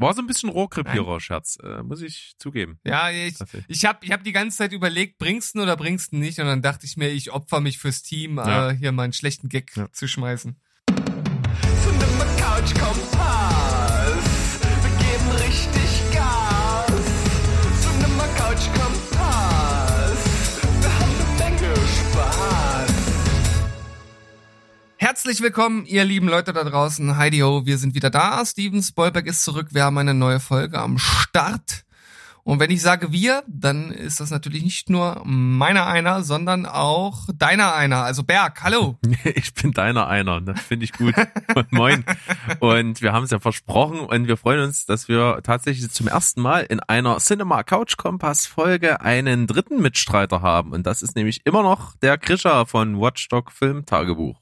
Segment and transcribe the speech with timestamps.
[0.00, 2.78] War so ein bisschen Rohrkrepierer-Scherz, äh, muss ich zugeben.
[2.86, 3.34] Ja, ich,
[3.68, 6.38] ich habe ich hab die ganze Zeit überlegt, bringst du oder bringst du nicht?
[6.38, 8.70] Und dann dachte ich mir, ich opfer mich fürs Team, ja.
[8.70, 9.92] äh, hier mal einen schlechten Gag ja.
[9.92, 10.58] zu schmeißen.
[12.38, 13.19] Couch
[25.10, 27.16] Herzlich willkommen, ihr lieben Leute da draußen.
[27.16, 28.46] Heidi Ho, wir sind wieder da.
[28.46, 29.70] Steven Spoilberg ist zurück.
[29.72, 31.82] Wir haben eine neue Folge am Start.
[32.44, 37.26] Und wenn ich sage wir, dann ist das natürlich nicht nur meiner einer, sondern auch
[37.34, 38.04] deiner einer.
[38.04, 38.98] Also Berg, hallo.
[39.24, 41.16] Ich bin deiner einer, das finde ich gut.
[41.70, 42.04] Moin.
[42.60, 46.40] Und wir haben es ja versprochen und wir freuen uns, dass wir tatsächlich zum ersten
[46.40, 50.70] Mal in einer Cinema Couch Kompass Folge einen dritten Mitstreiter haben.
[50.70, 54.40] Und das ist nämlich immer noch der Krischer von Watchdog Film Tagebuch.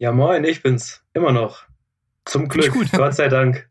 [0.00, 1.02] Ja, moin, ich bin's.
[1.12, 1.64] Immer noch.
[2.24, 2.72] Zum Glück.
[2.72, 2.90] Gut.
[2.96, 3.68] Gott sei Dank.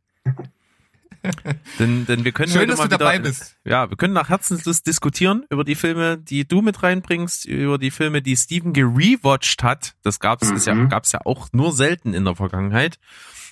[1.80, 3.58] denn, denn wir können Schön, dass mal du wieder, dabei bist.
[3.66, 7.90] Ja, wir können nach Herzenslust diskutieren über die Filme, die du mit reinbringst, über die
[7.90, 9.96] Filme, die Steven gerewatcht hat.
[10.04, 10.56] Das gab's, mhm.
[10.56, 10.90] ist ja, mhm.
[10.90, 13.00] gab's ja auch nur selten in der Vergangenheit.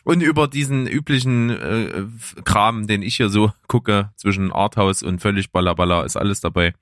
[0.03, 2.03] Und über diesen üblichen äh,
[2.45, 6.75] Kram, den ich hier so gucke, zwischen Arthouse und völlig Ballaballa, ist alles dabei.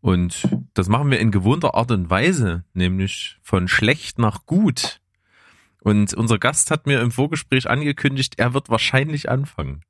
[0.00, 5.00] Und das machen wir in gewohnter Art und Weise, nämlich von schlecht nach gut.
[5.80, 9.82] Und unser Gast hat mir im Vorgespräch angekündigt, er wird wahrscheinlich anfangen.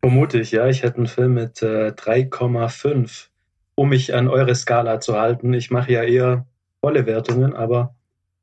[0.00, 0.66] Vermutlich, ja.
[0.66, 3.28] Ich hätte einen Film mit äh, 3,5,
[3.76, 5.54] um mich an eure Skala zu halten.
[5.54, 6.46] Ich mache ja eher
[6.80, 7.94] volle Wertungen, aber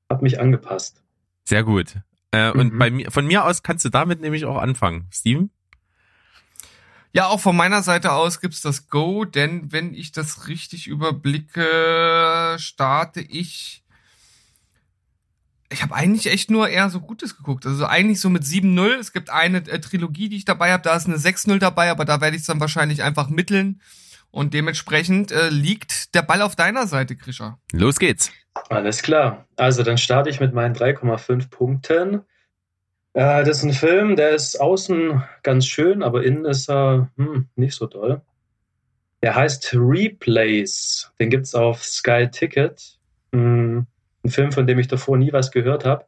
[0.09, 1.03] habe mich angepasst.
[1.43, 1.95] Sehr gut.
[2.31, 2.59] Äh, mhm.
[2.59, 5.07] Und bei mir, von mir aus kannst du damit nämlich auch anfangen.
[5.11, 5.49] Steven?
[7.11, 12.55] Ja, auch von meiner Seite aus gibt's das Go, denn wenn ich das richtig überblicke,
[12.59, 13.83] starte ich.
[15.71, 17.65] Ich habe eigentlich echt nur eher so Gutes geguckt.
[17.65, 18.99] Also eigentlich so mit 7-0.
[18.99, 22.05] Es gibt eine äh, Trilogie, die ich dabei habe, da ist eine 6-0 dabei, aber
[22.05, 23.81] da werde ich es dann wahrscheinlich einfach mitteln.
[24.31, 27.59] Und dementsprechend äh, liegt der Ball auf deiner Seite, Krischer.
[27.71, 28.31] Los geht's.
[28.70, 29.47] Alles klar.
[29.55, 32.21] Also dann starte ich mit meinen 3,5 Punkten.
[33.14, 37.47] Äh, das ist ein Film, der ist außen ganz schön, aber innen ist er hm,
[37.55, 38.21] nicht so toll.
[39.21, 41.11] Der heißt Replays.
[41.20, 42.97] Den gibt es auf Sky Ticket.
[43.33, 43.86] Hm,
[44.23, 46.05] ein Film, von dem ich davor nie was gehört habe.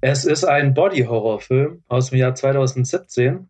[0.00, 3.48] Es ist ein Body-Horror-Film aus dem Jahr 2017.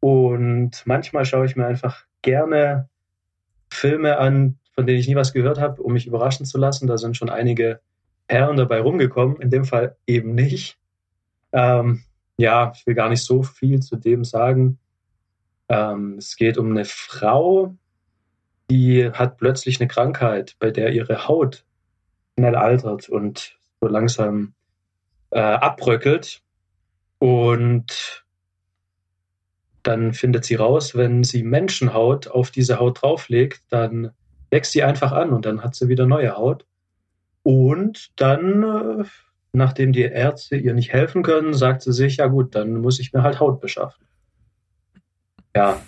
[0.00, 2.88] Und manchmal schaue ich mir einfach gerne
[3.70, 6.86] Filme an, von denen ich nie was gehört habe, um mich überraschen zu lassen.
[6.86, 7.80] Da sind schon einige
[8.28, 9.40] Perlen dabei rumgekommen.
[9.40, 10.78] In dem Fall eben nicht.
[11.54, 12.02] Ähm,
[12.36, 14.78] ja, ich will gar nicht so viel zu dem sagen.
[15.68, 17.74] Ähm, es geht um eine Frau,
[18.70, 21.64] die hat plötzlich eine Krankheit, bei der ihre Haut
[22.36, 24.54] schnell altert und so langsam
[25.30, 26.42] äh, abbröckelt.
[27.20, 28.24] Und
[29.84, 34.10] dann findet sie raus, wenn sie Menschenhaut auf diese Haut drauflegt, dann
[34.50, 36.66] wächst sie einfach an und dann hat sie wieder neue Haut.
[37.42, 39.04] Und dann äh,
[39.54, 43.12] nachdem die Ärzte ihr nicht helfen können, sagt sie sich, ja gut, dann muss ich
[43.12, 44.04] mir halt Haut beschaffen.
[45.54, 45.80] Ja,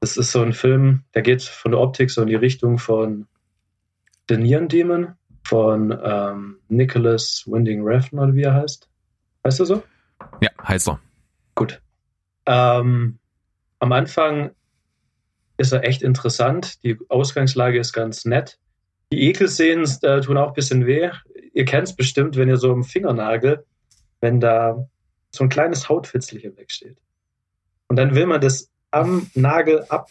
[0.00, 3.26] das ist so ein Film, der geht von der Optik so in die Richtung von
[4.28, 5.14] The Neon Demon
[5.44, 8.88] von ähm, Nicholas Winding Refn oder wie er heißt.
[9.42, 9.82] Weißt du so?
[10.40, 11.00] Ja, heißt er.
[11.54, 11.80] Gut.
[12.46, 13.18] Ähm,
[13.78, 14.50] am Anfang
[15.56, 16.82] ist er echt interessant.
[16.82, 18.58] Die Ausgangslage ist ganz nett.
[19.12, 21.10] Die Ekelszenen äh, tun auch ein bisschen weh
[21.52, 23.64] ihr kennt es bestimmt, wenn ihr so im Fingernagel,
[24.20, 24.88] wenn da
[25.30, 26.98] so ein kleines Hautfitzelchen wegsteht.
[27.88, 30.08] Und dann will man das am Nagel ab,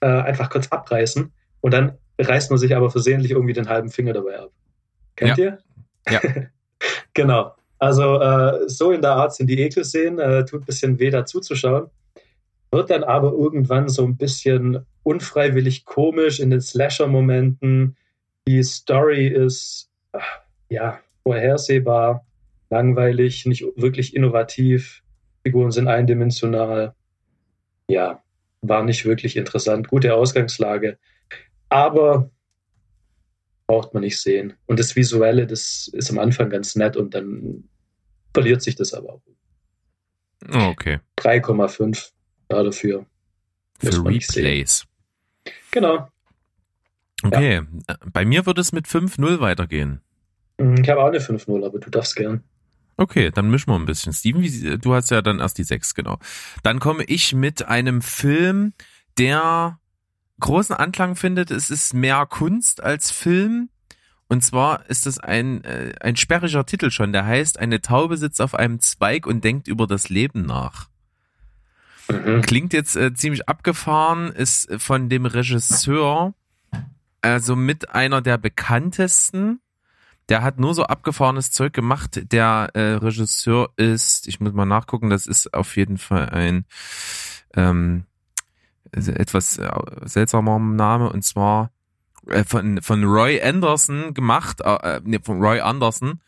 [0.00, 4.12] äh, einfach kurz abreißen und dann reißt man sich aber versehentlich irgendwie den halben Finger
[4.12, 4.50] dabei ab.
[5.16, 5.44] Kennt ja.
[5.44, 5.58] ihr?
[6.08, 6.20] Ja.
[7.14, 7.54] genau.
[7.78, 11.40] Also äh, so in der Art sind die Ekelszenen, äh, tut ein bisschen weh dazu
[11.40, 11.90] zu schauen.
[12.70, 17.96] Wird dann aber irgendwann so ein bisschen unfreiwillig komisch in den Slasher-Momenten.
[18.46, 19.90] Die Story ist
[20.70, 22.24] ja, vorhersehbar,
[22.70, 25.02] langweilig, nicht wirklich innovativ.
[25.42, 26.94] Figuren sind eindimensional.
[27.88, 28.22] Ja,
[28.62, 29.88] war nicht wirklich interessant.
[29.88, 30.98] Gute Ausgangslage.
[31.68, 32.30] Aber
[33.66, 34.54] braucht man nicht sehen.
[34.66, 37.68] Und das Visuelle, das ist am Anfang ganz nett und dann
[38.32, 39.22] verliert sich das aber auch.
[40.52, 40.98] Oh, okay.
[41.18, 42.10] 3,5
[42.48, 43.06] da dafür.
[43.78, 44.86] Für Replays.
[45.70, 46.08] Genau.
[47.22, 47.96] Okay, ja.
[48.12, 50.00] bei mir würde es mit 5-0 weitergehen.
[50.60, 52.42] Mhm, ich habe auch eine 5-0, aber du darfst gern.
[52.96, 54.12] Okay, dann mischen wir ein bisschen.
[54.12, 56.18] Steven, wie, du hast ja dann erst die 6, genau.
[56.62, 58.74] Dann komme ich mit einem Film,
[59.18, 59.78] der
[60.38, 61.50] großen Anklang findet.
[61.50, 63.70] Es ist mehr Kunst als Film
[64.28, 68.40] Und zwar ist es ein, äh, ein sperriger Titel schon, der heißt, eine Taube sitzt
[68.40, 70.88] auf einem Zweig und denkt über das Leben nach.
[72.08, 72.42] Mhm.
[72.42, 76.34] Klingt jetzt äh, ziemlich abgefahren, ist von dem Regisseur,
[77.22, 79.60] also mit einer der bekanntesten.
[80.30, 82.32] Der hat nur so abgefahrenes Zeug gemacht.
[82.32, 86.64] Der äh, Regisseur ist, ich muss mal nachgucken, das ist auf jeden Fall ein
[87.56, 88.04] ähm,
[88.92, 89.68] etwas äh,
[90.04, 91.72] seltsamer Name und zwar
[92.28, 96.20] äh, von, von Roy Anderson gemacht, äh, äh, nee, von Roy Anderson.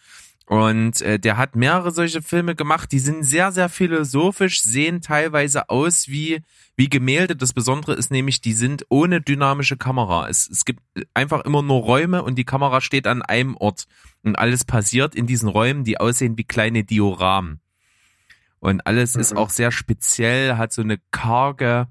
[0.46, 5.68] Und äh, der hat mehrere solche Filme gemacht, die sind sehr, sehr philosophisch, sehen teilweise
[5.68, 6.42] aus wie,
[6.76, 7.36] wie Gemälde.
[7.36, 10.28] Das Besondere ist nämlich, die sind ohne dynamische Kamera.
[10.28, 10.82] Es, es gibt
[11.14, 13.86] einfach immer nur Räume und die Kamera steht an einem Ort.
[14.24, 17.60] Und alles passiert in diesen Räumen, die aussehen wie kleine Dioramen.
[18.58, 19.20] Und alles mhm.
[19.20, 21.88] ist auch sehr speziell, hat so eine karge,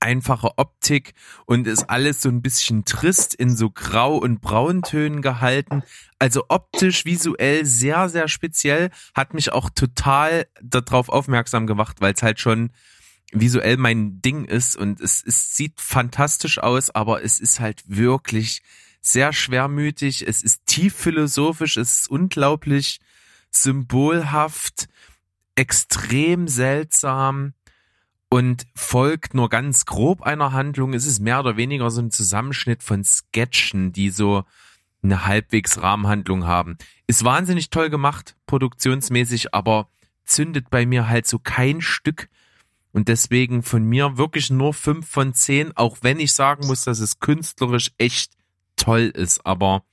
[0.00, 1.14] einfache Optik
[1.46, 5.82] und ist alles so ein bisschen trist in so Grau- und Brauntönen gehalten.
[6.18, 8.90] Also optisch, visuell sehr, sehr speziell.
[9.14, 12.70] Hat mich auch total darauf aufmerksam gemacht, weil es halt schon
[13.32, 18.62] visuell mein Ding ist und es, es sieht fantastisch aus, aber es ist halt wirklich
[19.00, 20.26] sehr schwermütig.
[20.26, 23.00] Es ist tief philosophisch, es ist unglaublich
[23.50, 24.88] symbolhaft,
[25.56, 27.54] extrem seltsam
[28.34, 30.92] und folgt nur ganz grob einer Handlung.
[30.92, 34.42] Es ist mehr oder weniger so ein Zusammenschnitt von Sketchen, die so
[35.04, 36.76] eine halbwegs Rahmenhandlung haben.
[37.06, 39.88] Ist wahnsinnig toll gemacht, produktionsmäßig, aber
[40.24, 42.28] zündet bei mir halt so kein Stück.
[42.90, 46.98] Und deswegen von mir wirklich nur fünf von zehn, auch wenn ich sagen muss, dass
[46.98, 48.32] es künstlerisch echt
[48.74, 49.46] toll ist.
[49.46, 49.84] Aber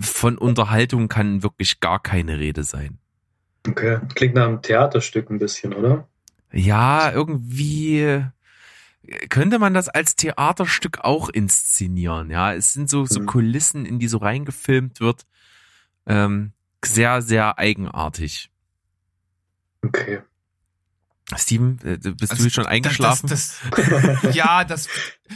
[0.00, 2.96] von Unterhaltung kann wirklich gar keine Rede sein.
[3.68, 6.08] Okay, klingt nach einem Theaterstück ein bisschen, oder?
[6.52, 8.24] Ja, irgendwie
[9.28, 12.30] könnte man das als Theaterstück auch inszenieren.
[12.30, 13.26] Ja, es sind so, so mhm.
[13.26, 15.26] Kulissen, in die so reingefilmt wird.
[16.06, 16.52] Ähm,
[16.84, 18.50] sehr, sehr eigenartig.
[19.82, 20.22] Okay.
[21.36, 23.28] Steven, äh, bist also, du schon eingeschlafen?
[23.28, 24.88] Das, das, ja, das,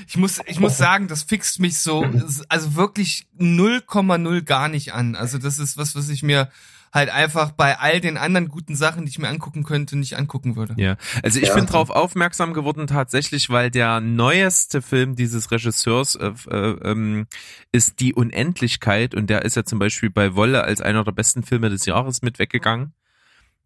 [0.06, 2.06] ich muss, ich muss sagen, das fixt mich so,
[2.48, 5.14] also wirklich 0,0 gar nicht an.
[5.14, 6.50] Also das ist was, was ich mir
[6.92, 10.56] halt einfach bei all den anderen guten Sachen, die ich mir angucken könnte, nicht angucken
[10.56, 10.74] würde.
[10.76, 11.54] Ja, also ich ja.
[11.54, 17.26] bin drauf aufmerksam geworden tatsächlich, weil der neueste Film dieses Regisseurs äh, äh, ähm,
[17.72, 21.42] ist Die Unendlichkeit und der ist ja zum Beispiel bei Wolle als einer der besten
[21.42, 22.92] Filme des Jahres mit weggegangen.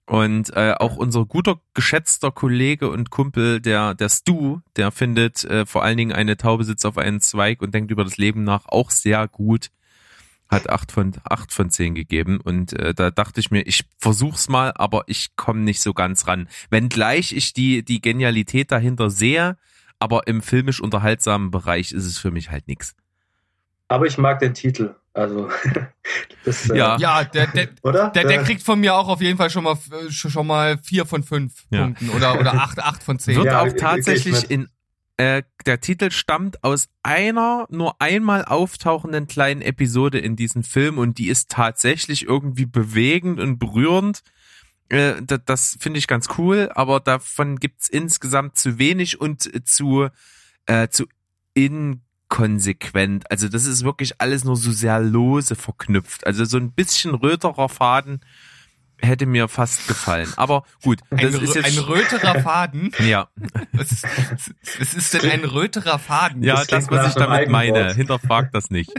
[0.09, 5.67] Und äh, auch unser guter, geschätzter Kollege und Kumpel, der, der Stu, der findet äh,
[5.67, 8.67] vor allen Dingen eine Taube sitzt auf einen Zweig und denkt über das Leben nach
[8.67, 9.71] auch sehr gut
[10.49, 14.49] hat acht von acht von zehn gegeben und äh, da dachte ich mir, ich versuch's
[14.49, 16.49] mal, aber ich komme nicht so ganz ran.
[16.71, 19.57] Wenngleich ich die die Genialität dahinter sehe,
[19.99, 22.95] aber im filmisch unterhaltsamen Bereich ist es für mich halt nix.
[23.89, 24.95] Aber ich mag den Titel.
[25.17, 25.49] Also
[26.45, 28.11] das, äh, ja, ja, der, der, oder?
[28.11, 29.79] Der, der kriegt von mir auch auf jeden Fall schon mal
[30.11, 31.85] schon mal vier von fünf ja.
[31.85, 33.37] Punkten oder oder acht acht von zehn.
[33.37, 34.69] Wird ja, auch tatsächlich in
[35.19, 41.19] äh, der Titel stammt aus einer nur einmal auftauchenden kleinen Episode in diesem Film und
[41.19, 44.23] die ist tatsächlich irgendwie bewegend und berührend.
[44.91, 50.09] Äh, das das finde ich ganz cool, aber davon gibt's insgesamt zu wenig und zu,
[50.67, 51.07] äh, zu
[51.55, 53.31] inkonsequent.
[53.31, 56.27] Also das ist wirklich alles nur so sehr lose verknüpft.
[56.27, 58.21] Also so ein bisschen röterer Faden
[59.01, 60.33] hätte mir fast gefallen.
[60.37, 62.93] Aber gut, das ein, ist jetzt ein röterer Faden.
[63.01, 63.29] ja.
[63.73, 64.05] Was ist,
[64.79, 66.43] was ist denn ein röterer Faden?
[66.43, 67.95] Ja, das, das was ich damit meine.
[67.95, 68.93] Hinterfragt das nicht.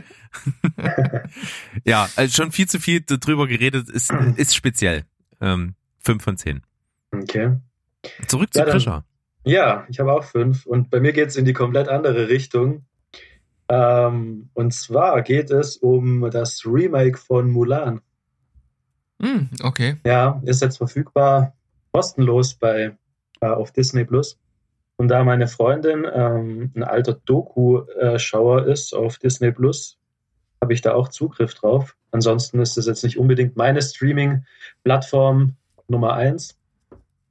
[1.84, 5.06] ja, also schon viel zu viel drüber geredet, ist, ist speziell.
[5.42, 6.62] Ähm, fünf von zehn.
[7.12, 7.58] Okay.
[8.28, 9.06] Zurück zu ja, Krischer.
[9.44, 10.66] Ja, ich habe auch fünf.
[10.66, 12.86] Und bei mir geht es in die komplett andere Richtung.
[13.70, 18.02] Ähm, und zwar geht es um das Remake von Mulan.
[19.20, 19.98] Mm, okay.
[20.06, 21.54] Ja, ist jetzt verfügbar,
[21.92, 22.96] kostenlos bei
[23.42, 24.38] äh, auf Disney Plus.
[24.98, 29.98] Und da meine Freundin ähm, ein alter Doku-Schauer ist auf Disney Plus,
[30.62, 31.96] habe ich da auch Zugriff drauf.
[32.12, 35.56] Ansonsten ist das jetzt nicht unbedingt meine Streaming-Plattform
[35.88, 36.58] Nummer eins.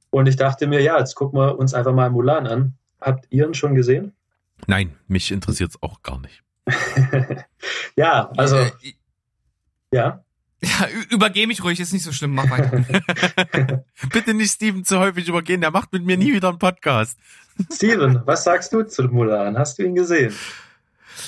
[0.09, 2.73] Und ich dachte mir, ja, jetzt gucken wir uns einfach mal Mulan an.
[3.01, 4.13] Habt ihr ihn schon gesehen?
[4.65, 6.43] Nein, mich interessiert es auch gar nicht.
[7.95, 8.57] ja, also.
[8.57, 8.71] Äh,
[9.91, 10.23] ja.
[10.61, 12.83] Ja, übergeh mich ruhig, ist nicht so schlimm, mach weiter.
[14.11, 17.17] Bitte nicht Steven zu häufig übergehen, der macht mit mir nie wieder einen Podcast.
[17.71, 19.57] Steven, was sagst du zu Mulan?
[19.57, 20.33] Hast du ihn gesehen?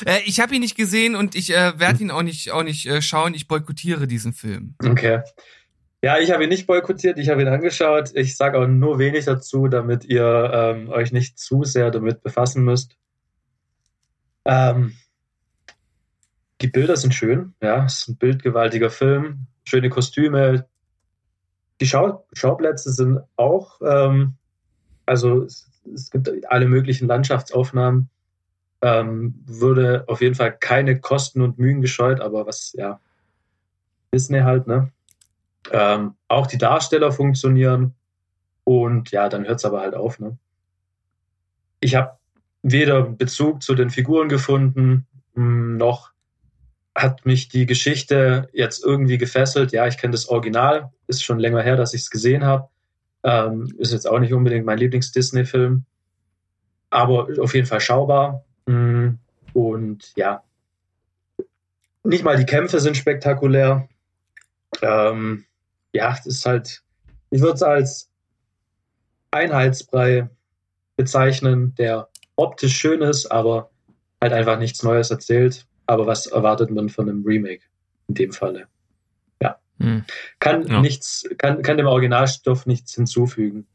[0.05, 2.87] Äh, ich habe ihn nicht gesehen und ich äh, werde ihn auch nicht, auch nicht
[2.87, 3.33] äh, schauen.
[3.33, 4.75] Ich boykottiere diesen Film.
[4.83, 5.21] Okay.
[6.01, 8.11] Ja, ich habe ihn nicht boykottiert, ich habe ihn angeschaut.
[8.13, 12.63] Ich sage auch nur wenig dazu, damit ihr ähm, euch nicht zu sehr damit befassen
[12.63, 12.95] müsst.
[14.45, 14.95] Ähm,
[16.61, 20.65] die Bilder sind schön, ja, es ist ein bildgewaltiger Film, schöne Kostüme.
[21.79, 24.35] Die Schau Schauplätze sind auch, ähm,
[25.05, 28.09] also es, es, gibt alle möglichen Landschaftsaufnahmen.
[28.81, 33.01] Ähm, würde auf jeden Fall keine Kosten und Mühen gescheut, aber was, ja,
[34.13, 34.91] Disney halt, ne?
[35.71, 37.93] Ähm, auch die Darsteller funktionieren
[38.63, 40.37] und ja, dann hört es aber halt auf, ne?
[41.81, 42.17] Ich habe
[42.61, 46.11] weder Bezug zu den Figuren gefunden, hm, noch
[47.01, 49.71] hat mich die Geschichte jetzt irgendwie gefesselt.
[49.71, 52.69] Ja, ich kenne das Original, ist schon länger her, dass ich es gesehen habe.
[53.23, 55.83] Ähm, ist jetzt auch nicht unbedingt mein Lieblings-Disney-Film,
[56.89, 58.45] aber auf jeden Fall schaubar.
[58.67, 59.19] Hm,
[59.53, 60.43] und ja,
[62.03, 63.87] nicht mal die Kämpfe sind spektakulär.
[64.81, 65.45] Ähm,
[65.93, 66.81] ja, das ist halt,
[67.29, 68.09] ich würde es als
[69.31, 70.29] Einheitsbrei
[70.95, 73.69] bezeichnen, der optisch schön ist, aber
[74.21, 75.65] halt einfach nichts Neues erzählt.
[75.89, 77.63] Aber was erwartet man von einem Remake
[78.07, 78.67] in dem Falle?
[79.41, 79.57] Ja.
[79.79, 80.05] Hm.
[80.37, 80.81] Kann ja.
[80.81, 83.65] nichts, kann, kann dem Originalstoff nichts hinzufügen.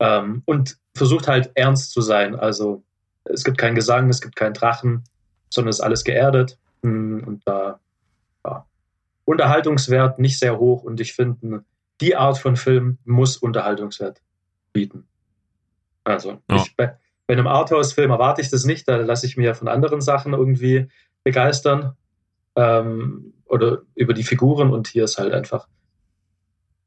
[0.00, 2.34] Ähm, und versucht halt ernst zu sein.
[2.34, 2.82] Also
[3.22, 5.04] es gibt keinen Gesang, es gibt keinen Drachen,
[5.48, 6.58] sondern es ist alles geerdet.
[6.82, 7.78] Hm, und da
[8.44, 8.66] ja,
[9.24, 10.82] Unterhaltungswert nicht sehr hoch.
[10.82, 11.62] Und ich finde,
[12.00, 14.20] die Art von Film muss Unterhaltungswert
[14.72, 15.06] bieten.
[16.02, 16.56] Also ja.
[16.56, 16.96] ich, bei,
[17.28, 20.32] bei einem Arthouse-Film erwarte ich das nicht, da lasse ich mir ja von anderen Sachen
[20.32, 20.88] irgendwie
[21.28, 21.94] begeistern
[22.56, 25.68] ähm, oder über die Figuren und hier ist halt einfach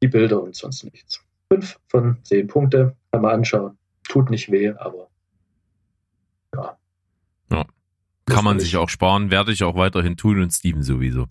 [0.02, 1.24] die Bilder und sonst nichts.
[1.48, 3.78] Fünf von zehn Punkte kann man anschauen.
[4.10, 5.10] Tut nicht weh, aber
[6.56, 6.76] ja.
[7.52, 7.66] Ja.
[8.26, 11.28] Kann man sich auch sparen, werde ich auch weiterhin tun und Steven sowieso.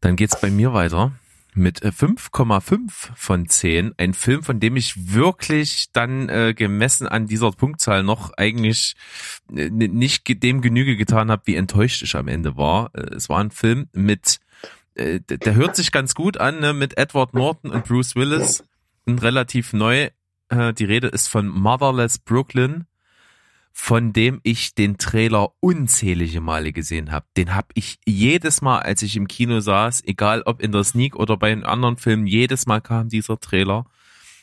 [0.00, 1.12] Dann geht's bei mir weiter
[1.54, 3.94] mit 5,5 äh, von 10.
[3.96, 8.94] Ein Film, von dem ich wirklich dann äh, gemessen an dieser Punktzahl noch eigentlich
[9.54, 12.90] äh, nicht dem Genüge getan habe, wie enttäuscht ich am Ende war.
[12.94, 14.40] Äh, es war ein Film mit,
[14.94, 18.64] äh, der hört sich ganz gut an, ne, mit Edward Norton und Bruce Willis.
[19.06, 20.10] Und relativ neu.
[20.50, 22.87] Äh, die Rede ist von Motherless Brooklyn
[23.72, 27.26] von dem ich den Trailer unzählige Male gesehen habe.
[27.36, 31.16] Den habe ich jedes Mal, als ich im Kino saß, egal ob in der Sneak
[31.16, 33.86] oder bei einem anderen Film, jedes Mal kam dieser Trailer.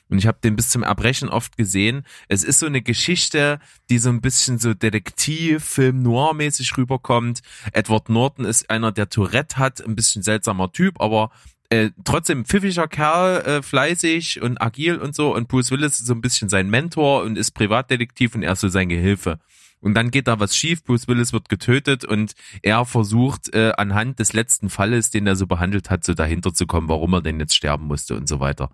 [0.08, 2.04] Und ich habe den bis zum Erbrechen oft gesehen.
[2.28, 7.42] Es ist so eine Geschichte, die so ein bisschen so Detektiv, Film Noir-mäßig rüberkommt.
[7.74, 11.32] Edward Norton ist einer, der Tourette hat, ein bisschen seltsamer Typ, aber
[11.70, 15.36] äh, trotzdem pfiffiger Kerl, äh, fleißig und agil und so.
[15.36, 18.62] Und Bruce Willis ist so ein bisschen sein Mentor und ist Privatdetektiv und er ist
[18.62, 19.40] so sein Gehilfe.
[19.82, 24.20] Und dann geht da was schief, Bruce Willis wird getötet und er versucht äh, anhand
[24.20, 27.40] des letzten Falles, den er so behandelt hat, so dahinter zu kommen, warum er denn
[27.40, 28.72] jetzt sterben musste und so weiter.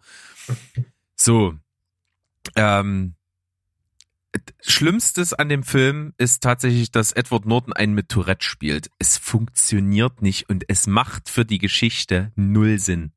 [1.16, 1.54] So.
[2.56, 3.16] Ähm,
[4.62, 8.90] Schlimmstes an dem Film ist tatsächlich, dass Edward Norton einen mit Tourette spielt.
[9.00, 13.12] Es funktioniert nicht und es macht für die Geschichte null Sinn.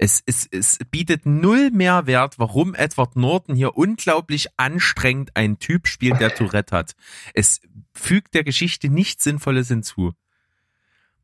[0.00, 6.20] Es, es, es bietet null Mehrwert, warum Edward Norton hier unglaublich anstrengend einen Typ spielt,
[6.20, 6.94] der Tourette hat.
[7.34, 7.60] Es
[7.92, 10.12] fügt der Geschichte nichts Sinnvolles hinzu.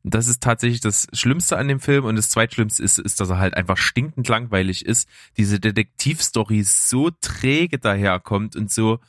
[0.07, 2.05] Das ist tatsächlich das Schlimmste an dem Film.
[2.05, 5.09] Und das Zweitschlimmste ist, ist, dass er halt einfach stinkend langweilig ist.
[5.37, 8.99] Diese Detektivstory so träge daherkommt und so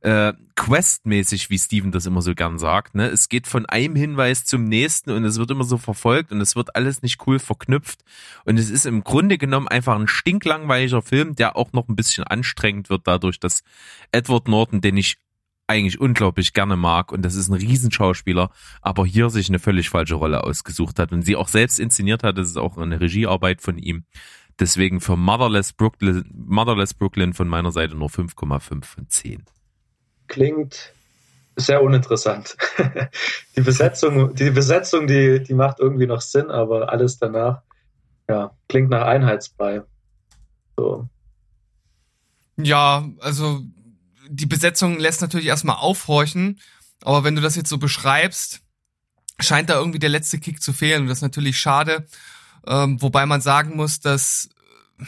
[0.00, 2.94] äh, questmäßig, wie Steven das immer so gern sagt.
[2.94, 3.08] Ne?
[3.08, 6.56] Es geht von einem Hinweis zum nächsten und es wird immer so verfolgt und es
[6.56, 8.02] wird alles nicht cool verknüpft.
[8.44, 12.24] Und es ist im Grunde genommen einfach ein stinklangweiliger Film, der auch noch ein bisschen
[12.24, 13.64] anstrengend wird dadurch, dass
[14.12, 15.18] Edward Norton, den ich
[15.68, 20.14] eigentlich unglaublich gerne mag und das ist ein Riesenschauspieler, aber hier sich eine völlig falsche
[20.14, 22.38] Rolle ausgesucht hat und sie auch selbst inszeniert hat.
[22.38, 24.04] Das ist auch eine Regiearbeit von ihm.
[24.58, 29.44] Deswegen für Motherless Brooklyn, Motherless Brooklyn von meiner Seite nur 5,5 von 10.
[30.26, 30.92] Klingt
[31.54, 32.56] sehr uninteressant.
[33.56, 37.62] die Besetzung, die Besetzung, die, die macht irgendwie noch Sinn, aber alles danach,
[38.28, 39.82] ja, klingt nach Einheitsbrei.
[40.76, 41.08] So.
[42.56, 43.62] Ja, also
[44.28, 46.60] die Besetzung lässt natürlich erstmal aufhorchen,
[47.02, 48.60] aber wenn du das jetzt so beschreibst,
[49.40, 52.06] scheint da irgendwie der letzte Kick zu fehlen und das ist natürlich schade.
[52.66, 54.50] Ähm, wobei man sagen muss, dass
[54.98, 55.04] äh,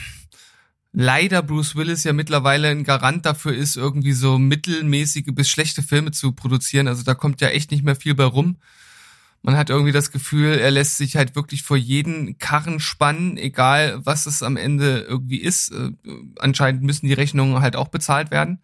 [0.93, 6.13] leider Bruce Willis ja mittlerweile ein Garant dafür ist, irgendwie so mittelmäßige bis schlechte Filme
[6.13, 6.89] zu produzieren.
[6.89, 8.57] Also da kommt ja echt nicht mehr viel bei rum.
[9.43, 14.01] Man hat irgendwie das Gefühl, er lässt sich halt wirklich vor jeden Karren spannen, egal
[14.05, 15.73] was es am Ende irgendwie ist.
[15.73, 15.93] Äh,
[16.39, 18.61] anscheinend müssen die Rechnungen halt auch bezahlt werden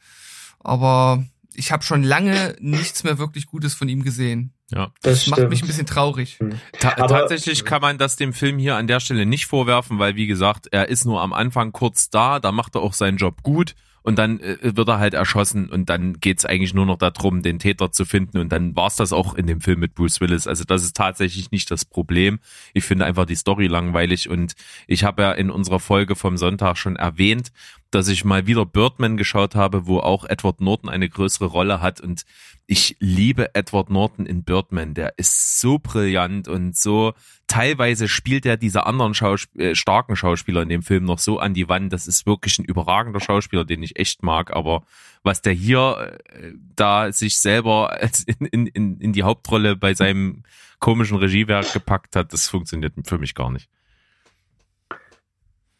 [0.67, 4.53] aber ich habe schon lange nichts mehr wirklich Gutes von ihm gesehen.
[4.71, 6.39] Ja, das, das macht mich ein bisschen traurig.
[6.41, 6.59] Hm.
[6.81, 10.17] Ta aber, tatsächlich kann man das dem Film hier an der Stelle nicht vorwerfen, weil
[10.17, 13.43] wie gesagt, er ist nur am Anfang kurz da, da macht er auch seinen Job
[13.43, 13.75] gut
[14.07, 17.59] und dann äh, wird er halt erschossen und dann geht's eigentlich nur noch darum, den
[17.59, 20.47] Täter zu finden und dann war's das auch in dem Film mit Bruce Willis.
[20.47, 22.39] Also das ist tatsächlich nicht das Problem.
[22.73, 24.55] Ich finde einfach die Story langweilig und
[24.87, 27.51] ich habe ja in unserer Folge vom Sonntag schon erwähnt,
[27.91, 32.01] dass ich mal wieder Birdman geschaut habe, wo auch Edward Norton eine größere Rolle hat
[32.01, 32.25] und
[32.67, 34.95] ich liebe Edward Norton in Birdman.
[34.95, 37.15] Der ist so brillant und so
[37.47, 41.55] teilweise spielt er diese anderen Schausp äh, starken Schauspieler in dem Film noch so an
[41.55, 41.93] die Wand.
[41.93, 44.53] Das ist wirklich ein überragender Schauspieler, den ich echt mag.
[44.53, 44.83] Aber
[45.23, 47.99] was der hier äh, da sich selber
[48.51, 50.43] in, in, in die Hauptrolle bei seinem
[50.79, 53.69] komischen Regiewerk gepackt hat, das funktioniert für mich gar nicht.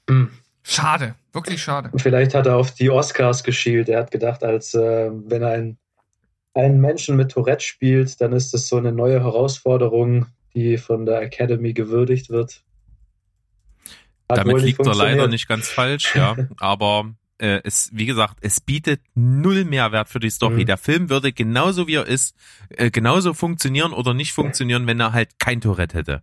[0.09, 0.31] Hm.
[0.63, 1.91] Schade, wirklich schade.
[1.97, 3.89] Vielleicht hat er auf die Oscars geschielt.
[3.89, 5.79] Er hat gedacht, als äh, wenn er ein,
[6.57, 11.21] einen Menschen mit Tourette spielt, dann ist das so eine neue Herausforderung, die von der
[11.21, 12.63] Academy gewürdigt wird.
[14.29, 16.37] Hat Damit liegt er leider nicht ganz falsch, ja.
[16.59, 20.63] Aber äh, es, wie gesagt, es bietet null Mehrwert für die Story.
[20.63, 20.67] Mhm.
[20.67, 22.35] Der Film würde genauso wie er ist,
[22.71, 26.23] äh, genauso funktionieren oder nicht funktionieren, wenn er halt kein Tourette hätte.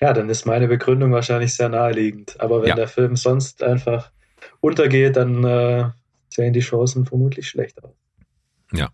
[0.00, 2.40] Ja, dann ist meine Begründung wahrscheinlich sehr naheliegend.
[2.40, 2.74] Aber wenn ja.
[2.74, 4.10] der Film sonst einfach
[4.60, 5.90] untergeht, dann äh,
[6.30, 7.94] sehen die Chancen vermutlich schlecht aus.
[8.72, 8.90] Ja.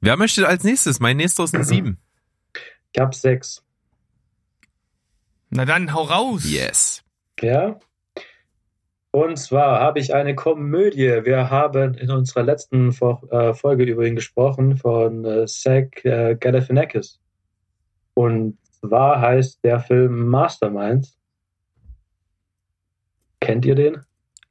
[0.00, 1.00] Wer möchte als nächstes?
[1.00, 1.98] Mein nächster ist ein sieben.
[2.92, 3.62] Ich habe sechs.
[5.50, 6.42] Na dann, hau raus.
[6.44, 7.02] Yes.
[7.40, 7.78] Ja.
[9.12, 11.24] Und zwar habe ich eine Komödie.
[11.24, 17.20] Wir haben in unserer letzten äh, Folge übrigens gesprochen von äh, Zach äh, Galifianakis.
[18.14, 21.18] Und zwar heißt der Film Masterminds.
[23.40, 24.02] Kennt ihr den?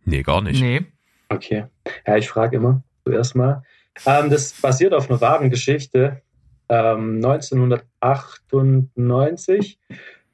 [0.03, 0.61] Nee, gar nicht.
[0.61, 0.85] Nee.
[1.29, 1.65] Okay.
[2.05, 3.63] Ja, ich frage immer zuerst mal.
[4.05, 6.21] Ähm, das basiert auf einer wahren Geschichte.
[6.69, 9.79] Ähm, 1998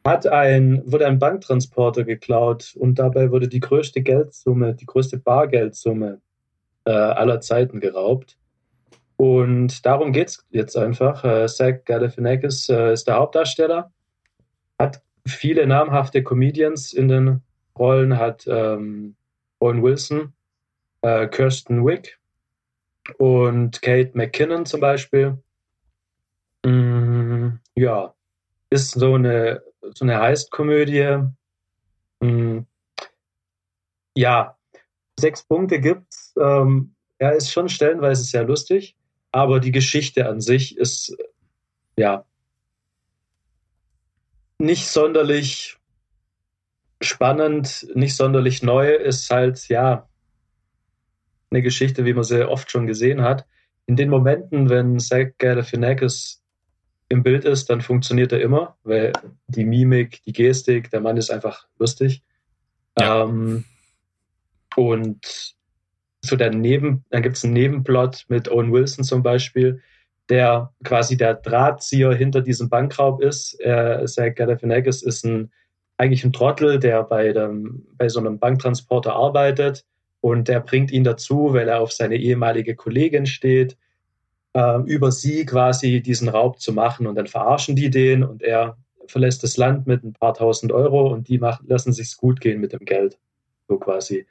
[0.05, 6.21] hat ein, wurde ein Banktransporter geklaut und dabei wurde die größte Geldsumme, die größte Bargeldsumme
[6.85, 8.37] äh, aller Zeiten geraubt.
[9.17, 11.23] Und darum geht es jetzt einfach.
[11.23, 13.91] Äh, Zach Galifianakis äh, ist der Hauptdarsteller,
[14.77, 17.41] hat viele namhafte Comedians in den
[17.77, 19.15] Rollen, hat ähm,
[19.59, 20.33] Owen Wilson,
[21.01, 22.19] äh, Kirsten Wick
[23.17, 25.37] und Kate McKinnon zum Beispiel.
[26.65, 28.13] Mm, ja,
[28.69, 31.19] ist so eine, so eine Heist-Komödie.
[32.21, 32.59] Mm,
[34.15, 34.57] ja,
[35.19, 36.33] sechs Punkte gibt's.
[36.39, 38.95] Ähm, er ist schon stellenweise sehr lustig
[39.35, 41.13] aber die Geschichte an sich ist
[41.97, 42.23] ja
[44.59, 45.77] nicht sonderlich
[47.01, 50.07] spannend, nicht sonderlich neu, ist halt ja
[51.51, 53.45] eine Geschichte, wie man sie oft schon gesehen hat.
[53.85, 56.41] In den Momenten, wenn Zach Galifianakis
[57.09, 59.13] im Bild ist, dann funktioniert er immer, weil
[59.47, 62.23] die Mimik, die Gestik, der Mann ist einfach lustig.
[62.99, 63.23] Ja.
[63.23, 63.63] Ähm,
[64.75, 65.55] und
[66.21, 69.81] so der Neben, dann gibt es einen Nebenplot mit Owen Wilson zum Beispiel,
[70.29, 73.53] der quasi der Drahtzieher hinter diesem Bankraub ist.
[73.59, 75.51] Er, Zach Galifianakis ist ein,
[75.97, 79.85] eigentlich ein Trottel, der bei, dem, bei so einem Banktransporter arbeitet
[80.25, 83.77] und der bringt ihn dazu, weil er auf seine ehemalige Kollegin steht,
[84.53, 88.75] äh, über sie quasi diesen Raub zu machen und dann verarschen die den und er
[89.05, 92.59] verlässt das Land mit ein paar tausend Euro und die machen, lassen sich's gut gehen
[92.59, 93.19] mit dem Geld.
[93.67, 94.25] So quasi.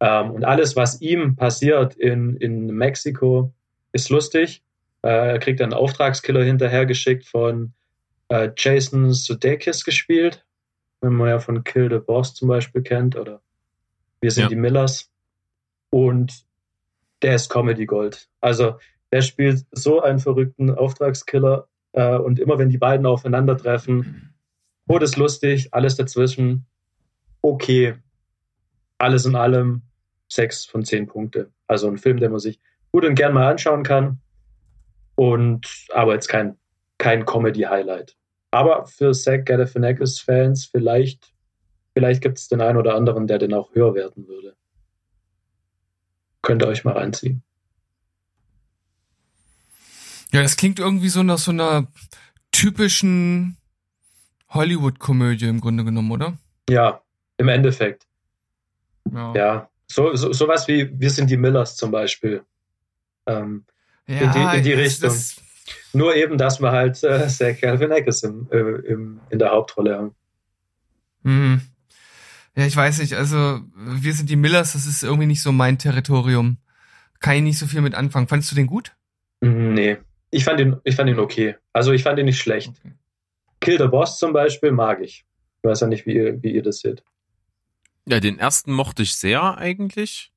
[0.00, 3.52] Ähm, und alles, was ihm passiert in, in Mexiko,
[3.92, 4.62] ist lustig.
[5.02, 7.74] Äh, er kriegt einen Auftragskiller hinterhergeschickt von
[8.28, 10.46] äh, Jason Sudeikis gespielt,
[11.02, 13.42] wenn man ja von Kill the Boss zum Beispiel kennt oder
[14.22, 14.48] Wir sind ja.
[14.48, 15.09] die Millers.
[15.90, 16.44] Und
[17.22, 18.28] der ist Comedy Gold.
[18.40, 18.76] Also
[19.12, 24.34] der spielt so einen verrückten Auftragskiller äh, und immer wenn die beiden aufeinandertreffen,
[25.16, 26.66] lustig, alles dazwischen,
[27.42, 27.94] okay.
[28.98, 29.82] Alles in allem
[30.28, 31.50] sechs von zehn Punkte.
[31.66, 32.60] Also ein Film, den man sich
[32.92, 34.20] gut und gern mal anschauen kann.
[35.14, 36.56] Und aber jetzt kein,
[36.98, 38.16] kein Comedy-Highlight.
[38.50, 41.32] Aber für Zach Galifianakis-Fans vielleicht,
[41.94, 44.56] vielleicht gibt es den einen oder anderen, der den auch höher werden würde.
[46.42, 47.42] Könnt ihr euch mal reinziehen.
[50.32, 51.88] Ja, das klingt irgendwie so nach so einer
[52.52, 53.56] typischen
[54.50, 56.36] Hollywood-Komödie im Grunde genommen, oder?
[56.68, 57.02] Ja,
[57.36, 58.06] im Endeffekt.
[59.12, 59.34] Ja.
[59.34, 59.70] ja.
[59.86, 62.44] So, so sowas wie Wir sind die Millers zum Beispiel.
[63.26, 63.64] Ähm,
[64.06, 65.10] ja, in die, in die Richtung.
[65.10, 65.36] Das,
[65.92, 70.14] Nur eben, dass wir halt äh, Zach Galifianakis im, äh, im, in der Hauptrolle haben.
[71.22, 71.60] Mhm.
[72.56, 75.78] Ja, ich weiß nicht, also wir sind die Millers, das ist irgendwie nicht so mein
[75.78, 76.58] Territorium.
[77.20, 78.28] Kann ich nicht so viel mit anfangen.
[78.28, 78.96] Fandest du den gut?
[79.40, 79.98] Mhm, nee,
[80.30, 81.56] ich fand ihn, ich fand ihn okay.
[81.72, 82.68] Also ich fand ihn nicht schlecht.
[82.68, 82.94] Okay.
[83.60, 85.24] Kill the Boss zum Beispiel mag ich.
[85.62, 87.02] Ich weiß ja nicht, wie ihr, wie ihr das seht.
[88.06, 90.32] Ja, den ersten mochte ich sehr eigentlich.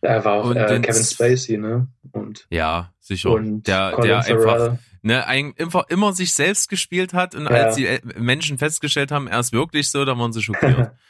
[0.00, 1.88] Er war auch äh, Kevin Spacey, ne?
[2.12, 3.30] Und, ja, sicher.
[3.30, 7.50] Und der, der einfach ne, ein, einfach immer sich selbst gespielt hat und ja.
[7.50, 10.92] als die äh, Menschen festgestellt haben, er ist wirklich so, dann waren sie schockiert.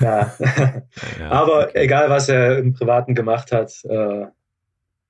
[0.00, 0.34] ja.
[1.18, 1.30] ja.
[1.30, 1.84] Aber okay.
[1.84, 4.26] egal, was er im Privaten gemacht hat, äh,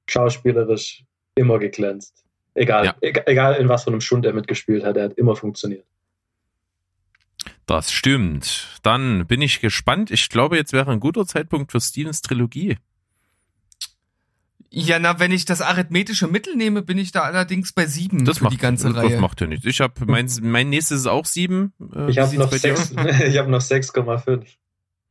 [0.08, 2.24] schauspielerisch immer geglänzt.
[2.54, 2.94] Egal, ja.
[3.00, 5.84] egal in was für einem Stund er mitgespielt hat, er hat immer funktioniert.
[7.66, 8.78] Das stimmt.
[8.82, 10.10] Dann bin ich gespannt.
[10.10, 12.76] Ich glaube, jetzt wäre ein guter Zeitpunkt für Stevens Trilogie.
[14.70, 18.38] Ja, na, wenn ich das arithmetische Mittel nehme, bin ich da allerdings bei sieben das
[18.38, 19.10] für macht, die ganze das Reihe.
[19.10, 19.64] Das macht ja nichts.
[19.66, 21.72] Ich habe mein, mein nächstes ist auch sieben.
[21.94, 22.90] Äh, ich habe noch, sechs,
[23.24, 24.44] ich hab noch 6,5.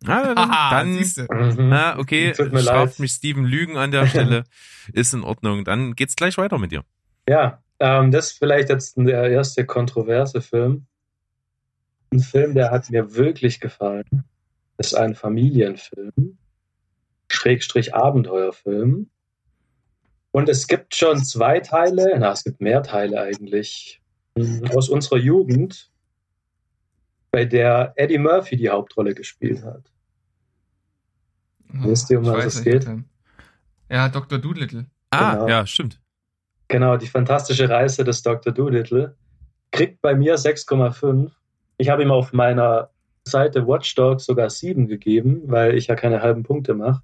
[0.06, 1.70] Ah, dann, Aha, dann mhm.
[1.70, 4.44] na, okay, straft mich Steven Lügen an der Stelle.
[4.94, 5.64] ist in Ordnung.
[5.64, 6.84] Dann geht's gleich weiter mit dir.
[7.28, 10.88] Ja, ähm, das ist vielleicht jetzt der erste kontroverse Film.
[12.12, 14.26] Ein Film, der hat mir wirklich gefallen.
[14.78, 16.38] Das ist ein Familienfilm.
[17.30, 19.10] Schrägstrich Abenteuerfilm.
[20.32, 24.02] Und es gibt schon zwei Teile, na, es gibt mehr Teile eigentlich,
[24.70, 25.92] aus unserer Jugend,
[27.32, 29.93] bei der Eddie Murphy die Hauptrolle gespielt hat.
[31.74, 32.88] Wisst ihr, um was es geht?
[33.90, 34.40] Ja, Dr.
[34.40, 34.86] Doolittle.
[35.10, 35.48] Ah, genau.
[35.48, 36.00] ja, stimmt.
[36.68, 38.54] Genau, die fantastische Reise des Dr.
[38.54, 39.16] Doolittle
[39.72, 41.32] kriegt bei mir 6,5.
[41.78, 42.92] Ich habe ihm auf meiner
[43.26, 47.02] Seite Watchdog sogar 7 gegeben, weil ich ja keine halben Punkte mache.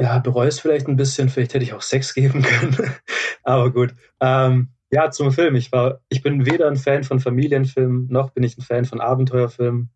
[0.00, 1.28] Ja, bereue es vielleicht ein bisschen.
[1.28, 2.76] Vielleicht hätte ich auch Sex geben können.
[3.42, 3.94] Aber gut.
[4.20, 5.54] Ähm, ja, zum Film.
[5.54, 9.00] Ich war, ich bin weder ein Fan von Familienfilmen, noch bin ich ein Fan von
[9.00, 9.90] Abenteuerfilmen.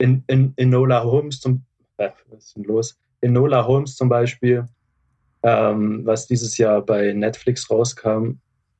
[0.00, 1.64] In, in, in Nola Holmes zum,
[1.98, 2.98] äh, was ist denn los?
[3.20, 4.66] In Nola Holmes zum Beispiel,
[5.42, 8.38] ähm, was dieses Jahr bei Netflix rauskam,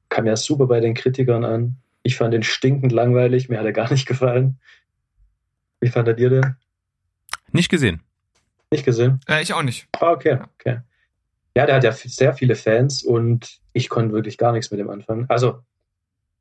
[0.09, 1.77] kam ja super bei den Kritikern an.
[2.03, 4.59] Ich fand den stinkend langweilig, mir hat er gar nicht gefallen.
[5.81, 6.57] Wie fandet ihr den?
[7.53, 8.03] Nicht gesehen.
[8.71, 9.21] Nicht gesehen?
[9.29, 9.89] Äh, ich auch nicht.
[10.01, 10.81] Ah, okay, okay.
[11.55, 14.89] Ja, der hat ja sehr viele Fans und ich konnte wirklich gar nichts mit dem
[14.89, 15.27] anfangen.
[15.29, 15.61] Also,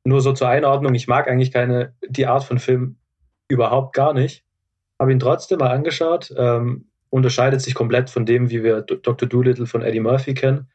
[0.05, 2.97] nur so zur Einordnung, ich mag eigentlich keine, die Art von Film
[3.49, 4.45] überhaupt gar nicht.
[4.99, 6.33] Habe ihn trotzdem mal angeschaut.
[6.37, 9.27] Ähm, unterscheidet sich komplett von dem, wie wir Dr.
[9.27, 10.67] Doolittle von Eddie Murphy kennen.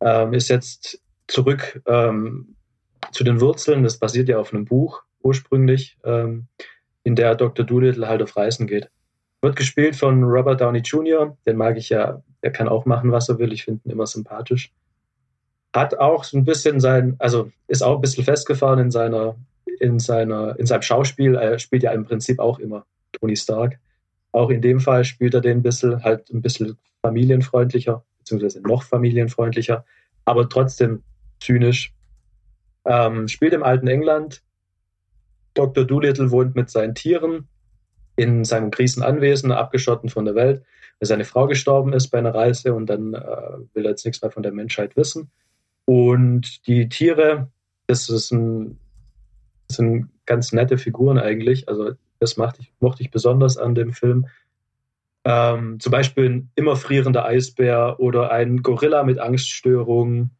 [0.00, 2.56] Ähm, ist jetzt zurück ähm,
[3.12, 3.82] zu den Wurzeln.
[3.84, 6.46] Das basiert ja auf einem Buch ursprünglich, ähm,
[7.04, 7.64] in der Dr.
[7.64, 8.90] Doolittle halt auf Reisen geht.
[9.40, 13.28] Wird gespielt von Robert Downey Jr., den mag ich ja, der kann auch machen, was
[13.28, 14.72] er will, ich finde ihn immer sympathisch.
[15.74, 19.36] Hat auch so ein bisschen sein, also ist auch ein bisschen festgefahren in seiner,
[19.80, 21.36] in seiner, in seinem Schauspiel.
[21.36, 22.84] Er spielt ja im Prinzip auch immer
[23.20, 23.78] Tony Stark.
[24.32, 28.82] Auch in dem Fall spielt er den ein bisschen, halt ein bisschen familienfreundlicher, beziehungsweise noch
[28.82, 29.84] familienfreundlicher,
[30.24, 31.02] aber trotzdem
[31.40, 31.94] zynisch.
[32.84, 34.42] Ähm, spielt im alten England.
[35.54, 35.84] Dr.
[35.84, 37.48] Doolittle wohnt mit seinen Tieren
[38.16, 40.62] in seinem Krisenanwesen, abgeschotten von der Welt,
[40.98, 43.20] weil seine Frau gestorben ist bei einer Reise und dann äh,
[43.74, 45.30] will er jetzt nichts mehr von der Menschheit wissen.
[45.84, 47.48] Und die Tiere,
[47.86, 48.78] das, ein,
[49.68, 51.68] das sind ganz nette Figuren eigentlich.
[51.68, 54.26] Also das machte ich, mochte ich besonders an dem Film.
[55.24, 60.30] Ähm, zum Beispiel ein immer frierender Eisbär oder ein Gorilla mit Angststörungen.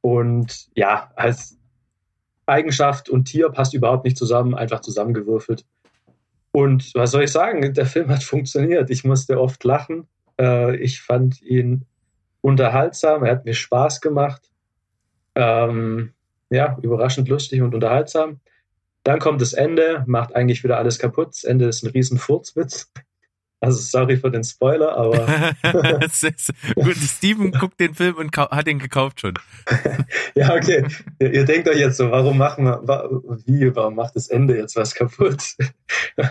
[0.00, 1.58] Und ja, als
[2.46, 5.64] Eigenschaft und Tier passt überhaupt nicht zusammen, einfach zusammengewürfelt.
[6.52, 7.74] Und was soll ich sagen?
[7.74, 8.90] Der Film hat funktioniert.
[8.90, 10.06] Ich musste oft lachen.
[10.38, 11.86] Äh, ich fand ihn
[12.42, 13.24] unterhaltsam.
[13.24, 14.50] Er hat mir Spaß gemacht.
[15.34, 16.12] Ähm,
[16.50, 18.38] ja, überraschend lustig und unterhaltsam.
[19.04, 21.28] Dann kommt das Ende, macht eigentlich wieder alles kaputt.
[21.28, 22.90] Das Ende ist ein riesen Furzwitz.
[23.60, 25.54] Also sorry für den Spoiler, aber.
[26.74, 29.34] Gut, Steven guckt den Film und hat ihn gekauft schon.
[30.34, 30.86] ja, okay.
[31.18, 33.08] Ihr, ihr, denkt euch jetzt so, warum machen wir,
[33.46, 35.56] wie, warum macht das Ende jetzt was kaputt?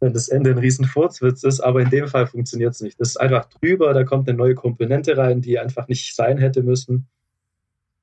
[0.00, 3.00] wenn das Ende ein riesen Furzwitz ist, aber in dem Fall funktioniert es nicht.
[3.00, 6.62] Das ist einfach drüber, da kommt eine neue Komponente rein, die einfach nicht sein hätte
[6.62, 7.08] müssen.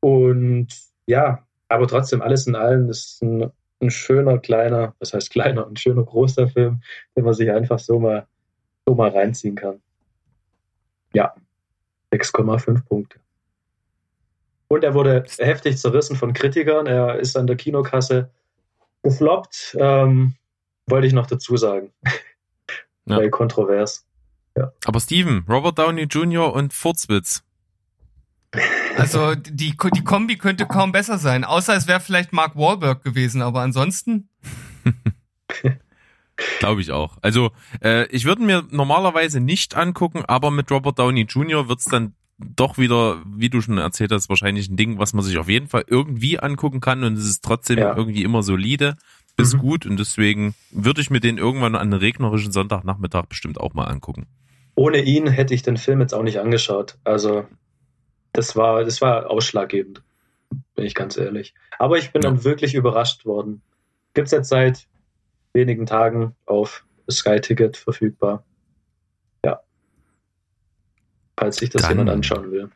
[0.01, 0.67] Und
[1.08, 3.51] ja, aber trotzdem, alles in allem ist ein,
[3.86, 6.82] ein schöner, kleiner, was heißt kleiner, ein schöner, großer Film,
[7.15, 8.28] den man sich einfach so mal,
[8.86, 9.82] so mal reinziehen kann.
[11.13, 11.34] Ja,
[12.12, 13.19] 6,5 Punkte.
[14.67, 16.88] Und er wurde heftig zerrissen von Kritikern.
[16.88, 18.32] Er ist an der Kinokasse
[19.04, 19.78] gefloppt.
[19.80, 20.36] Ähm,
[20.88, 21.91] wollte ich noch dazu sagen.
[23.08, 23.17] Ja.
[23.17, 24.06] Weil kontrovers.
[24.58, 24.71] Ja.
[24.86, 26.52] Aber Steven, Robert Downey Jr.
[26.54, 27.43] und Furzwitz.
[28.97, 33.41] Also die, die Kombi könnte kaum besser sein, außer es wäre vielleicht Mark Wahlberg gewesen,
[33.41, 34.29] aber ansonsten.
[36.60, 37.17] Glaube ich auch.
[37.21, 41.69] Also äh, ich würde mir normalerweise nicht angucken, aber mit Robert Downey Jr.
[41.69, 45.38] wird's dann doch wieder, wie du schon erzählt hast, wahrscheinlich ein Ding, was man sich
[45.38, 47.95] auf jeden Fall irgendwie angucken kann und es ist trotzdem ja.
[47.95, 48.95] irgendwie immer solide
[49.38, 49.60] ist mhm.
[49.60, 53.86] gut und deswegen würde ich mir den irgendwann an einem regnerischen Sonntagnachmittag bestimmt auch mal
[53.86, 54.27] angucken.
[54.75, 56.97] ohne ihn hätte ich den Film jetzt auch nicht angeschaut.
[57.03, 57.45] Also
[58.36, 60.04] das war, das war ausschlaggebend,
[60.76, 61.54] bin ich ganz ehrlich.
[61.80, 62.30] Aber ich bin ja.
[62.30, 63.62] dann wirklich überrascht worden.
[64.13, 64.88] Gibt es jetzt seit
[65.54, 68.43] wenigen Tagen auf Sky Ticket verfügbar.
[69.43, 69.62] Ja.
[71.38, 72.69] Falls sich das dann, jemand anschauen will.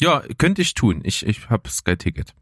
[0.00, 1.00] Ja, könnte ich tun.
[1.04, 2.34] Ich, ich habe Sky Ticket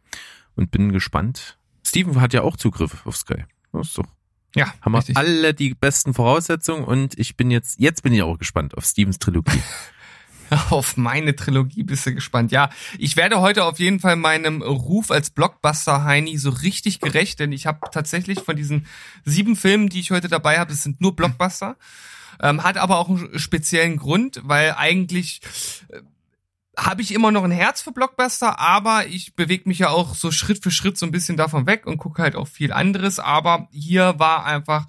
[0.54, 1.58] und bin gespannt.
[1.86, 3.44] Steven hat ja auch Zugriff auf Sky.
[3.72, 4.06] Das ist doch
[4.56, 5.16] ja, haben richtig.
[5.16, 8.84] wir alle die besten Voraussetzungen und ich bin jetzt, jetzt bin ich auch gespannt auf
[8.84, 9.60] Stevens Trilogie.
[10.70, 12.52] auf meine Trilogie bist du gespannt.
[12.52, 17.52] Ja, ich werde heute auf jeden Fall meinem Ruf als Blockbuster-Heini so richtig gerecht, denn
[17.52, 18.86] ich habe tatsächlich von diesen
[19.24, 21.76] sieben Filmen, die ich heute dabei habe, es sind nur Blockbuster.
[22.42, 25.40] Ähm, hat aber auch einen speziellen Grund, weil eigentlich
[25.88, 26.00] äh,
[26.76, 30.32] habe ich immer noch ein Herz für Blockbuster, aber ich bewege mich ja auch so
[30.32, 33.20] Schritt für Schritt so ein bisschen davon weg und gucke halt auch viel anderes.
[33.20, 34.86] Aber hier war einfach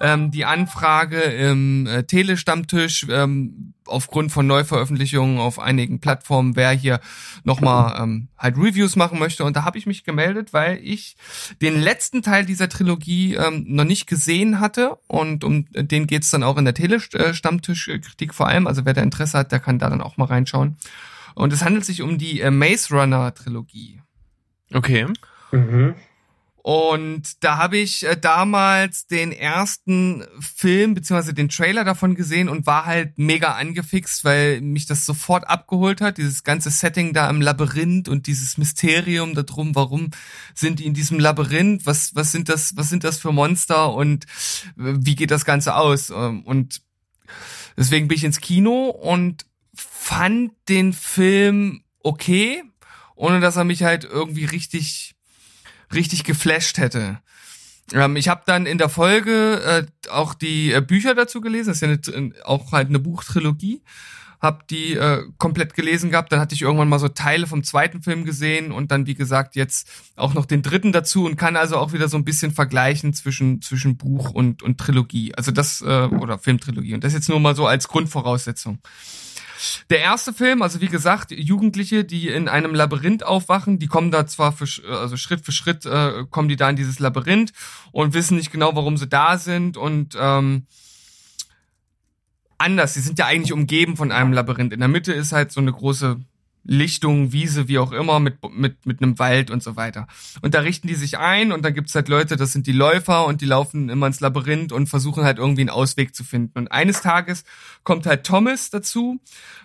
[0.00, 7.00] ähm, die Anfrage im äh, Telestammtisch ähm, aufgrund von Neuveröffentlichungen auf einigen Plattformen, wer hier
[7.44, 9.44] nochmal ähm, halt Reviews machen möchte.
[9.44, 11.16] Und da habe ich mich gemeldet, weil ich
[11.62, 14.98] den letzten Teil dieser Trilogie ähm, noch nicht gesehen hatte.
[15.06, 18.66] Und um den geht's dann auch in der Telestammtisch-Kritik vor allem.
[18.66, 20.76] Also wer da Interesse hat, der kann da dann auch mal reinschauen.
[21.34, 24.00] Und es handelt sich um die äh, Maze Runner Trilogie.
[24.72, 25.06] Okay.
[25.52, 25.94] Mhm.
[26.62, 32.66] Und da habe ich äh, damals den ersten Film beziehungsweise den Trailer davon gesehen und
[32.66, 36.18] war halt mega angefixt, weil mich das sofort abgeholt hat.
[36.18, 40.10] Dieses ganze Setting da im Labyrinth und dieses Mysterium darum, warum
[40.54, 41.86] sind die in diesem Labyrinth?
[41.86, 42.76] Was was sind das?
[42.76, 46.10] Was sind das für Monster und äh, wie geht das Ganze aus?
[46.10, 46.82] Ähm, und
[47.76, 52.62] deswegen bin ich ins Kino und fand den Film okay,
[53.14, 55.14] ohne dass er mich halt irgendwie richtig,
[55.92, 57.20] richtig geflasht hätte.
[57.92, 61.82] Ähm, ich habe dann in der Folge äh, auch die äh, Bücher dazu gelesen, das
[61.82, 63.82] ist ja eine, auch halt eine Buchtrilogie.
[64.40, 68.02] Hab die äh, komplett gelesen gehabt, dann hatte ich irgendwann mal so Teile vom zweiten
[68.02, 71.76] Film gesehen und dann wie gesagt jetzt auch noch den dritten dazu und kann also
[71.76, 75.34] auch wieder so ein bisschen vergleichen zwischen zwischen Buch und und Trilogie.
[75.34, 78.78] Also das äh, oder Filmtrilogie und das jetzt nur mal so als Grundvoraussetzung.
[79.90, 84.26] Der erste Film, also wie gesagt, Jugendliche, die in einem Labyrinth aufwachen, die kommen da
[84.26, 87.52] zwar für, also Schritt für Schritt äh, kommen die da in dieses Labyrinth
[87.92, 90.66] und wissen nicht genau, warum sie da sind und ähm,
[92.58, 92.94] anders.
[92.94, 94.72] Sie sind ja eigentlich umgeben von einem Labyrinth.
[94.72, 96.20] In der Mitte ist halt so eine große
[96.68, 100.06] Lichtung, Wiese, wie auch immer, mit, mit, mit einem Wald und so weiter.
[100.42, 103.24] Und da richten die sich ein und dann gibt's halt Leute, das sind die Läufer
[103.24, 106.58] und die laufen immer ins Labyrinth und versuchen halt irgendwie einen Ausweg zu finden.
[106.58, 107.44] Und eines Tages
[107.84, 109.18] kommt halt Thomas dazu.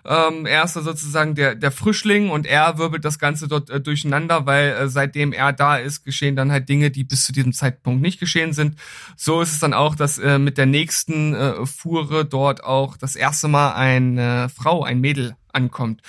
[0.06, 4.46] Ähm, er ist sozusagen der, der Frischling und er wirbelt das Ganze dort äh, durcheinander,
[4.46, 8.02] weil äh, seitdem er da ist, geschehen dann halt Dinge, die bis zu diesem Zeitpunkt
[8.02, 8.78] nicht geschehen sind.
[9.18, 13.18] So ist es dann auch, dass äh, mit der nächsten äh, Fuhre dort auch das
[13.18, 16.02] erste Mal eine Frau, ein Mädel ankommt.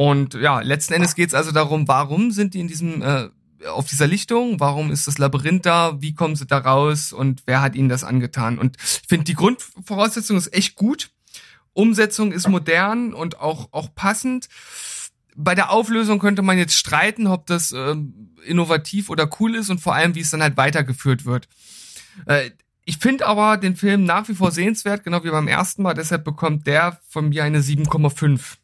[0.00, 3.28] Und ja, letzten Endes geht es also darum, warum sind die in diesem äh,
[3.68, 4.58] auf dieser Lichtung?
[4.58, 6.00] Warum ist das Labyrinth da?
[6.00, 7.12] Wie kommen sie da raus?
[7.12, 8.58] Und wer hat ihnen das angetan?
[8.58, 11.10] Und ich finde, die Grundvoraussetzung ist echt gut.
[11.74, 14.48] Umsetzung ist modern und auch, auch passend.
[15.36, 17.94] Bei der Auflösung könnte man jetzt streiten, ob das äh,
[18.46, 21.46] innovativ oder cool ist und vor allem, wie es dann halt weitergeführt wird.
[22.24, 22.52] Äh,
[22.86, 25.92] ich finde aber den Film nach wie vor sehenswert, genau wie beim ersten Mal.
[25.92, 28.59] Deshalb bekommt der von mir eine 7,5.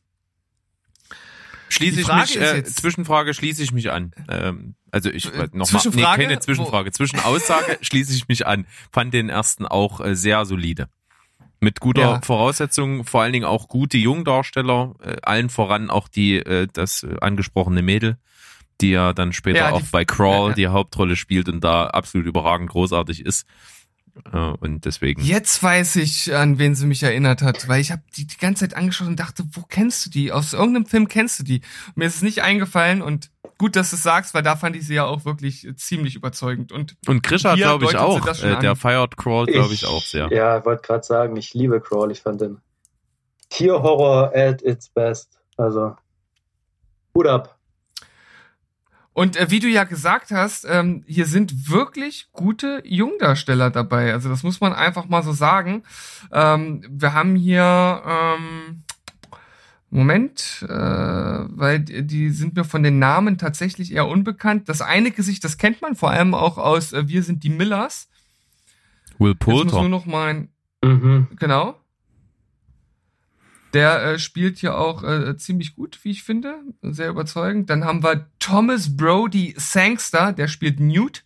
[1.68, 4.12] Schließe ich mich, äh, Zwischenfrage schließe ich mich an.
[4.28, 6.88] Ähm, also ich äh, nochmal, nee, keine Zwischenfrage.
[6.88, 6.92] Wo?
[6.92, 8.66] Zwischenaussage schließe ich mich an.
[8.92, 10.88] Fand den ersten auch äh, sehr solide.
[11.58, 12.20] Mit guter ja.
[12.22, 17.82] Voraussetzung, vor allen Dingen auch gute Jungdarsteller, äh, allen voran auch die, äh, das angesprochene
[17.82, 18.18] Mädel,
[18.80, 22.26] die ja dann später ja, auch bei Crawl ja, die Hauptrolle spielt und da absolut
[22.26, 23.46] überragend großartig ist.
[24.32, 25.22] Und deswegen.
[25.22, 28.66] Jetzt weiß ich, an wen sie mich erinnert hat, weil ich habe die die ganze
[28.66, 30.32] Zeit angeschaut und dachte, wo kennst du die?
[30.32, 31.60] Aus irgendeinem Film kennst du die?
[31.88, 34.76] Und mir ist es nicht eingefallen und gut, dass du es sagst, weil da fand
[34.76, 36.72] ich sie ja auch wirklich ziemlich überzeugend.
[36.72, 38.26] Und, und Krisha glaube ich auch.
[38.42, 40.28] Äh, der feiert Crawl, glaube ich, auch sehr.
[40.32, 42.10] Ja, wollte gerade sagen, ich liebe Crawl.
[42.10, 42.58] Ich fand den
[43.50, 45.38] Tierhorror at its best.
[45.56, 45.94] Also,
[47.14, 47.55] Hut ab.
[49.16, 54.12] Und äh, wie du ja gesagt hast, ähm, hier sind wirklich gute Jungdarsteller dabei.
[54.12, 55.84] Also das muss man einfach mal so sagen.
[56.30, 58.82] Ähm, wir haben hier ähm,
[59.88, 64.68] Moment, äh, weil die sind mir von den Namen tatsächlich eher unbekannt.
[64.68, 68.10] Das eine Gesicht, das kennt man vor allem auch aus äh, Wir sind die Millers.
[69.18, 69.62] Will Poulter.
[69.62, 70.50] Jetzt muss nur noch mein
[70.84, 71.28] mhm.
[71.38, 71.80] genau.
[73.72, 76.60] Der äh, spielt hier auch äh, ziemlich gut, wie ich finde.
[76.82, 77.68] Sehr überzeugend.
[77.70, 81.24] Dann haben wir Thomas Brody Sangster, der spielt Newt.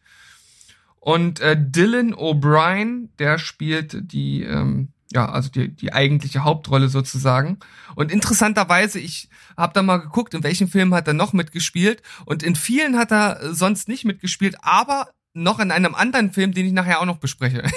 [1.00, 7.58] Und äh, Dylan O'Brien, der spielt die, ähm, ja, also die, die eigentliche Hauptrolle sozusagen.
[7.94, 12.02] Und interessanterweise, ich habe da mal geguckt, in welchen Filmen hat er noch mitgespielt.
[12.26, 16.66] Und in vielen hat er sonst nicht mitgespielt, aber noch in einem anderen Film, den
[16.66, 17.62] ich nachher auch noch bespreche.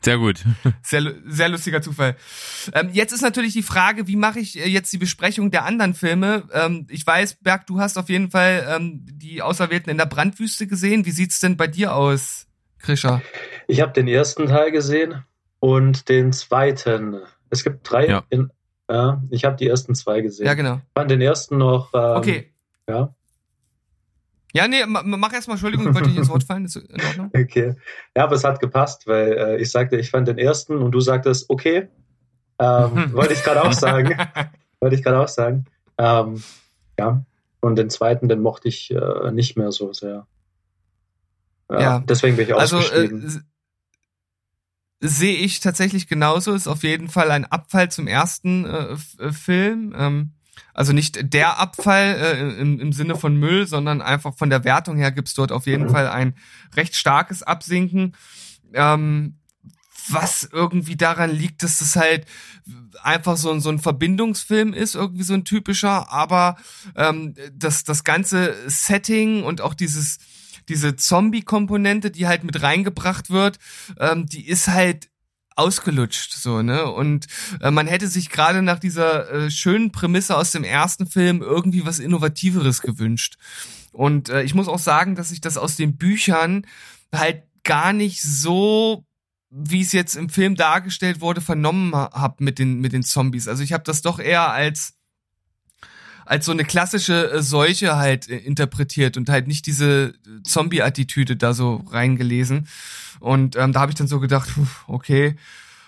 [0.00, 0.44] Sehr gut.
[0.82, 2.16] Sehr, sehr lustiger Zufall.
[2.72, 5.92] Ähm, jetzt ist natürlich die Frage, wie mache ich äh, jetzt die Besprechung der anderen
[5.92, 6.44] Filme?
[6.52, 10.68] Ähm, ich weiß, Berg, du hast auf jeden Fall ähm, die Auserwählten in der Brandwüste
[10.68, 11.04] gesehen.
[11.04, 12.46] Wie sieht's denn bei dir aus,
[12.78, 13.22] Krischer?
[13.66, 15.24] Ich habe den ersten Teil gesehen
[15.58, 17.16] und den zweiten.
[17.50, 18.06] Es gibt drei.
[18.06, 18.24] Ja.
[18.30, 18.50] In,
[18.88, 20.46] ja ich habe die ersten zwei gesehen.
[20.46, 20.76] Ja, genau.
[20.76, 21.92] Ich fand den ersten noch.
[21.92, 22.54] Ähm, Okay.
[22.88, 23.14] Ja.
[24.58, 26.64] Ja, nee, ma- mach erstmal, Entschuldigung, ich wollte nicht ins Wort fallen.
[26.64, 27.30] Ist in Ordnung?
[27.36, 27.74] Okay.
[28.16, 31.00] Ja, aber es hat gepasst, weil äh, ich sagte, ich fand den ersten und du
[31.00, 31.88] sagtest, okay.
[32.58, 34.16] Ähm, wollte ich gerade auch sagen.
[34.80, 35.66] wollte ich gerade auch sagen.
[35.96, 36.42] Ähm,
[36.98, 37.24] ja.
[37.60, 40.26] Und den zweiten, den mochte ich äh, nicht mehr so sehr.
[41.70, 41.98] Ja, Ja.
[42.00, 43.24] Deswegen bin ich Also äh, ausgestiegen.
[43.24, 43.40] s-
[45.00, 46.54] sehe ich tatsächlich genauso.
[46.54, 49.94] Ist auf jeden Fall ein Abfall zum ersten äh, äh, Film.
[49.96, 50.32] Ähm,
[50.74, 54.96] also nicht der Abfall äh, im, im Sinne von Müll, sondern einfach von der Wertung
[54.96, 55.88] her gibt's dort auf jeden.
[55.88, 56.34] Fall ein
[56.76, 58.14] recht starkes Absinken.
[58.74, 59.38] Ähm,
[60.10, 62.26] was irgendwie daran liegt, dass es halt
[63.02, 66.56] einfach so, ein so ein Verbindungsfilm ist, irgendwie so ein typischer, aber
[66.96, 70.18] ähm, das, das ganze Setting und auch dieses,
[70.68, 73.58] diese Zombie-Komponente, die halt mit reingebracht wird,
[73.98, 75.08] ähm, die ist halt
[75.58, 76.90] ausgelutscht so ne?
[76.90, 77.26] Und
[77.60, 81.84] äh, man hätte sich gerade nach dieser äh, schönen Prämisse aus dem ersten Film irgendwie
[81.84, 83.36] was innovativeres gewünscht.
[83.92, 86.66] Und äh, ich muss auch sagen dass ich das aus den Büchern
[87.14, 89.04] halt gar nicht so
[89.50, 93.48] wie es jetzt im Film dargestellt wurde vernommen habe mit den mit den Zombies.
[93.48, 94.98] Also ich habe das doch eher als
[96.28, 100.12] als so eine klassische äh, Seuche halt äh, interpretiert und halt nicht diese
[100.44, 102.68] Zombie-Attitüde da so reingelesen.
[103.20, 104.48] Und ähm, da habe ich dann so gedacht,
[104.86, 105.36] okay,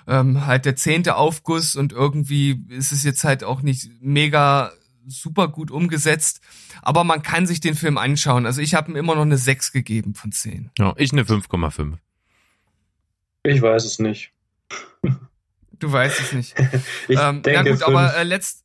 [0.06, 4.72] ähm, halt der zehnte Aufguss und irgendwie ist es jetzt halt auch nicht mega
[5.06, 6.40] super gut umgesetzt.
[6.82, 8.46] Aber man kann sich den Film anschauen.
[8.46, 10.70] Also ich habe ihm immer noch eine 6 gegeben von 10.
[10.78, 11.94] Ja, ich eine 5,5.
[13.42, 14.32] Ich weiß es nicht.
[15.78, 16.54] Du weißt es nicht.
[17.08, 17.82] Ich ähm, denke, ja gut, fünf.
[17.82, 18.59] aber äh, letzt.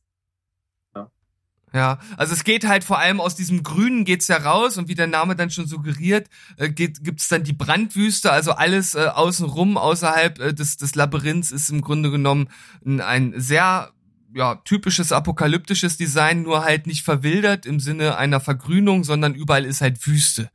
[1.72, 1.98] Ja.
[2.16, 5.08] Also es geht halt vor allem aus diesem Grünen geht's ja raus und wie der
[5.08, 10.38] Name dann schon suggeriert, äh, geht, gibt's dann die Brandwüste, also alles äh, außenrum außerhalb
[10.38, 12.48] äh, des, des Labyrinths ist im Grunde genommen
[12.84, 13.90] ein, ein sehr
[14.32, 19.80] ja, typisches apokalyptisches Design, nur halt nicht verwildert im Sinne einer Vergrünung, sondern überall ist
[19.80, 20.50] halt Wüste.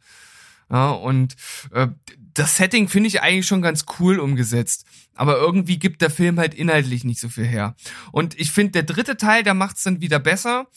[0.71, 1.35] Ja, und
[1.71, 1.87] äh,
[2.33, 4.85] das Setting finde ich eigentlich schon ganz cool umgesetzt.
[5.15, 7.75] Aber irgendwie gibt der Film halt inhaltlich nicht so viel her.
[8.11, 10.67] Und ich finde, der dritte Teil, der macht's dann wieder besser.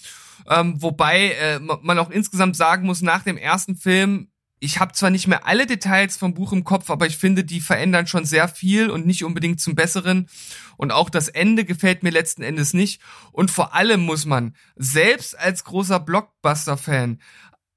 [0.48, 4.28] Ähm, wobei äh, ma- man auch insgesamt sagen muss, nach dem ersten Film,
[4.60, 7.60] ich habe zwar nicht mehr alle Details vom Buch im Kopf, aber ich finde, die
[7.60, 10.28] verändern schon sehr viel und nicht unbedingt zum Besseren.
[10.76, 13.00] Und auch das Ende gefällt mir letzten Endes nicht.
[13.32, 17.20] Und vor allem muss man, selbst als großer Blockbuster-Fan,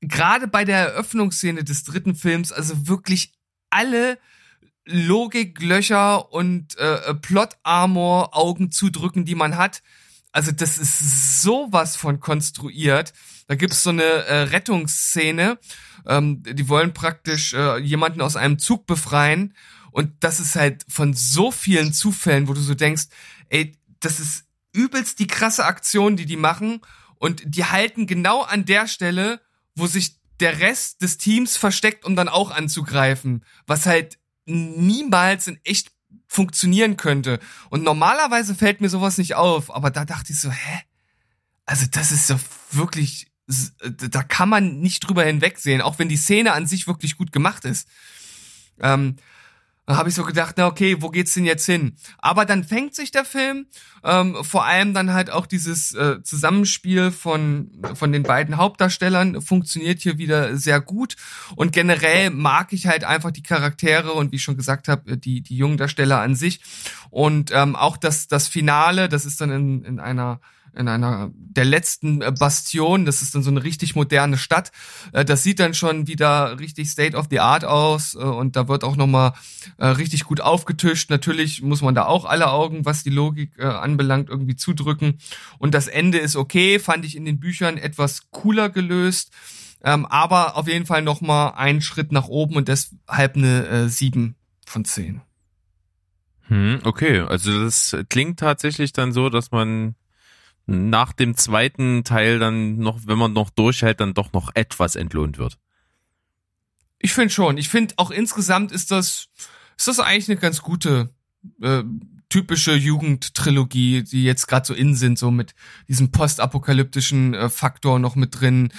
[0.01, 3.33] gerade bei der Eröffnungsszene des dritten Films, also wirklich
[3.69, 4.17] alle
[4.85, 9.83] Logiklöcher und äh, Plot-Armor-Augen zudrücken, die man hat.
[10.31, 13.13] Also das ist sowas von konstruiert.
[13.47, 15.57] Da gibt's so eine äh, Rettungsszene.
[16.05, 19.53] Ähm, die wollen praktisch äh, jemanden aus einem Zug befreien.
[19.91, 23.05] Und das ist halt von so vielen Zufällen, wo du so denkst,
[23.49, 26.81] ey, das ist übelst die krasse Aktion, die die machen.
[27.15, 29.41] Und die halten genau an der Stelle,
[29.75, 33.43] wo sich der Rest des Teams versteckt, um dann auch anzugreifen.
[33.65, 35.91] Was halt niemals in echt
[36.27, 37.39] funktionieren könnte.
[37.69, 40.81] Und normalerweise fällt mir sowas nicht auf, aber da dachte ich so, hä?
[41.65, 42.39] Also das ist doch
[42.71, 43.27] wirklich,
[44.09, 47.65] da kann man nicht drüber hinwegsehen, auch wenn die Szene an sich wirklich gut gemacht
[47.65, 47.87] ist.
[48.79, 49.15] Ähm,
[49.87, 51.95] da habe ich so gedacht, na okay, wo geht's denn jetzt hin?
[52.17, 53.67] Aber dann fängt sich der Film,
[54.03, 60.01] ähm, vor allem dann halt auch dieses äh, Zusammenspiel von von den beiden Hauptdarstellern funktioniert
[60.01, 61.15] hier wieder sehr gut
[61.55, 65.41] und generell mag ich halt einfach die Charaktere und wie ich schon gesagt habe, die
[65.41, 66.59] die jungen Darsteller an sich
[67.09, 70.41] und ähm, auch das das Finale, das ist dann in in einer
[70.77, 74.71] in einer der letzten äh, Bastion, das ist dann so eine richtig moderne Stadt.
[75.11, 78.67] Äh, Das sieht dann schon wieder richtig State of the Art aus äh, und da
[78.67, 79.33] wird auch noch mal
[79.77, 81.09] äh, richtig gut aufgetischt.
[81.09, 85.17] Natürlich muss man da auch alle Augen, was die Logik anbelangt, irgendwie zudrücken.
[85.57, 89.31] Und das Ende ist okay, fand ich in den Büchern etwas cooler gelöst,
[89.83, 94.35] ähm, aber auf jeden Fall noch mal einen Schritt nach oben und deshalb eine 7
[94.65, 95.21] von 10.
[96.47, 99.95] Hm, okay, also das klingt tatsächlich dann so, dass man
[100.67, 105.37] nach dem zweiten Teil dann noch, wenn man noch durchhält, dann doch noch etwas entlohnt
[105.37, 105.57] wird.
[106.99, 107.57] Ich finde schon.
[107.57, 109.29] Ich finde auch insgesamt ist das,
[109.77, 111.13] ist das eigentlich eine ganz gute,
[111.61, 111.83] äh,
[112.29, 115.55] typische Jugendtrilogie, die jetzt gerade so in sind, so mit
[115.87, 118.73] diesem postapokalyptischen äh, Faktor noch mit drin,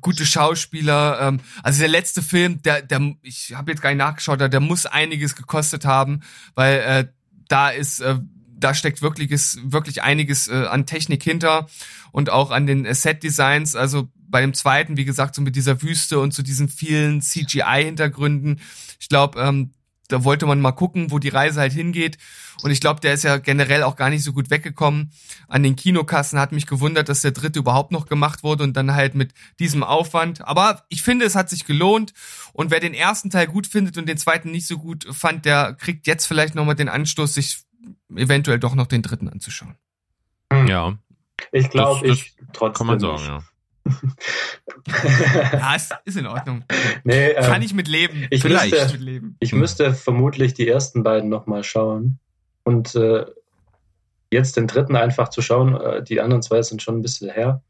[0.00, 1.20] gute Schauspieler.
[1.20, 4.60] Ähm, also der letzte Film, der, der, ich habe jetzt gar nicht nachgeschaut, der, der
[4.60, 6.20] muss einiges gekostet haben,
[6.54, 7.08] weil äh,
[7.48, 8.18] da ist, äh,
[8.56, 11.66] da steckt wirkliches, wirklich einiges äh, an Technik hinter
[12.12, 13.76] und auch an den äh, Set-Designs.
[13.76, 17.20] Also bei dem zweiten, wie gesagt, so mit dieser Wüste und zu so diesen vielen
[17.20, 18.60] CGI-Hintergründen.
[18.98, 19.70] Ich glaube, ähm,
[20.08, 22.18] da wollte man mal gucken, wo die Reise halt hingeht.
[22.62, 25.12] Und ich glaube, der ist ja generell auch gar nicht so gut weggekommen.
[25.48, 28.94] An den Kinokassen hat mich gewundert, dass der dritte überhaupt noch gemacht wurde und dann
[28.94, 30.46] halt mit diesem Aufwand.
[30.46, 32.12] Aber ich finde, es hat sich gelohnt.
[32.52, 35.74] Und wer den ersten Teil gut findet und den zweiten nicht so gut fand, der
[35.74, 37.64] kriegt jetzt vielleicht nochmal den Anstoß, sich
[38.14, 39.74] eventuell doch noch den dritten anzuschauen.
[40.66, 40.96] Ja.
[41.52, 42.74] Ich glaube, ich trotzdem.
[42.74, 43.42] Kann man sagen, ja.
[45.52, 46.64] ja, es ist in Ordnung.
[47.04, 48.26] Nee, ähm, Kann ich mit leben.
[48.30, 48.72] Ich Vielleicht.
[48.72, 49.36] müsste, mit leben.
[49.40, 52.18] ich müsste vermutlich die ersten beiden nochmal schauen.
[52.62, 53.26] Und äh,
[54.30, 57.62] jetzt den dritten einfach zu schauen, äh, die anderen zwei sind schon ein bisschen her.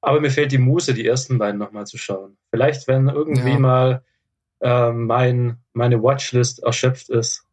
[0.00, 2.36] Aber mir fehlt die Muße, die ersten beiden nochmal zu schauen.
[2.50, 3.58] Vielleicht, wenn irgendwie Ja.
[3.58, 4.04] mal
[4.60, 7.44] äh, mein, meine Watchlist erschöpft ist,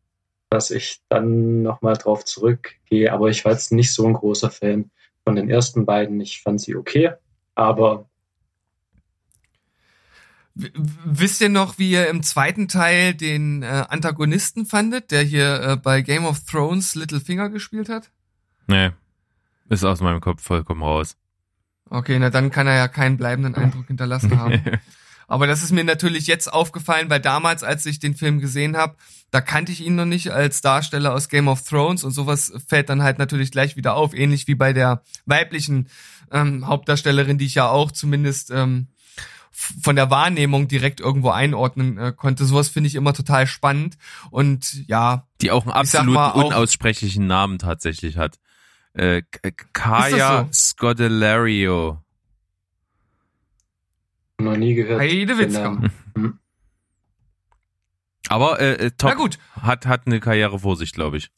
[0.56, 3.12] dass ich dann nochmal drauf zurückgehe.
[3.12, 4.90] Aber ich war jetzt nicht so ein großer Fan
[5.24, 6.20] von den ersten beiden.
[6.22, 7.12] Ich fand sie okay,
[7.56, 8.10] aber
[10.56, 15.62] W- Wisst ihr noch, wie ihr im zweiten Teil den äh, Antagonisten fandet, der hier
[15.62, 18.10] äh, bei Game of Thrones Littlefinger gespielt hat?
[18.68, 18.92] Nee.
[19.68, 21.18] Ist aus meinem Kopf vollkommen raus.
[21.90, 24.62] Okay, na dann kann er ja keinen bleibenden Eindruck hinterlassen haben.
[25.28, 28.96] Aber das ist mir natürlich jetzt aufgefallen, weil damals, als ich den Film gesehen habe,
[29.32, 32.90] da kannte ich ihn noch nicht als Darsteller aus Game of Thrones und sowas fällt
[32.90, 35.90] dann halt natürlich gleich wieder auf, ähnlich wie bei der weiblichen
[36.32, 38.88] ähm, Hauptdarstellerin, die ich ja auch zumindest ähm,
[39.52, 42.46] von der Wahrnehmung direkt irgendwo einordnen äh, konnte.
[42.46, 43.98] Sowas finde ich immer total spannend
[44.32, 48.38] und ja, Die auch einen absolut mal auch- unaussprechlichen Namen tatsächlich hat.
[48.94, 49.24] Äh,
[49.74, 52.02] Kaya Scodelario.
[54.40, 55.00] noch nie gehört.
[55.02, 55.62] Heidewitzka.
[55.62, 55.92] Namen.
[58.30, 59.16] Aber äh, äh, Na top.
[59.18, 61.30] gut, Hat, hat eine Karriere vor sich, glaube ich.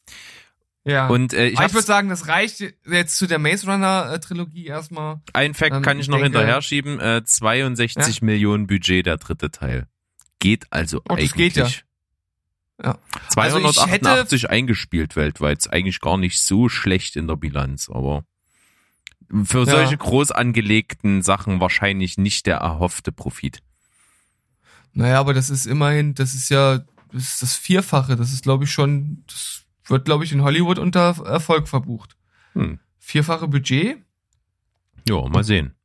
[0.85, 1.07] ja.
[1.07, 4.65] Und äh, ich, ich würde sagen, das reicht jetzt zu der Maze Runner äh, Trilogie
[4.67, 5.21] erstmal.
[5.33, 6.99] Ein Fact Ähm, kann ich ich noch denke- hinterher schieben.
[6.99, 9.87] Äh, 62 Millionen Budget der dritte Teil.
[10.39, 11.33] Geht also Oh, eigentlich.
[11.33, 11.67] geht ja.
[12.83, 12.97] Ja.
[13.35, 15.57] Also ich 288 eingespielt weltweit.
[15.57, 18.23] Ist eigentlich gar nicht so schlecht in der Bilanz, aber
[19.43, 19.65] für Ja.
[19.65, 23.59] solche groß angelegten Sachen wahrscheinlich nicht der erhoffte Profit.
[24.97, 26.79] Naja, aber das ist immerhin, das ist ja,
[27.11, 28.15] das ist das Vierfache.
[28.15, 32.17] Das ist, glaube ich, schon, das wird, glaube ich, in Hollywood unter Erfolg verbucht.
[32.53, 32.79] Hm.
[32.97, 33.97] Vierfache Budget?
[35.07, 35.75] Ja, mal sehen.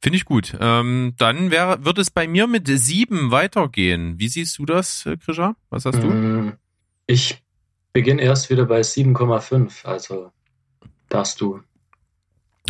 [0.00, 0.56] Finde ich gut.
[0.60, 4.20] Ähm, dann wäre, wird es bei mir mit sieben weitergehen.
[4.20, 5.56] Wie siehst du das, Krisha?
[5.70, 6.06] Was hast du?
[6.06, 6.52] Mm,
[7.06, 7.42] Ich
[7.92, 10.30] beginne erst wieder bei 7,5, also
[11.08, 11.60] darfst du.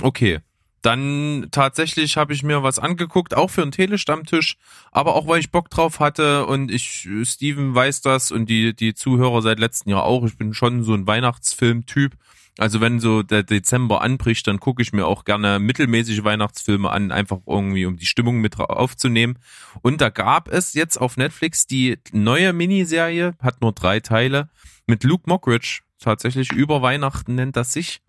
[0.01, 0.41] Okay.
[0.85, 4.59] Dann tatsächlich habe ich mir was angeguckt, auch für einen Telestammtisch,
[4.93, 8.93] aber auch weil ich Bock drauf hatte und ich, Steven weiß das und die, die
[8.93, 10.27] Zuhörer seit letztem Jahr auch.
[10.27, 12.13] Ich bin schon so ein Weihnachtsfilm-Typ.
[12.59, 17.13] Also wenn so der Dezember anbricht, dann gucke ich mir auch gerne mittelmäßige Weihnachtsfilme an,
[17.13, 19.39] einfach irgendwie um die Stimmung mit aufzunehmen.
[19.81, 24.51] Und da gab es jetzt auf Netflix die neue Miniserie, hat nur drei Teile,
[24.87, 28.04] mit Luke Mockridge, tatsächlich über Weihnachten nennt das sich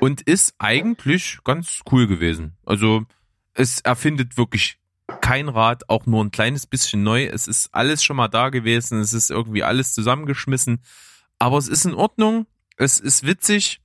[0.00, 2.56] und ist eigentlich ganz cool gewesen.
[2.64, 3.04] Also
[3.54, 4.78] es erfindet wirklich
[5.20, 7.24] kein Rad, auch nur ein kleines bisschen neu.
[7.24, 10.82] Es ist alles schon mal da gewesen, es ist irgendwie alles zusammengeschmissen,
[11.38, 12.46] aber es ist in Ordnung,
[12.76, 13.80] es ist witzig.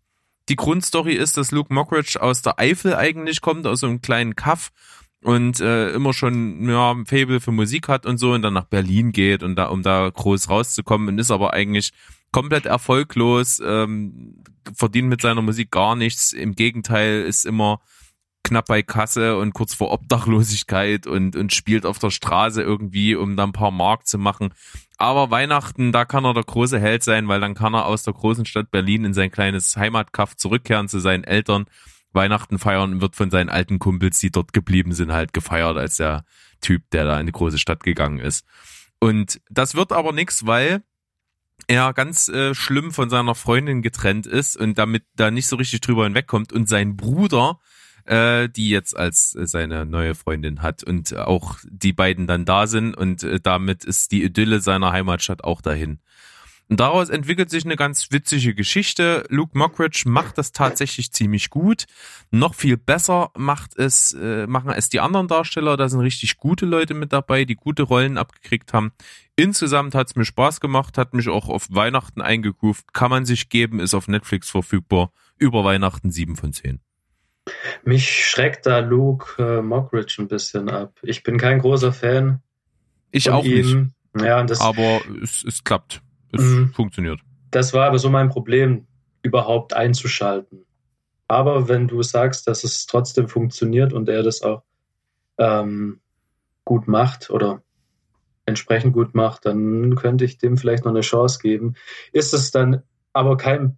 [0.50, 4.36] Die Grundstory ist, dass Luke Mockridge aus der Eifel eigentlich kommt, aus so einem kleinen
[4.36, 4.72] Kaff
[5.24, 8.66] und äh, immer schon ja, ein Fable für Musik hat und so und dann nach
[8.66, 11.92] Berlin geht und da um da groß rauszukommen und ist aber eigentlich
[12.34, 14.44] komplett erfolglos, ähm,
[14.76, 16.34] verdient mit seiner Musik gar nichts.
[16.34, 17.80] Im Gegenteil, ist immer
[18.44, 23.38] knapp bei Kasse und kurz vor Obdachlosigkeit und, und spielt auf der Straße irgendwie, um
[23.38, 24.54] da ein paar Mark zu machen.
[24.98, 28.14] Aber Weihnachten, da kann er der große Held sein, weil dann kann er aus der
[28.14, 31.66] großen Stadt Berlin in sein kleines Heimatkaff zurückkehren zu seinen Eltern,
[32.12, 35.96] Weihnachten feiern und wird von seinen alten Kumpels, die dort geblieben sind, halt gefeiert als
[35.98, 36.26] der
[36.62, 38.46] Typ, der da in die große Stadt gegangen ist.
[39.00, 40.84] Und das wird aber nix, weil
[41.68, 45.82] er ganz äh, schlimm von seiner Freundin getrennt ist und damit da nicht so richtig
[45.82, 47.60] drüber hinwegkommt und sein Bruder,
[48.06, 52.68] äh, die jetzt als äh, seine neue Freundin hat und auch die beiden dann da
[52.68, 56.00] sind und äh, damit ist die Idylle seiner Heimatstadt auch dahin.
[56.70, 59.26] Und daraus entwickelt sich eine ganz witzige Geschichte.
[59.30, 61.86] Luke Mockridge macht das tatsächlich ziemlich gut.
[62.32, 65.78] Noch viel besser macht es, äh, machen es die anderen Darsteller.
[65.78, 68.94] Da sind richtig gute Leute mit dabei, die gute Rollen abgekriegt haben.
[69.36, 72.94] Insgesamt hat es mir Spaß gemacht, hat mich auch auf Weihnachten eingekuft.
[72.94, 75.12] Kann man sich geben, ist auf Netflix verfügbar.
[75.38, 76.80] Über Weihnachten sieben von zehn.
[77.84, 80.98] Mich schreckt da Luke äh, Mockridge ein bisschen ab.
[81.02, 82.42] Ich bin kein großer Fan.
[83.12, 83.94] Ich auch ihm.
[84.16, 84.26] nicht.
[84.26, 86.03] Ja, das, aber es, es klappt.
[86.34, 86.74] Es Mhm.
[86.74, 87.20] funktioniert.
[87.52, 88.88] das war aber so mein Problem,
[89.22, 90.66] überhaupt einzuschalten.
[91.28, 94.64] Aber wenn du sagst, dass es trotzdem funktioniert und er das auch
[95.38, 96.02] ähm,
[96.66, 97.64] gut macht oder
[98.46, 101.76] entsprechend gut macht, dann könnte ich dem vielleicht noch eine Chance geben.
[102.12, 102.82] Ist es dann
[103.14, 103.78] aber kein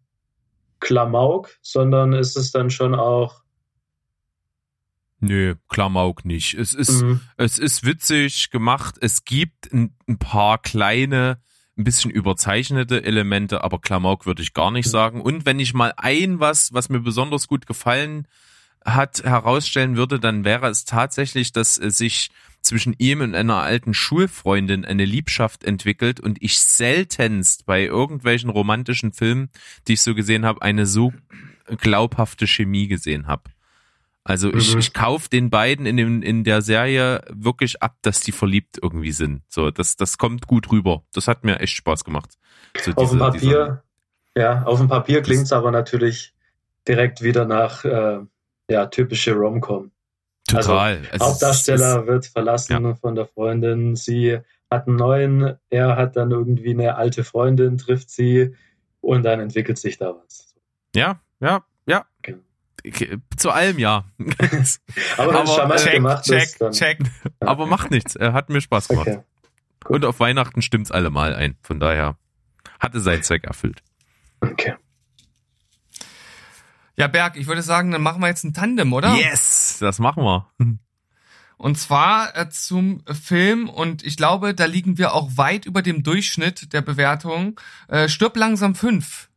[0.79, 3.43] Klamauk, sondern ist es dann schon auch
[5.19, 6.53] Nö, Klamauk nicht.
[6.55, 7.21] Es ist, Mhm.
[7.37, 8.95] es ist witzig gemacht.
[9.01, 11.41] Es gibt ein, ein paar kleine,
[11.77, 15.21] ein bisschen überzeichnete Elemente, aber Klamauk würde ich gar nicht sagen.
[15.21, 18.27] Und wenn ich mal ein was, was mir besonders gut gefallen
[18.85, 22.29] hat, herausstellen würde, dann wäre es tatsächlich, dass es sich
[22.61, 29.11] zwischen ihm und einer alten Schulfreundin eine Liebschaft entwickelt und ich seltenst bei irgendwelchen romantischen
[29.11, 29.49] Filmen,
[29.87, 31.13] die ich so gesehen habe, eine so
[31.77, 33.43] glaubhafte Chemie gesehen habe.
[34.27, 34.79] Also ich, Mhm.
[34.79, 39.11] ich kauf den beiden in, dem, in der Serie wirklich ab, dass die verliebt irgendwie
[39.11, 39.43] sind.
[39.49, 41.03] So, das, das kommt gut rüber.
[41.13, 42.33] Das hat mir echt Spaß gemacht.
[42.81, 43.83] So auf dem diese- Papier,
[44.35, 46.33] ja, auf dem Papier klingt es aber natürlich
[46.87, 48.19] direkt wieder nach äh,
[48.69, 49.91] ja, typische Rom-Com.
[50.53, 51.01] Also total.
[51.13, 54.39] Ist- Hauptdarsteller wird verlassen von der Freundin, sie
[54.71, 58.55] hat einen neuen, er hat dann irgendwie eine alte Freundin, trifft sie
[59.01, 60.55] und dann entwickelt sich da was.
[60.95, 62.05] Ja, ja, ja.
[62.23, 62.39] Genau.
[63.37, 64.05] Zu allem ja.
[65.17, 66.99] Aber Aber charmant check, gemacht check, dann check.
[67.39, 68.15] Aber macht nichts.
[68.15, 69.07] Er hat mir Spaß gemacht.
[69.07, 69.19] okay.
[69.87, 71.57] Und auf Weihnachten stimmt's allemal ein.
[71.61, 72.17] Von daher
[72.79, 73.83] hatte seinen Zweck erfüllt.
[74.41, 74.75] okay.
[76.97, 79.15] Ja, Berg, ich würde sagen, dann machen wir jetzt ein Tandem, oder?
[79.15, 80.49] Yes, das machen wir.
[81.57, 86.03] Und zwar äh, zum Film, und ich glaube, da liegen wir auch weit über dem
[86.03, 87.59] Durchschnitt der Bewertung.
[87.87, 89.29] Äh, Stirb langsam 5.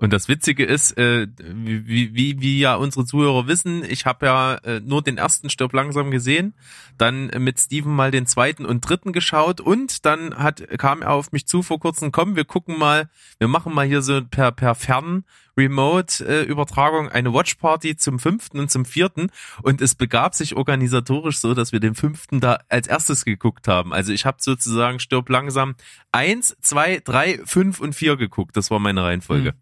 [0.00, 4.54] Und das Witzige ist, äh, wie, wie, wie ja unsere Zuhörer wissen, ich habe ja
[4.54, 6.54] äh, nur den ersten Stirb langsam gesehen,
[6.96, 11.12] dann äh, mit Steven mal den zweiten und dritten geschaut und dann hat kam er
[11.12, 14.52] auf mich zu vor kurzem, komm, wir gucken mal, wir machen mal hier so per
[14.52, 15.24] per Fern
[15.58, 19.30] Remote äh, eine Watchparty zum fünften und zum vierten
[19.62, 23.92] und es begab sich organisatorisch so, dass wir den fünften da als erstes geguckt haben.
[23.92, 25.74] Also ich habe sozusagen Stirb langsam
[26.10, 28.56] eins, zwei, drei, fünf und vier geguckt.
[28.56, 29.54] Das war meine Reihenfolge.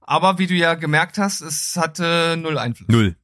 [0.00, 2.88] Aber wie du ja gemerkt hast, es hatte null Einfluss.
[2.88, 3.16] Null.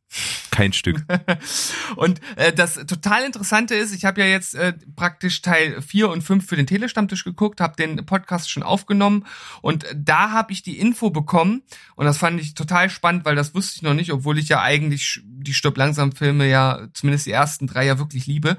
[0.51, 1.05] Kein Stück.
[1.97, 6.23] Und äh, das total Interessante ist, ich habe ja jetzt äh, praktisch Teil 4 und
[6.23, 9.27] 5 für den Telestammtisch geguckt, habe den Podcast schon aufgenommen
[9.61, 11.63] und da habe ich die Info bekommen
[11.95, 14.63] und das fand ich total spannend, weil das wusste ich noch nicht, obwohl ich ja
[14.63, 18.57] eigentlich die Stirb langsam Filme ja zumindest die ersten drei ja wirklich liebe,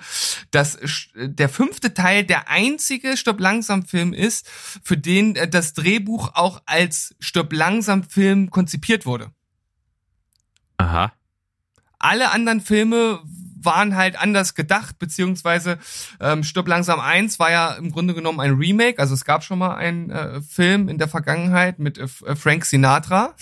[0.52, 0.78] dass
[1.16, 6.62] der fünfte Teil der einzige Stirb langsam Film ist, für den äh, das Drehbuch auch
[6.66, 9.32] als Stirb langsam Film konzipiert wurde
[10.80, 11.12] Aha.
[12.00, 13.20] Alle anderen Filme
[13.62, 15.78] waren halt anders gedacht, beziehungsweise
[16.20, 19.60] ähm, Stirb langsam 1 war ja im Grunde genommen ein Remake, also es gab schon
[19.60, 23.36] mal einen äh, Film in der Vergangenheit mit äh, Frank Sinatra.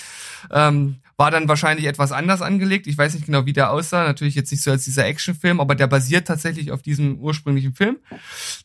[0.50, 2.86] ähm, war dann wahrscheinlich etwas anders angelegt.
[2.86, 4.04] Ich weiß nicht genau, wie der aussah.
[4.04, 7.98] Natürlich jetzt nicht so als dieser Actionfilm, aber der basiert tatsächlich auf diesem ursprünglichen Film.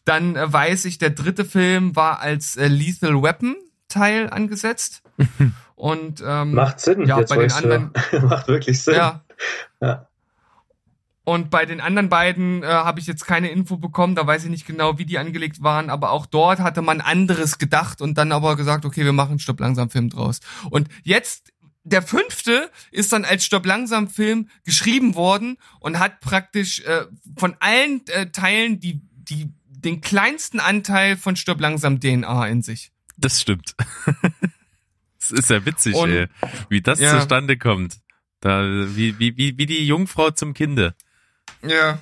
[0.04, 3.56] Dann äh, weiß ich, der dritte Film war als äh, Lethal Weapon
[3.88, 5.04] Teil angesetzt.
[5.80, 8.22] Und ähm, Macht Sinn, ja, jetzt bei den höre.
[8.24, 8.96] Macht wirklich Sinn.
[8.96, 9.24] ja,
[9.80, 10.08] Ja.
[11.24, 14.50] Und bei den anderen beiden äh, habe ich jetzt keine Info bekommen, da weiß ich
[14.50, 18.34] nicht genau, wie die angelegt waren, aber auch dort hatte man anderes gedacht und dann
[18.34, 20.42] aber gesagt, okay, wir machen einen Stopp langsam Film draus.
[20.70, 21.54] Und jetzt
[21.84, 27.06] der fünfte ist dann als Stopp langsam Film geschrieben worden und hat praktisch äh,
[27.38, 32.92] von allen äh, Teilen die die den kleinsten Anteil von Stopp langsam DNA in sich.
[33.18, 33.76] Das stimmt.
[35.32, 36.28] Ist ja witzig, Und- ey,
[36.70, 37.20] wie das ja.
[37.20, 37.98] zustande kommt.
[38.42, 40.96] Da, wie, wie, wie, wie die Jungfrau zum Kinde.
[41.62, 42.00] Ja.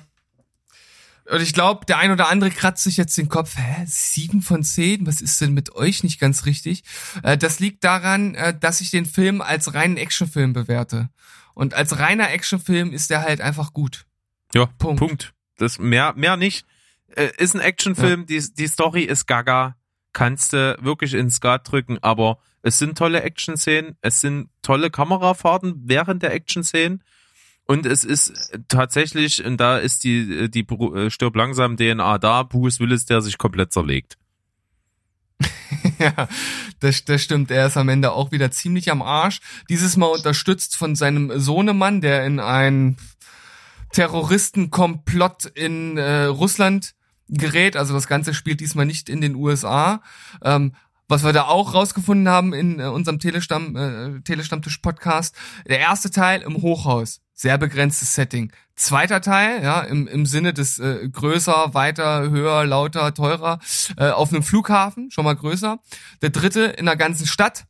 [1.30, 4.62] Und ich glaube, der ein oder andere kratzt sich jetzt den Kopf, hä, sieben von
[4.62, 6.84] zehn, was ist denn mit euch nicht ganz richtig?
[7.22, 11.10] Äh, das liegt daran, äh, dass ich den Film als reinen Actionfilm bewerte.
[11.54, 14.06] Und als reiner Actionfilm ist der halt einfach gut.
[14.54, 15.00] Ja, Punkt.
[15.00, 15.34] Punkt.
[15.58, 16.64] Das mehr, mehr nicht.
[17.14, 19.76] Äh, ist ein Actionfilm, die, die Story ist gaga.
[20.14, 25.82] Kannst du wirklich ins Skat drücken, aber es sind tolle Action-Szenen, es sind tolle Kamerafahrten
[25.84, 27.02] während der Action-Szenen.
[27.66, 28.32] Und es ist
[28.68, 33.36] tatsächlich, und da ist die, die äh, Stirb langsam DNA da, Bruce Willis, der sich
[33.36, 34.16] komplett zerlegt.
[35.98, 36.28] ja,
[36.80, 37.50] das, das stimmt.
[37.50, 39.40] Er ist am Ende auch wieder ziemlich am Arsch.
[39.68, 42.96] Dieses Mal unterstützt von seinem Sohnemann, der in ein
[43.92, 46.94] Terroristenkomplott in äh, Russland
[47.28, 47.76] gerät.
[47.76, 50.02] Also das Ganze spielt diesmal nicht in den USA.
[50.42, 50.72] Ähm,
[51.08, 55.34] was wir da auch rausgefunden haben in äh, unserem Telestamm, äh, Telestammtisch-Podcast.
[55.66, 57.20] Der erste Teil im Hochhaus.
[57.34, 58.52] Sehr begrenztes Setting.
[58.76, 63.58] Zweiter Teil, ja, im, im Sinne des äh, größer, weiter, höher, lauter, teurer,
[63.96, 65.78] äh, auf einem Flughafen, schon mal größer.
[66.20, 67.64] Der dritte in der ganzen Stadt.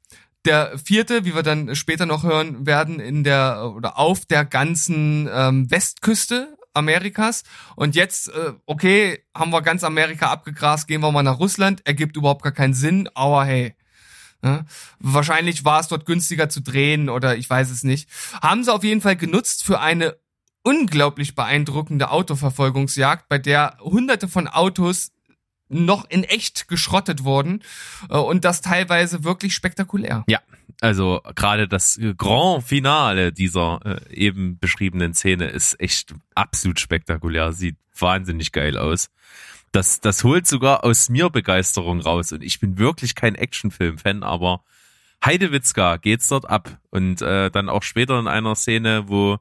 [0.44, 5.28] Der vierte, wie wir dann später noch hören werden, in der oder auf der ganzen
[5.32, 7.44] ähm, Westküste Amerikas.
[7.76, 11.86] Und jetzt, äh, okay, haben wir ganz Amerika abgegrast, gehen wir mal nach Russland.
[11.86, 13.74] Ergibt überhaupt gar keinen Sinn, aber hey.
[14.42, 14.64] Ja,
[15.00, 18.08] wahrscheinlich war es dort günstiger zu drehen oder ich weiß es nicht.
[18.40, 20.16] Haben sie auf jeden Fall genutzt für eine
[20.62, 25.10] unglaublich beeindruckende Autoverfolgungsjagd, bei der hunderte von Autos
[25.68, 27.62] noch in echt geschrottet wurden
[28.08, 30.24] äh, und das teilweise wirklich spektakulär.
[30.28, 30.40] Ja,
[30.80, 37.76] also gerade das Grand Finale dieser äh, eben beschriebenen Szene ist echt absolut spektakulär, sieht
[37.98, 39.10] wahnsinnig geil aus.
[39.72, 44.62] Das, das holt sogar aus mir Begeisterung raus und ich bin wirklich kein Actionfilm-Fan, aber
[45.24, 49.38] Heidewitzka geht's dort ab und äh, dann auch später in einer Szene, wo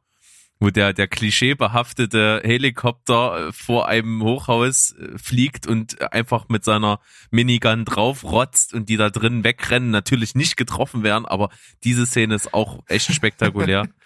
[0.59, 6.99] wo der, der klischeebehaftete Helikopter äh, vor einem Hochhaus äh, fliegt und einfach mit seiner
[7.29, 11.49] Minigun draufrotzt und die da drin wegrennen, natürlich nicht getroffen werden, aber
[11.83, 13.87] diese Szene ist auch echt spektakulär.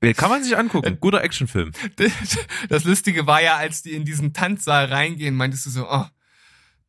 [0.00, 0.98] Äh, kann man sich angucken.
[1.00, 1.72] Guter Actionfilm.
[2.68, 6.04] Das Lustige war ja, als die in diesen Tanzsaal reingehen, meintest du so, oh,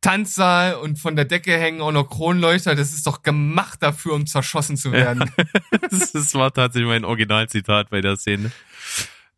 [0.00, 2.74] Tanzsaal und von der Decke hängen auch noch Kronleuchter.
[2.74, 5.30] Das ist doch gemacht dafür, um zerschossen zu werden.
[5.90, 8.50] das war tatsächlich mein Originalzitat bei der Szene.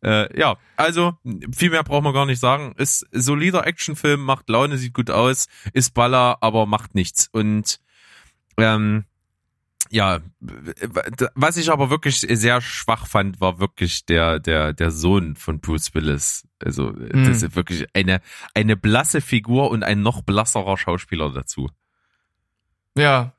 [0.03, 1.13] Äh, ja, also
[1.55, 2.73] viel mehr braucht man gar nicht sagen.
[2.77, 7.29] Ist solider Actionfilm, macht Laune, sieht gut aus, ist Baller, aber macht nichts.
[7.31, 7.79] Und
[8.57, 9.05] ähm,
[9.89, 10.19] ja,
[11.35, 15.93] was ich aber wirklich sehr schwach fand, war wirklich der der der Sohn von Bruce
[15.93, 16.47] Willis.
[16.59, 17.25] Also mhm.
[17.27, 18.19] das ist wirklich eine
[18.53, 21.69] eine blasse Figur und ein noch blasserer Schauspieler dazu.
[22.97, 23.33] Ja,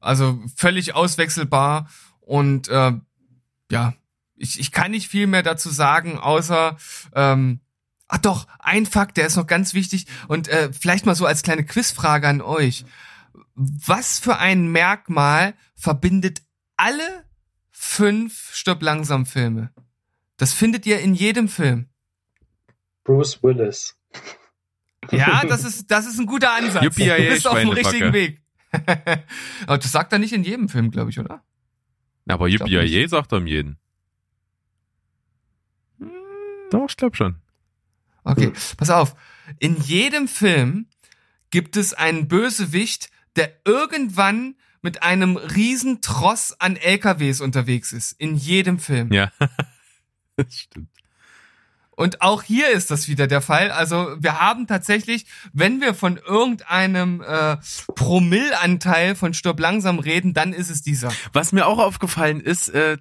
[0.00, 1.88] also völlig auswechselbar
[2.20, 2.92] und äh,
[3.70, 3.94] ja,
[4.36, 6.76] ich, ich kann nicht viel mehr dazu sagen, außer
[7.14, 7.60] ähm,
[8.08, 11.42] Ach doch, ein Fakt, der ist noch ganz wichtig und äh, vielleicht mal so als
[11.42, 12.84] kleine Quizfrage an euch.
[13.54, 16.42] Was für ein Merkmal verbindet
[16.76, 17.24] alle
[17.70, 19.72] fünf Stopp langsam Filme?
[20.36, 21.88] Das findet ihr in jedem Film.
[23.02, 23.96] Bruce Willis.
[25.10, 26.84] Ja, das ist, das ist ein guter Ansatz.
[26.84, 28.40] Juppie, du bist auf dem richtigen Weg.
[29.66, 31.42] Aber das sagt er nicht in jedem Film, glaube ich, oder?
[32.28, 33.76] Aber Yippie sagt er in jedem.
[36.70, 37.36] Doch, ich glaube schon.
[38.24, 39.14] Okay, pass auf.
[39.58, 40.86] In jedem Film
[41.50, 48.12] gibt es einen Bösewicht, der irgendwann mit einem riesen Tross an LKWs unterwegs ist.
[48.12, 49.12] In jedem Film.
[49.12, 49.32] Ja,
[50.36, 50.88] das stimmt.
[51.96, 53.70] Und auch hier ist das wieder der Fall.
[53.70, 55.24] Also wir haben tatsächlich,
[55.54, 57.56] wenn wir von irgendeinem äh,
[57.94, 61.10] Promillanteil von Stirb langsam reden, dann ist es dieser.
[61.32, 62.98] Was mir auch aufgefallen ist, äh,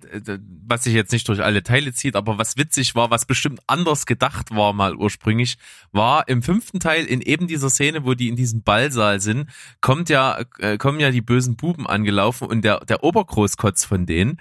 [0.65, 4.05] was sich jetzt nicht durch alle Teile zieht, aber was witzig war, was bestimmt anders
[4.05, 5.57] gedacht war mal ursprünglich,
[5.91, 9.49] war im fünften Teil in eben dieser Szene, wo die in diesem Ballsaal sind,
[9.81, 14.37] kommt ja äh, kommen ja die bösen Buben angelaufen und der der Obergroßkotz von denen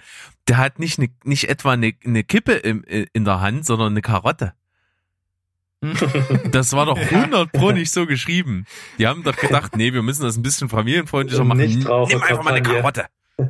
[0.49, 4.03] der hat nicht, ne, nicht etwa eine, eine Kippe im, in der Hand, sondern eine
[4.03, 4.55] Karotte.
[6.51, 8.66] Das war doch 100 pro nicht so geschrieben.
[8.99, 11.59] Die haben doch gedacht, nee, wir müssen das ein bisschen familienfreundlicher machen.
[11.59, 13.07] Nicht drauf Nimm einfach mal eine Karotte.
[13.36, 13.47] Das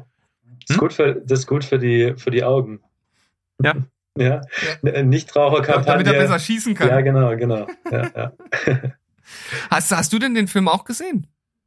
[0.71, 2.81] ist, gut für, das ist gut für die, für die Augen.
[3.63, 3.75] Ja.
[4.17, 4.43] Ja.
[4.85, 5.03] ja.
[5.03, 6.05] Nichtraucherkampagne.
[6.05, 6.89] Damit er besser schießen kann.
[6.89, 7.67] Ja, genau, genau.
[7.91, 8.33] Ja, ja.
[9.71, 11.27] Hast, hast du denn den Film auch gesehen?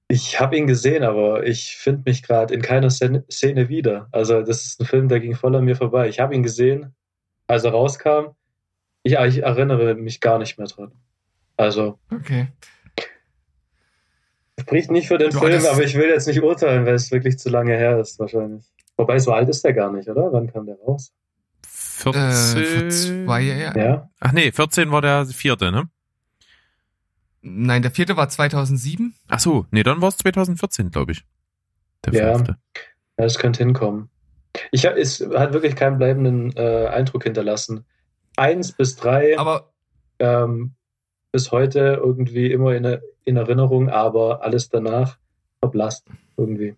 [0.09, 4.07] Ich habe ihn gesehen, aber ich finde mich gerade in keiner Szene wieder.
[4.11, 6.07] Also das ist ein Film, der ging voll an mir vorbei.
[6.07, 6.95] Ich habe ihn gesehen,
[7.47, 8.35] als er rauskam.
[9.03, 10.93] Ich, ich, erinnere mich gar nicht mehr dran.
[11.57, 11.99] Also.
[12.11, 12.47] Okay.
[14.59, 17.37] Spricht nicht für den du Film, aber ich will jetzt nicht urteilen, weil es wirklich
[17.37, 18.65] zu lange her ist wahrscheinlich.
[18.95, 20.31] Wobei so alt ist der gar nicht, oder?
[20.31, 21.13] Wann kam der raus?
[21.67, 22.21] 14.
[22.21, 23.79] Äh, vor zwei Jahren.
[23.79, 24.09] Ja.
[24.19, 25.89] Ach nee, 14 war der vierte, ne?
[27.49, 29.13] Nein, der vierte war 2007.
[29.27, 31.23] Ach so, nee, dann war es 2014, glaube ich.
[32.05, 32.57] Der ja, fünfte.
[33.17, 34.09] ja, das könnte hinkommen.
[34.71, 37.85] Ich hab, es hat wirklich keinen bleibenden äh, Eindruck hinterlassen.
[38.35, 39.37] Eins bis drei.
[39.37, 39.71] Aber
[40.19, 40.75] ähm,
[41.31, 45.17] bis heute irgendwie immer in, in Erinnerung, aber alles danach
[45.59, 46.75] verblasst irgendwie.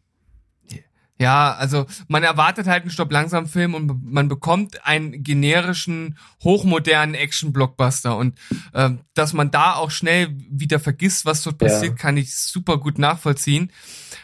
[1.19, 7.13] Ja, also man erwartet halt einen Stopp langsam Film und man bekommt einen generischen hochmodernen
[7.13, 8.39] Action Blockbuster und
[8.73, 11.97] äh, dass man da auch schnell wieder vergisst, was dort passiert, ja.
[11.97, 13.69] kann ich super gut nachvollziehen.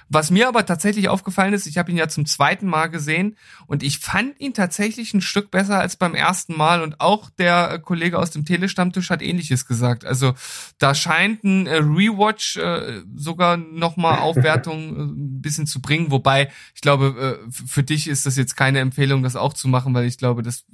[0.10, 3.82] Was mir aber tatsächlich aufgefallen ist, ich habe ihn ja zum zweiten Mal gesehen und
[3.82, 7.80] ich fand ihn tatsächlich ein Stück besser als beim ersten Mal und auch der äh,
[7.80, 10.06] Kollege aus dem Telestammtisch hat ähnliches gesagt.
[10.06, 10.34] Also
[10.78, 16.50] da scheint ein äh, Rewatch äh, sogar nochmal Aufwertung äh, ein bisschen zu bringen, wobei
[16.76, 20.18] ich glaube, für dich ist das jetzt keine Empfehlung, das auch zu machen, weil ich
[20.18, 20.66] glaube, dass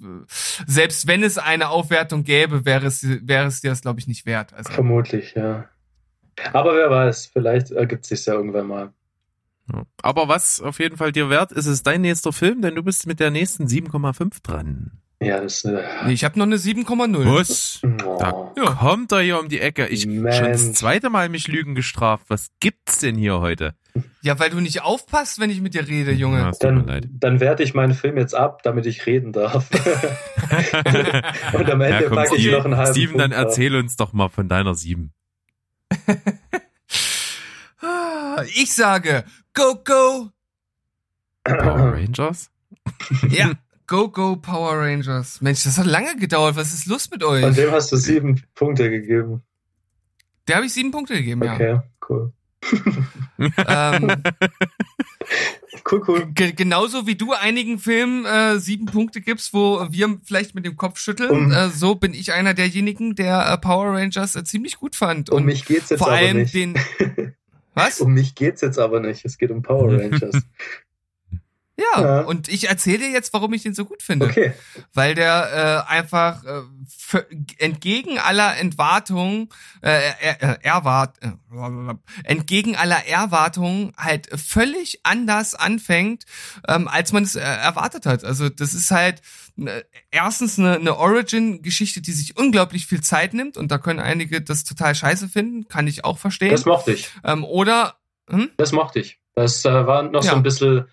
[0.68, 4.26] selbst wenn es eine Aufwertung gäbe, wäre es, wäre es dir das, glaube ich, nicht
[4.26, 4.54] wert.
[4.54, 5.66] Also, Vermutlich, ja.
[6.54, 8.94] Aber wer weiß, vielleicht ergibt sich ja irgendwann mal.
[10.02, 13.08] Aber was auf jeden Fall dir wert ist, ist dein nächster Film, denn du bist
[13.08, 15.02] mit der nächsten 7,5 dran.
[15.22, 17.38] Ja, das äh nee, ich habe noch eine 7,0.
[17.38, 17.80] Was?
[17.84, 18.18] Oh.
[18.20, 18.72] Da ja.
[18.74, 19.88] kommt er hier um die Ecke.
[19.88, 20.36] Ich Mensch.
[20.36, 22.26] schon das zweite Mal mich Lügen gestraft.
[22.30, 23.76] Was gibt's denn hier heute?
[24.22, 26.40] Ja, weil du nicht aufpasst, wenn ich mit dir rede, Junge.
[26.40, 29.70] Ja, dann, dann werte ich meinen Film jetzt ab, damit ich reden darf.
[31.54, 33.98] Und am Ende ja, komm, packe ich noch einen halben Steven, Punkt dann erzähl uns
[33.98, 35.12] doch mal von deiner 7.
[38.56, 39.24] ich sage,
[39.54, 40.32] go, go.
[41.44, 42.50] Power Rangers?
[43.30, 43.54] ja,
[43.88, 45.42] go, go Power Rangers.
[45.42, 46.56] Mensch, das hat lange gedauert.
[46.56, 47.44] Was ist los mit euch?
[47.44, 49.42] Und dem hast du sieben Punkte gegeben.
[50.48, 51.76] Der habe ich sieben Punkte gegeben, okay, ja.
[51.76, 52.34] Okay, cool.
[53.68, 54.24] ähm,
[55.92, 56.32] cool, cool.
[56.34, 61.00] Genauso wie du einigen Filmen äh, sieben Punkte gibst, wo wir vielleicht mit dem Kopf
[61.00, 64.96] schütteln, um, äh, so bin ich einer derjenigen, der äh, Power Rangers äh, ziemlich gut
[64.96, 65.30] fand.
[65.30, 66.54] Und um mich geht's jetzt vor allem nicht.
[66.54, 66.76] den
[67.86, 68.02] Was?
[68.02, 69.26] Um mich geht's jetzt aber nicht.
[69.26, 70.42] Es geht um Power Rangers.
[71.78, 74.28] Ja, ja, und ich erzähle dir jetzt, warum ich den so gut finde.
[74.28, 74.54] Okay.
[74.94, 77.26] Weil der äh, einfach äh, für,
[77.58, 79.50] entgegen aller Entwartungen,
[79.82, 81.32] äh, er, erwart, äh,
[82.24, 86.26] entgegen aller Erwartungen halt völlig anders anfängt,
[86.68, 88.26] ähm, als man es äh, erwartet hat.
[88.26, 89.22] Also das ist halt
[90.12, 94.64] erstens eine, eine Origin-Geschichte, die sich unglaublich viel Zeit nimmt und da können einige das
[94.64, 96.52] total scheiße finden, kann ich auch verstehen.
[96.52, 97.10] Das mochte ich.
[97.24, 97.96] Ähm, oder
[98.30, 98.50] hm?
[98.58, 99.20] Das mochte ich.
[99.36, 100.32] Das äh, war noch ja.
[100.32, 100.86] so ein bisschen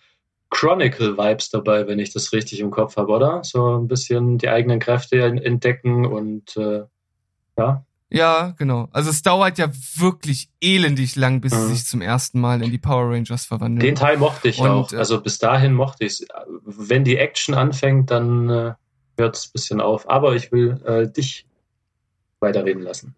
[0.51, 3.45] Chronicle-Vibes dabei, wenn ich das richtig im Kopf habe, oder?
[3.45, 6.85] So ein bisschen die eigenen Kräfte entdecken und äh,
[7.59, 7.85] ja.
[8.11, 8.89] Ja, genau.
[8.93, 11.67] Also es dauert ja wirklich elendig lang, bis mhm.
[11.67, 13.81] sie sich zum ersten Mal in die Power Rangers verwandeln.
[13.81, 14.93] Den Teil mochte ich und, auch.
[14.93, 16.27] Äh, also bis dahin mochte ich es.
[16.65, 18.73] Wenn die Action anfängt, dann äh,
[19.19, 20.09] hört es ein bisschen auf.
[20.09, 21.47] Aber ich will äh, dich
[22.41, 23.15] weiterreden lassen.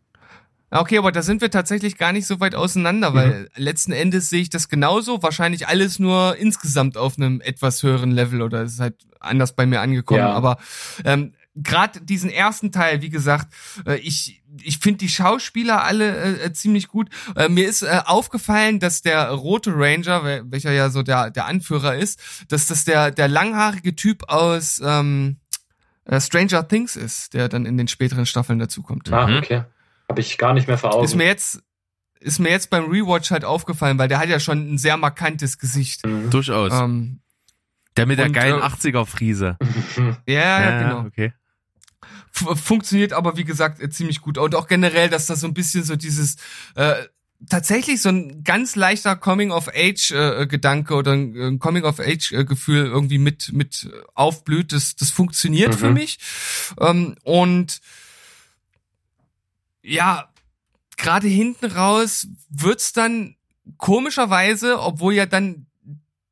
[0.72, 3.47] Okay, aber da sind wir tatsächlich gar nicht so weit auseinander, weil mhm.
[3.57, 5.22] letzten Endes sehe ich das genauso.
[5.22, 9.66] Wahrscheinlich alles nur insgesamt auf einem etwas höheren Level oder es ist halt anders bei
[9.66, 10.20] mir angekommen.
[10.20, 10.32] Ja.
[10.32, 10.59] Aber
[11.05, 13.52] ähm, gerade diesen ersten Teil, wie gesagt,
[13.86, 17.08] äh, ich ich finde die Schauspieler alle äh, äh, ziemlich gut.
[17.36, 21.96] Äh, mir ist äh, aufgefallen, dass der rote Ranger, welcher ja so der der Anführer
[21.96, 25.36] ist, dass das der der langhaarige Typ aus ähm,
[26.04, 29.12] äh, Stranger Things ist, der dann in den späteren Staffeln dazukommt.
[29.12, 29.64] Ah, okay.
[30.08, 31.04] Habe ich gar nicht mehr vor Augen.
[31.04, 31.62] Ist mir jetzt
[32.20, 35.58] ist mir jetzt beim Rewatch halt aufgefallen, weil der hat ja schon ein sehr markantes
[35.58, 36.06] Gesicht.
[36.06, 36.30] Mhm.
[36.30, 36.72] Durchaus.
[36.72, 37.20] Ähm,
[37.96, 39.56] der mit der und, geilen äh, 80er-Friese.
[40.26, 41.06] ja, ja, genau.
[41.06, 41.32] Okay.
[42.33, 44.39] Funktioniert aber, wie gesagt, äh, ziemlich gut.
[44.39, 46.37] Und auch generell, dass da so ein bisschen so dieses
[46.74, 47.05] äh,
[47.49, 54.72] tatsächlich so ein ganz leichter Coming-of-Age-Gedanke äh, oder ein Coming-of-Age-Gefühl irgendwie mit, mit aufblüht.
[54.72, 55.78] Das, das funktioniert mhm.
[55.78, 56.18] für mich.
[56.78, 57.81] Ähm, und
[59.83, 60.28] ja,
[60.97, 63.37] gerade hinten raus wird's dann
[63.78, 65.66] komischerweise, obwohl ja dann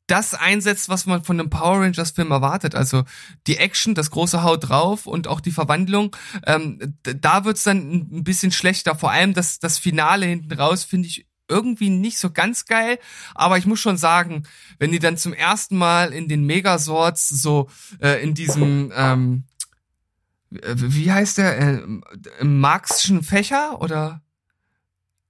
[0.08, 2.74] das einsetzt, was man von einem Power Rangers Film erwartet.
[2.74, 3.04] Also
[3.46, 6.16] die Action, das große Haut drauf und auch die Verwandlung.
[6.46, 8.96] Ähm, da wird's dann ein bisschen schlechter.
[8.96, 12.98] Vor allem das, das Finale hinten raus finde ich irgendwie nicht so ganz geil.
[13.34, 14.42] Aber ich muss schon sagen,
[14.78, 19.44] wenn die dann zum ersten Mal in den Megasorts so äh, in diesem ähm,
[20.50, 21.58] äh, wie heißt der?
[21.58, 21.82] Äh,
[22.42, 24.22] Marxischen Fächer oder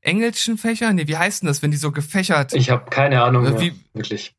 [0.01, 0.93] Engelschen Fächer?
[0.93, 2.55] Nee, wie heißt denn das, wenn die so gefächert?
[2.55, 4.35] Ich habe keine Ahnung, äh, wie, wirklich.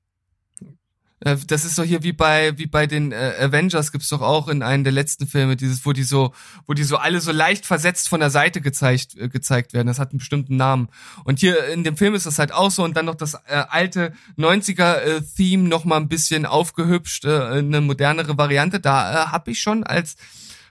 [1.22, 4.48] Äh, das ist doch hier wie bei wie bei den äh, Avengers gibt's doch auch
[4.48, 6.34] in einem der letzten Filme dieses, wo die so,
[6.66, 9.88] wo die so alle so leicht versetzt von der Seite gezeigt äh, gezeigt werden.
[9.88, 10.90] Das hat einen bestimmten Namen.
[11.24, 13.64] Und hier in dem Film ist das halt auch so und dann noch das äh,
[13.70, 18.80] alte 90er äh, Theme noch mal ein bisschen aufgehübscht, äh, eine modernere Variante.
[18.80, 20.16] Da äh, habe ich schon als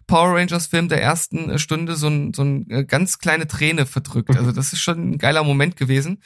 [0.07, 4.35] Power Rangers Film der ersten Stunde so ein, so ein äh, ganz kleine Träne verdrückt.
[4.37, 6.23] Also das ist schon ein geiler Moment gewesen.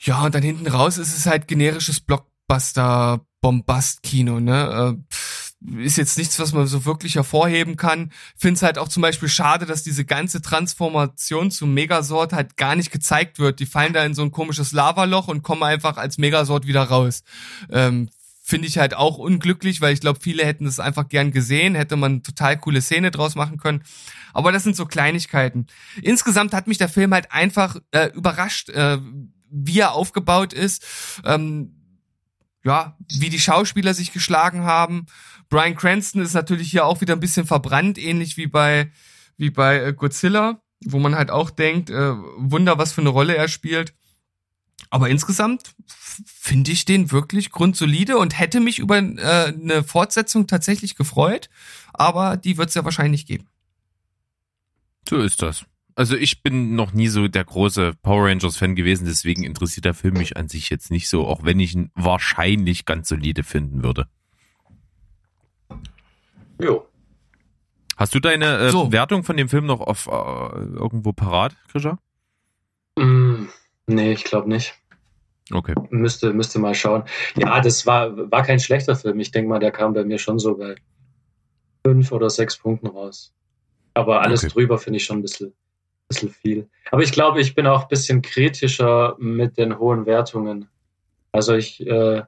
[0.00, 2.00] Ja, und dann hinten raus ist es halt generisches
[2.46, 4.96] Blockbuster Bombast-Kino, ne?
[4.96, 8.12] Äh, ist jetzt nichts, was man so wirklich hervorheben kann.
[8.36, 12.90] Find's halt auch zum Beispiel schade, dass diese ganze Transformation zum Megasort halt gar nicht
[12.90, 13.60] gezeigt wird.
[13.60, 17.22] Die fallen da in so ein komisches Lavaloch und kommen einfach als Megasort wieder raus.
[17.70, 18.10] Ähm,
[18.42, 21.96] finde ich halt auch unglücklich, weil ich glaube, viele hätten das einfach gern gesehen, hätte
[21.96, 23.82] man total coole Szene draus machen können.
[24.34, 25.66] Aber das sind so Kleinigkeiten.
[26.02, 28.98] Insgesamt hat mich der Film halt einfach äh, überrascht, äh,
[29.50, 30.84] wie er aufgebaut ist,
[31.24, 31.83] ähm,
[32.64, 35.06] ja, wie die Schauspieler sich geschlagen haben.
[35.48, 38.90] Brian Cranston ist natürlich hier auch wieder ein bisschen verbrannt, ähnlich wie bei
[39.36, 43.36] wie bei äh, Godzilla, wo man halt auch denkt, äh, Wunder, was für eine Rolle
[43.36, 43.94] er spielt.
[44.90, 45.74] Aber insgesamt
[46.26, 51.50] finde ich den wirklich grundsolide und hätte mich über äh, eine Fortsetzung tatsächlich gefreut,
[51.92, 53.48] aber die wird es ja wahrscheinlich geben.
[55.08, 55.64] So ist das.
[55.96, 59.94] Also ich bin noch nie so der große Power Rangers Fan gewesen, deswegen interessiert der
[59.94, 63.84] Film mich an sich jetzt nicht so, auch wenn ich ihn wahrscheinlich ganz solide finden
[63.84, 64.08] würde.
[66.60, 66.86] Jo.
[67.96, 68.90] Hast du deine äh, so.
[68.90, 71.98] Wertung von dem Film noch auf äh, irgendwo parat, Krischer?
[72.98, 73.44] Mm,
[73.86, 74.74] nee, ich glaube nicht.
[75.52, 75.74] Okay.
[75.90, 77.04] Müsste, müsste mal schauen.
[77.36, 79.20] Ja, das war, war kein schlechter Film.
[79.20, 80.74] Ich denke mal, der kam bei mir schon so bei
[81.86, 83.32] fünf oder sechs Punkten raus.
[83.92, 84.52] Aber alles okay.
[84.52, 85.52] drüber finde ich schon ein bisschen,
[86.08, 86.68] bisschen viel.
[86.90, 90.68] Aber ich glaube, ich bin auch ein bisschen kritischer mit den hohen Wertungen.
[91.32, 92.22] Also ich, äh,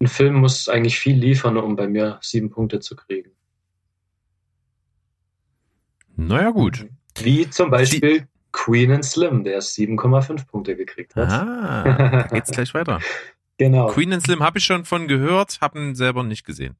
[0.00, 3.30] ein Film muss eigentlich viel liefern, um bei mir sieben Punkte zu kriegen.
[6.16, 6.86] Naja, gut.
[7.18, 11.28] Wie zum Beispiel Sie Queen and Slim, der 7,5 Punkte gekriegt hat.
[11.28, 13.00] Ah, geht's gleich weiter.
[13.58, 13.88] Genau.
[13.88, 16.76] Queen and Slim habe ich schon von gehört, habe ihn selber nicht gesehen.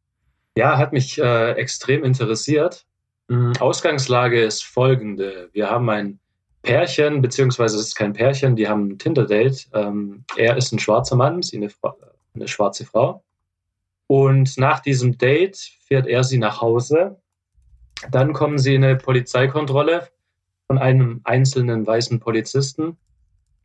[0.56, 2.86] Ja, hat mich äh, extrem interessiert.
[3.28, 5.50] Mhm, Ausgangslage ist folgende.
[5.52, 6.18] Wir haben ein
[6.62, 9.68] Pärchen, beziehungsweise es ist kein Pärchen, die haben ein Tinder-Date.
[9.72, 11.70] Ähm, er ist ein schwarzer Mann, sie eine,
[12.34, 13.24] eine schwarze Frau.
[14.06, 15.56] Und nach diesem Date
[15.86, 17.20] fährt er sie nach Hause.
[18.10, 20.08] Dann kommen sie in eine Polizeikontrolle
[20.66, 22.96] von einem einzelnen weißen Polizisten.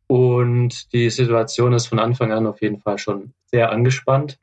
[0.07, 4.39] Und die Situation ist von Anfang an auf jeden Fall schon sehr angespannt.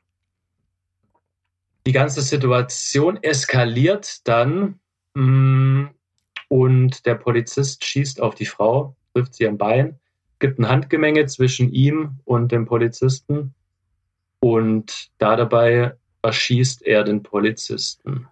[1.85, 4.79] Die ganze Situation eskaliert dann
[5.15, 9.99] und der Polizist schießt auf die Frau, trifft sie am Bein,
[10.39, 13.53] gibt ein Handgemenge zwischen ihm und dem Polizisten
[14.39, 18.27] und da dabei erschießt er den Polizisten.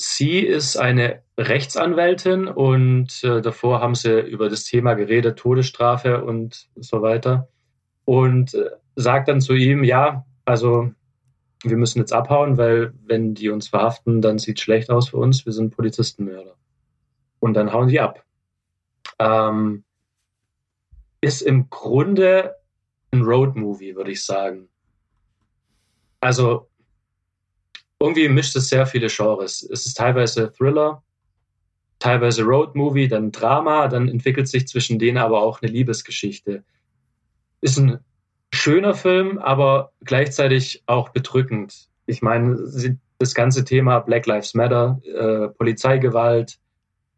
[0.00, 6.68] Sie ist eine Rechtsanwältin und äh, davor haben sie über das Thema geredet, Todesstrafe und
[6.76, 7.48] so weiter.
[8.04, 10.92] Und äh, sagt dann zu ihm, ja, also
[11.64, 15.44] wir müssen jetzt abhauen, weil wenn die uns verhaften, dann sieht schlecht aus für uns,
[15.44, 16.56] wir sind Polizistenmörder.
[17.40, 18.24] Und dann hauen die ab.
[19.18, 19.84] Ähm,
[21.20, 22.54] ist im Grunde
[23.10, 24.68] ein Road-Movie, würde ich sagen.
[26.20, 26.68] Also
[28.00, 29.62] irgendwie mischt es sehr viele Genres.
[29.62, 31.02] Es ist teilweise Thriller,
[31.98, 36.64] teilweise Road-Movie, dann Drama, dann entwickelt sich zwischen denen aber auch eine Liebesgeschichte.
[37.60, 37.98] Ist ein
[38.52, 41.88] schöner Film, aber gleichzeitig auch bedrückend.
[42.06, 42.56] Ich meine,
[43.18, 46.58] das ganze Thema Black Lives Matter, äh, Polizeigewalt,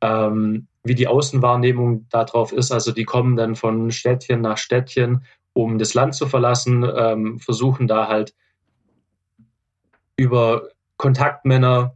[0.00, 2.72] ähm, wie die Außenwahrnehmung darauf ist.
[2.72, 7.86] Also die kommen dann von Städtchen nach Städtchen, um das Land zu verlassen, ähm, versuchen
[7.86, 8.34] da halt
[10.16, 11.94] über Kontaktmänner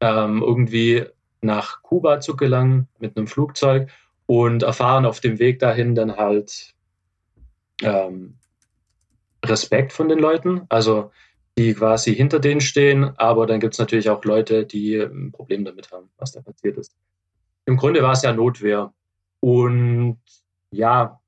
[0.00, 1.04] ähm, irgendwie
[1.40, 3.90] nach Kuba zu gelangen mit einem Flugzeug
[4.26, 6.74] und erfahren auf dem Weg dahin dann halt
[7.82, 8.34] ähm,
[9.48, 11.10] Respekt von den Leuten, also
[11.58, 15.64] die quasi hinter denen stehen, aber dann gibt es natürlich auch Leute, die ein Problem
[15.64, 16.94] damit haben, was da passiert ist.
[17.64, 18.92] Im Grunde war es ja Notwehr.
[19.40, 20.18] Und
[20.70, 21.20] ja,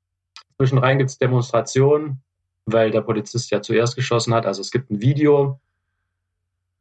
[0.57, 2.21] zwischenrein gibt es Demonstrationen,
[2.65, 4.45] weil der Polizist ja zuerst geschossen hat.
[4.45, 5.59] Also es gibt ein Video,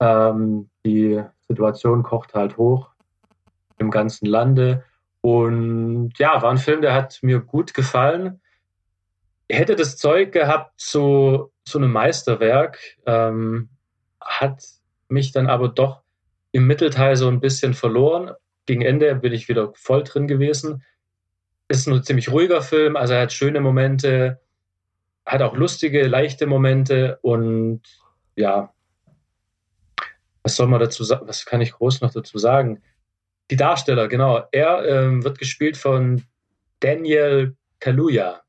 [0.01, 2.91] ähm, die Situation kocht halt hoch
[3.79, 4.85] im ganzen Lande.
[5.21, 8.41] Und ja, war ein Film, der hat mir gut gefallen.
[9.51, 13.71] Hätte das Zeug gehabt zu, zu einem Meisterwerk, ähm,
[14.21, 14.63] hat
[15.09, 16.03] mich dann aber doch
[16.53, 18.33] im Mittelteil so ein bisschen verloren.
[18.67, 20.85] Gegen Ende bin ich wieder voll drin gewesen.
[21.69, 24.41] Ist ein ziemlich ruhiger Film, also er hat schöne Momente,
[25.25, 27.83] hat auch lustige, leichte Momente und
[28.37, 28.73] ja,
[30.43, 31.29] was soll man dazu sagen?
[31.29, 32.83] Was kann ich groß noch dazu sagen?
[33.51, 34.45] Die Darsteller, genau.
[34.53, 36.25] Er ähm, wird gespielt von
[36.81, 38.43] Daniel Kaluuya.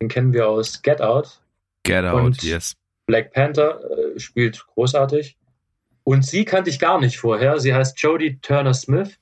[0.00, 1.40] Den kennen wir aus Get Out.
[1.82, 2.76] Get Out, Und yes.
[3.06, 5.36] Black Panther äh, spielt großartig.
[6.04, 7.58] Und sie kannte ich gar nicht vorher.
[7.60, 9.18] Sie heißt Jodie Turner Smith.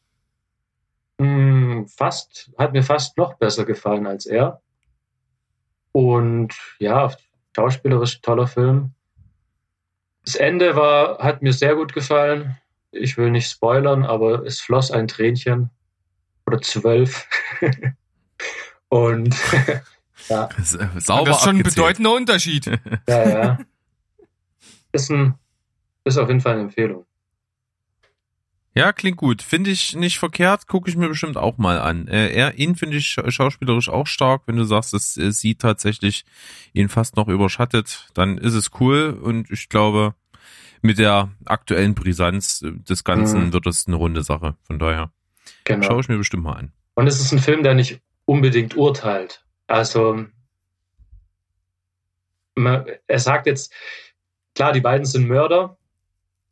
[1.20, 4.61] Hm, fast, hat mir fast noch besser gefallen als er.
[5.93, 7.11] Und ja,
[7.57, 8.93] schauspielerisch toller Film.
[10.24, 12.57] Das Ende war, hat mir sehr gut gefallen.
[12.93, 15.70] Ich will nicht spoilern, aber es floss ein Tränchen.
[16.47, 17.26] Oder zwölf.
[18.89, 19.35] Und
[20.29, 20.49] ja.
[20.57, 22.66] Äh, sauber das ist schon ein bedeutender Unterschied.
[23.09, 23.59] Ja, ja.
[24.93, 25.35] Ist, ein,
[26.05, 27.05] ist auf jeden Fall eine Empfehlung.
[28.74, 29.43] Ja, klingt gut.
[29.43, 32.07] Finde ich nicht verkehrt, gucke ich mir bestimmt auch mal an.
[32.07, 34.43] Äh, er, ihn finde ich schauspielerisch auch stark.
[34.47, 36.24] Wenn du sagst, es, es sieht tatsächlich
[36.72, 40.14] ihn fast noch überschattet, dann ist es cool und ich glaube,
[40.81, 43.53] mit der aktuellen Brisanz des Ganzen mhm.
[43.53, 44.57] wird das eine runde Sache.
[44.62, 45.11] Von daher
[45.64, 45.87] genau.
[45.87, 46.72] schaue ich mir bestimmt mal an.
[46.95, 49.45] Und es ist ein Film, der nicht unbedingt urteilt.
[49.68, 50.26] Also
[53.06, 53.72] er sagt jetzt,
[54.54, 55.76] klar, die beiden sind Mörder,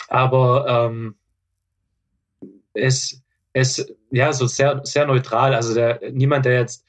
[0.09, 1.17] aber ähm,
[2.75, 3.23] ist,
[3.55, 5.55] ist ja so sehr, sehr neutral.
[5.55, 6.85] Also der, niemand, der jetzt,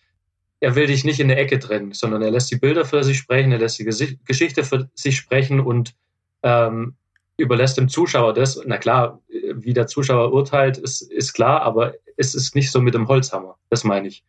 [0.59, 3.17] er will dich nicht in der Ecke trennen, sondern er lässt die Bilder für sich
[3.17, 5.95] sprechen, er lässt die Geschichte für sich sprechen und
[6.43, 6.95] ähm,
[7.37, 8.61] überlässt dem Zuschauer das.
[8.65, 12.95] Na klar, wie der Zuschauer urteilt, ist, ist klar, aber es ist nicht so mit
[12.95, 14.23] dem Holzhammer, das meine ich,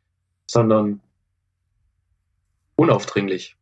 [0.46, 1.00] sondern
[2.78, 3.56] unaufdringlich.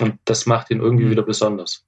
[0.00, 1.10] Und das macht ihn irgendwie mhm.
[1.10, 1.84] wieder besonders.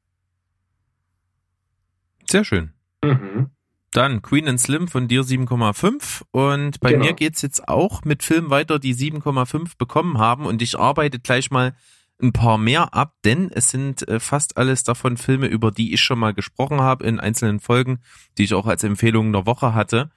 [2.29, 2.73] Sehr schön.
[3.03, 3.51] Mhm.
[3.93, 7.05] Dann Queen and Slim von dir 7,5 und bei genau.
[7.05, 11.51] mir geht's jetzt auch mit Filmen weiter, die 7,5 bekommen haben und ich arbeite gleich
[11.51, 11.75] mal
[12.21, 16.01] ein paar mehr ab, denn es sind äh, fast alles davon Filme, über die ich
[16.01, 18.01] schon mal gesprochen habe in einzelnen Folgen,
[18.39, 20.11] die ich auch als Empfehlung der Woche hatte.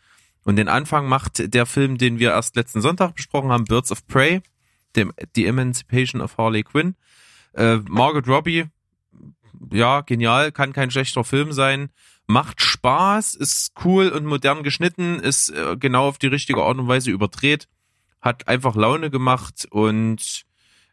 [0.44, 4.08] Und den Anfang macht der Film, den wir erst letzten Sonntag besprochen haben, Birds of
[4.08, 4.42] Prey,
[4.96, 6.96] dem, The Emancipation of Harley Quinn.
[7.54, 8.66] Äh, Margaret Robbie,
[9.72, 11.90] ja, genial, kann kein schlechter Film sein
[12.28, 16.88] macht Spaß, ist cool und modern geschnitten, ist äh, genau auf die richtige Art und
[16.88, 17.68] Weise überdreht,
[18.22, 20.46] hat einfach Laune gemacht und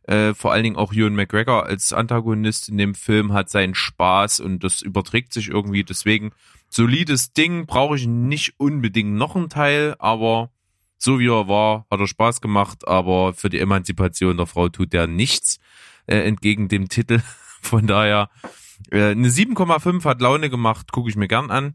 [0.05, 4.41] äh, vor allen Dingen auch Ewan McGregor als Antagonist in dem Film hat seinen Spaß
[4.41, 5.85] und das überträgt sich irgendwie.
[5.85, 6.33] Deswegen
[6.69, 10.51] solides Ding, brauche ich nicht unbedingt noch einen Teil, aber
[11.03, 14.95] so wie er war, hat er Spaß gemacht, aber für die Emanzipation der Frau tut
[14.95, 15.59] er nichts,
[16.07, 17.21] äh, entgegen dem Titel.
[17.61, 18.31] Von daher
[18.91, 21.75] äh, eine 7,5 hat Laune gemacht, gucke ich mir gern an.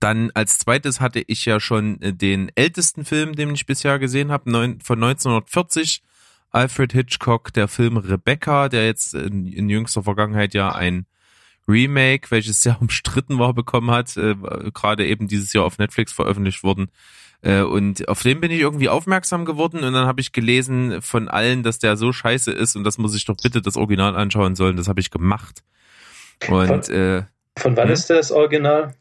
[0.00, 4.32] Dann als zweites hatte ich ja schon äh, den ältesten Film, den ich bisher gesehen
[4.32, 4.50] habe,
[4.82, 6.02] von 1940.
[6.50, 11.04] Alfred Hitchcock, der Film Rebecca, der jetzt in, in jüngster Vergangenheit ja ein
[11.68, 14.34] Remake, welches sehr umstritten war, bekommen hat, äh,
[14.72, 16.88] gerade eben dieses Jahr auf Netflix veröffentlicht worden.
[17.42, 21.28] Äh, und auf den bin ich irgendwie aufmerksam geworden und dann habe ich gelesen von
[21.28, 24.56] allen, dass der so scheiße ist und dass man sich doch bitte das Original anschauen
[24.56, 24.76] sollen.
[24.76, 25.62] Das habe ich gemacht.
[26.48, 27.24] Und, von, äh,
[27.56, 27.94] von wann hm?
[27.94, 28.94] ist das Original?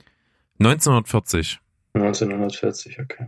[0.59, 1.59] 1940.
[1.93, 3.27] 1940, okay.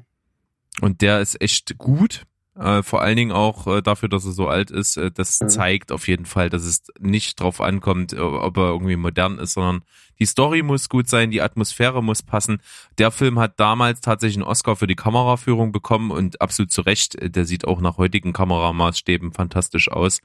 [0.82, 2.24] Und der ist echt gut.
[2.60, 5.48] Äh, vor allen Dingen auch äh, dafür, dass er so alt ist, äh, das mhm.
[5.48, 9.54] zeigt auf jeden Fall, dass es nicht drauf ankommt, äh, ob er irgendwie modern ist,
[9.54, 9.84] sondern
[10.20, 12.62] die Story muss gut sein, die Atmosphäre muss passen.
[12.98, 17.16] Der Film hat damals tatsächlich einen Oscar für die Kameraführung bekommen und absolut zu Recht,
[17.16, 20.20] äh, der sieht auch nach heutigen Kameramaßstäben fantastisch aus.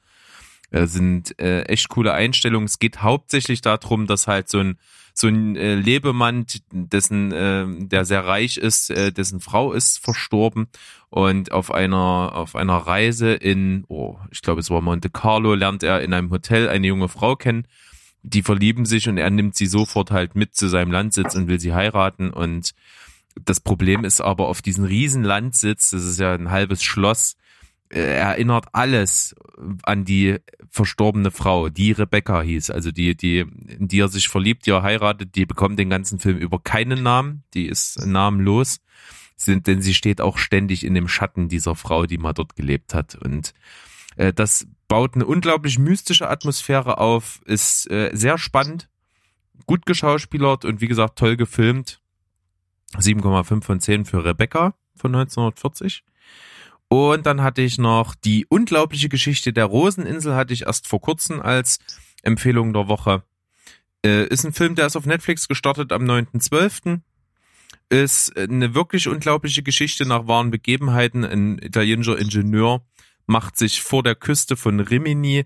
[0.70, 2.66] Äh, sind echt coole Einstellungen.
[2.66, 4.78] Es geht hauptsächlich darum, dass halt so ein
[5.16, 10.66] so ein äh, Lebemann, dessen äh, der sehr reich ist, äh, dessen Frau ist verstorben
[11.08, 15.84] und auf einer auf einer Reise in, oh, ich glaube es war Monte Carlo, lernt
[15.84, 17.66] er in einem Hotel eine junge Frau kennen.
[18.24, 21.60] Die verlieben sich und er nimmt sie sofort halt mit zu seinem Landsitz und will
[21.60, 22.74] sie heiraten und
[23.44, 27.36] das Problem ist aber auf diesen riesen Landsitz, das ist ja ein halbes Schloss,
[28.00, 29.34] erinnert alles
[29.84, 30.38] an die
[30.68, 34.82] verstorbene Frau, die Rebecca hieß, also die, die, in die er sich verliebt, die er
[34.82, 38.80] heiratet, die bekommt den ganzen Film über keinen Namen, die ist namenlos,
[39.36, 42.94] sind, denn sie steht auch ständig in dem Schatten dieser Frau, die mal dort gelebt
[42.94, 43.14] hat.
[43.14, 43.54] Und
[44.16, 48.88] äh, das baut eine unglaublich mystische Atmosphäre auf, ist äh, sehr spannend,
[49.66, 52.00] gut geschauspielert und wie gesagt toll gefilmt.
[52.94, 56.04] 7,5 von 10 für Rebecca von 1940.
[56.88, 61.40] Und dann hatte ich noch die unglaubliche Geschichte der Roseninsel, hatte ich erst vor kurzem
[61.40, 61.78] als
[62.22, 63.22] Empfehlung der Woche.
[64.04, 67.00] Äh, ist ein Film, der ist auf Netflix gestartet am 9.12.
[67.88, 71.24] Ist eine wirklich unglaubliche Geschichte nach wahren Begebenheiten.
[71.24, 72.84] Ein italienischer Ingenieur
[73.26, 75.44] macht sich vor der Küste von Rimini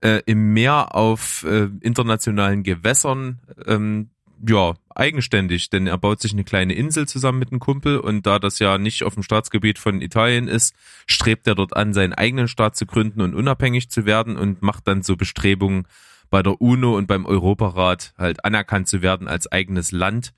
[0.00, 4.10] äh, im Meer auf äh, internationalen Gewässern ähm,
[4.46, 8.38] ja, eigenständig, denn er baut sich eine kleine Insel zusammen mit einem Kumpel und da
[8.38, 10.74] das ja nicht auf dem Staatsgebiet von Italien ist,
[11.06, 14.86] strebt er dort an, seinen eigenen Staat zu gründen und unabhängig zu werden und macht
[14.88, 15.86] dann so Bestrebungen
[16.30, 20.34] bei der UNO und beim Europarat halt anerkannt zu werden als eigenes Land.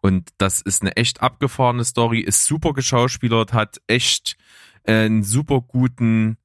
[0.00, 4.36] Und das ist eine echt abgefahrene Story, ist super geschauspielert, hat echt
[4.84, 6.36] äh, einen super guten,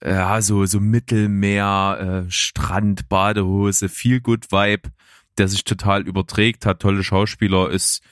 [0.00, 4.90] äh, ja, so, so Mittelmeer, äh, Strand, Badehose, viel good Vibe
[5.38, 8.02] der sich total überträgt, hat tolle Schauspieler, ist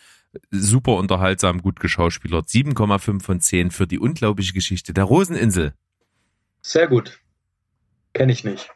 [0.50, 2.48] super unterhaltsam, gut geschauspielert.
[2.48, 5.74] 7,5 von 10 für die unglaubliche Geschichte der Roseninsel.
[6.62, 7.20] Sehr gut.
[8.14, 8.70] Kenne ich nicht.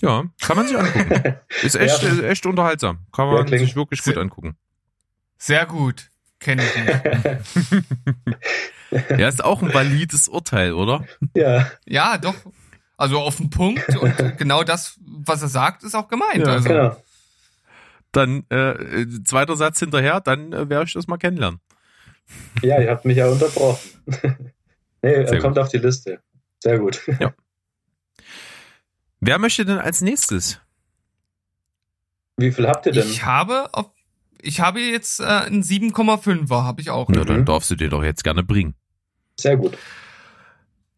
[0.00, 1.36] Ja, kann man sich angucken.
[1.62, 2.22] Ist echt, ja.
[2.22, 3.00] echt unterhaltsam.
[3.12, 4.56] Kann man ja, sich wirklich gut angucken.
[5.36, 6.08] Sehr gut.
[6.38, 6.88] Kenne ich nicht.
[9.18, 11.04] ja, ist auch ein valides Urteil, oder?
[11.34, 11.70] Ja.
[11.84, 12.34] Ja, doch.
[12.96, 16.46] Also auf den Punkt und genau das, was er sagt, ist auch gemeint.
[16.46, 16.68] Ja, also.
[16.68, 16.96] Genau.
[18.12, 21.60] Dann äh, zweiter Satz hinterher, dann äh, werde ich das mal kennenlernen.
[22.62, 23.78] Ja, ihr habt mich ja unterbrochen.
[25.02, 26.20] nee, er Sehr kommt auf die Liste.
[26.62, 27.00] Sehr gut.
[27.20, 27.32] Ja.
[29.20, 30.60] Wer möchte denn als nächstes?
[32.36, 33.06] Wie viel habt ihr denn?
[33.06, 33.90] Ich habe auf,
[34.40, 37.08] ich habe jetzt äh, einen 7,5er, habe ich auch.
[37.10, 37.44] Na, dann Mhm.
[37.44, 38.74] darfst du dir doch jetzt gerne bringen.
[39.38, 39.76] Sehr gut.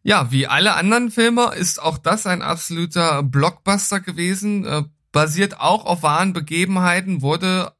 [0.03, 4.65] Ja, wie alle anderen Filme ist auch das ein absoluter Blockbuster gewesen.
[4.65, 4.83] Äh,
[5.13, 7.71] basiert auch auf wahren Begebenheiten, wurde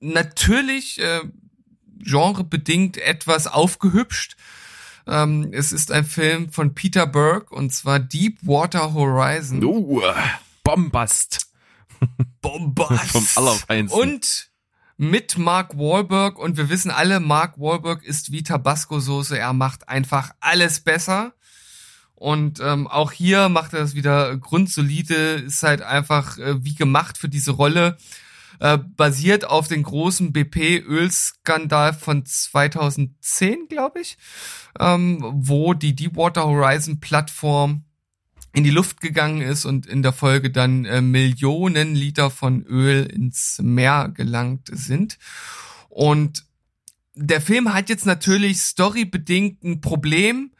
[0.00, 1.20] natürlich äh,
[2.00, 4.36] genrebedingt etwas aufgehübscht.
[5.06, 9.64] Ähm, es ist ein Film von Peter Burke und zwar Deepwater Horizon.
[9.64, 10.02] Uh,
[10.62, 11.48] Bombast.
[12.42, 13.06] Bombast.
[13.10, 14.00] Vom Allerfeinsten.
[14.00, 14.50] Und
[14.96, 19.38] mit Mark Wahlberg und wir wissen alle, Mark Wahlberg ist wie Tabasco-Soße.
[19.38, 21.32] Er macht einfach alles besser.
[22.22, 27.18] Und ähm, auch hier macht er das wieder grundsolide, ist halt einfach äh, wie gemacht
[27.18, 27.96] für diese Rolle.
[28.60, 34.18] Äh, basiert auf den großen BP-Ölskandal von 2010, glaube ich,
[34.78, 37.86] ähm, wo die Deepwater Horizon Plattform
[38.52, 43.04] in die Luft gegangen ist und in der Folge dann äh, Millionen Liter von Öl
[43.04, 45.18] ins Meer gelangt sind.
[45.88, 46.44] Und
[47.16, 50.51] der Film hat jetzt natürlich storybedingt ein Problem.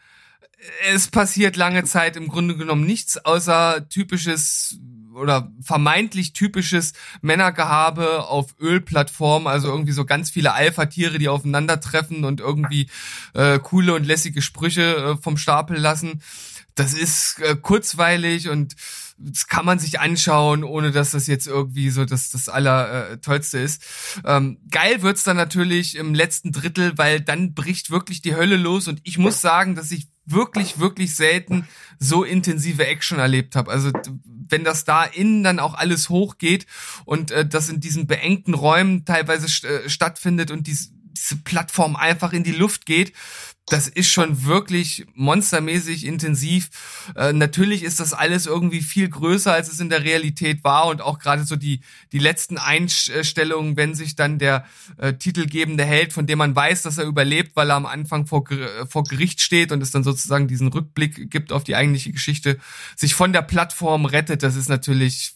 [0.89, 4.79] Es passiert lange Zeit im Grunde genommen nichts außer typisches
[5.15, 12.41] oder vermeintlich typisches Männergehabe auf Ölplattformen, also irgendwie so ganz viele Alpha-Tiere, die aufeinandertreffen und
[12.41, 12.89] irgendwie
[13.35, 16.23] äh, coole und lässige Sprüche äh, vom Stapel lassen.
[16.75, 18.75] Das ist äh, kurzweilig und
[19.19, 23.83] das kann man sich anschauen, ohne dass das jetzt irgendwie so das, das Allertollste ist.
[24.25, 28.89] Ähm, geil wird's dann natürlich im letzten Drittel, weil dann bricht wirklich die Hölle los
[28.89, 31.67] und ich muss sagen, dass ich wirklich, wirklich selten
[31.99, 33.71] so intensive Action erlebt habe.
[33.71, 33.91] Also
[34.49, 36.67] wenn das da innen dann auch alles hochgeht
[37.05, 41.97] und äh, das in diesen beengten Räumen teilweise st äh, stattfindet und dies, diese Plattform
[41.97, 43.13] einfach in die Luft geht,
[43.67, 46.69] das ist schon wirklich monstermäßig intensiv.
[47.15, 51.01] Äh, natürlich ist das alles irgendwie viel größer, als es in der Realität war und
[51.01, 54.67] auch gerade so die die letzten Einstellungen, wenn sich dann der
[54.99, 58.45] äh, titelgebende Held, von dem man weiß, dass er überlebt, weil er am Anfang vor,
[58.45, 62.59] Ger- vor Gericht steht und es dann sozusagen diesen Rückblick gibt auf die eigentliche Geschichte,
[62.97, 65.35] sich von der Plattform rettet, das ist natürlich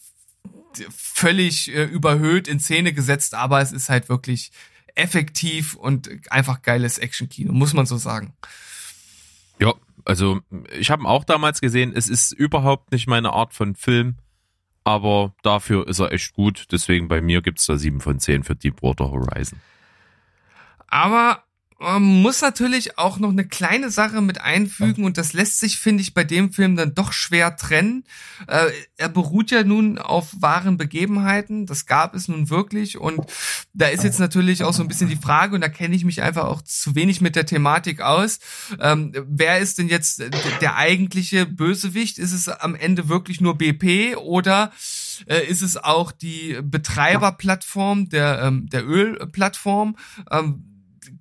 [0.95, 4.51] völlig äh, überhöht in Szene gesetzt, aber es ist halt wirklich
[4.97, 8.35] effektiv und einfach geiles Action-Kino, muss man so sagen.
[9.61, 9.75] Ja,
[10.05, 10.41] also
[10.77, 11.93] ich habe ihn auch damals gesehen.
[11.95, 14.17] Es ist überhaupt nicht meine Art von Film,
[14.85, 16.67] aber dafür ist er echt gut.
[16.73, 19.61] Deswegen bei mir gibt's da sieben von zehn für Deepwater Horizon.
[20.89, 21.45] Aber
[21.79, 26.03] man muss natürlich auch noch eine kleine Sache mit einfügen und das lässt sich, finde
[26.03, 28.05] ich, bei dem Film dann doch schwer trennen.
[28.47, 33.21] Äh, er beruht ja nun auf wahren Begebenheiten, das gab es nun wirklich und
[33.75, 36.23] da ist jetzt natürlich auch so ein bisschen die Frage und da kenne ich mich
[36.23, 38.39] einfach auch zu wenig mit der Thematik aus.
[38.81, 40.23] Ähm, wer ist denn jetzt
[40.63, 42.19] der eigentliche Bösewicht?
[42.19, 44.73] Ist es am Ende wirklich nur BP oder
[45.27, 49.97] äh, ist es auch die Betreiberplattform der, ähm, der Ölplattform?
[50.31, 50.76] Ähm,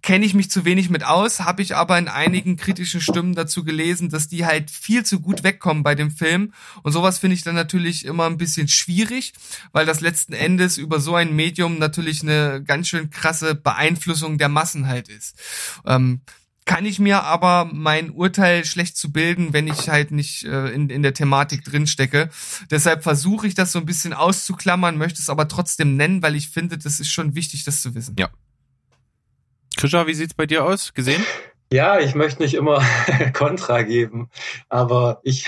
[0.05, 3.63] kenne ich mich zu wenig mit aus, habe ich aber in einigen kritischen Stimmen dazu
[3.63, 6.53] gelesen, dass die halt viel zu gut wegkommen bei dem Film.
[6.83, 9.33] Und sowas finde ich dann natürlich immer ein bisschen schwierig,
[9.71, 14.47] weil das letzten Endes über so ein Medium natürlich eine ganz schön krasse Beeinflussung der
[14.47, 15.41] Massen halt ist.
[15.87, 16.21] Ähm,
[16.65, 20.91] kann ich mir aber mein Urteil schlecht zu bilden, wenn ich halt nicht äh, in,
[20.91, 22.29] in der Thematik drinstecke.
[22.69, 26.49] Deshalb versuche ich das so ein bisschen auszuklammern, möchte es aber trotzdem nennen, weil ich
[26.49, 28.15] finde, das ist schon wichtig, das zu wissen.
[28.19, 28.29] Ja.
[29.77, 30.93] Krisha, wie sieht's bei dir aus?
[30.93, 31.23] Gesehen?
[31.71, 32.83] Ja, ich möchte nicht immer
[33.33, 34.29] Kontra geben,
[34.69, 35.45] aber ich.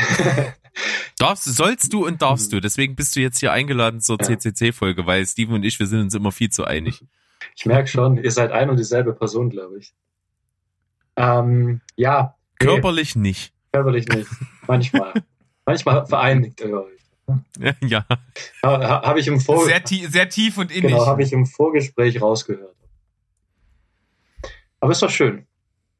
[1.18, 2.60] Darfst, sollst du und darfst du.
[2.60, 4.38] Deswegen bist du jetzt hier eingeladen zur Ja.
[4.38, 7.04] CCC-Folge, weil Steven und ich, wir sind uns immer viel zu einig.
[7.56, 9.96] Ich merke schon, ihr seid ein und dieselbe Person, glaube ich.
[11.16, 12.36] Ähm, ja.
[12.62, 13.54] nee, Körperlich nicht.
[13.72, 14.30] körperlich nicht.
[14.68, 15.14] Manchmal.
[15.66, 16.94] Manchmal vereinigt ihr euch.
[17.82, 18.06] Ja.
[18.64, 20.92] Ha, habe ich im Vor Sehr, tie sehr tief und innig.
[20.92, 22.76] genau, habe ich im Vorgespräch rausgehört.
[24.80, 25.48] Aber ist doch schön,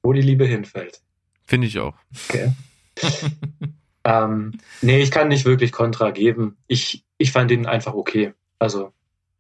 [0.04, 1.02] wo die Liebe hinfällt.
[1.46, 1.96] Finde ich auch.
[2.30, 2.52] Okay.
[4.04, 6.58] ähm, nee, ich kann nicht wirklich Kontra geben.
[6.68, 8.34] Ich, ich fand ihn einfach okay.
[8.60, 8.92] Also,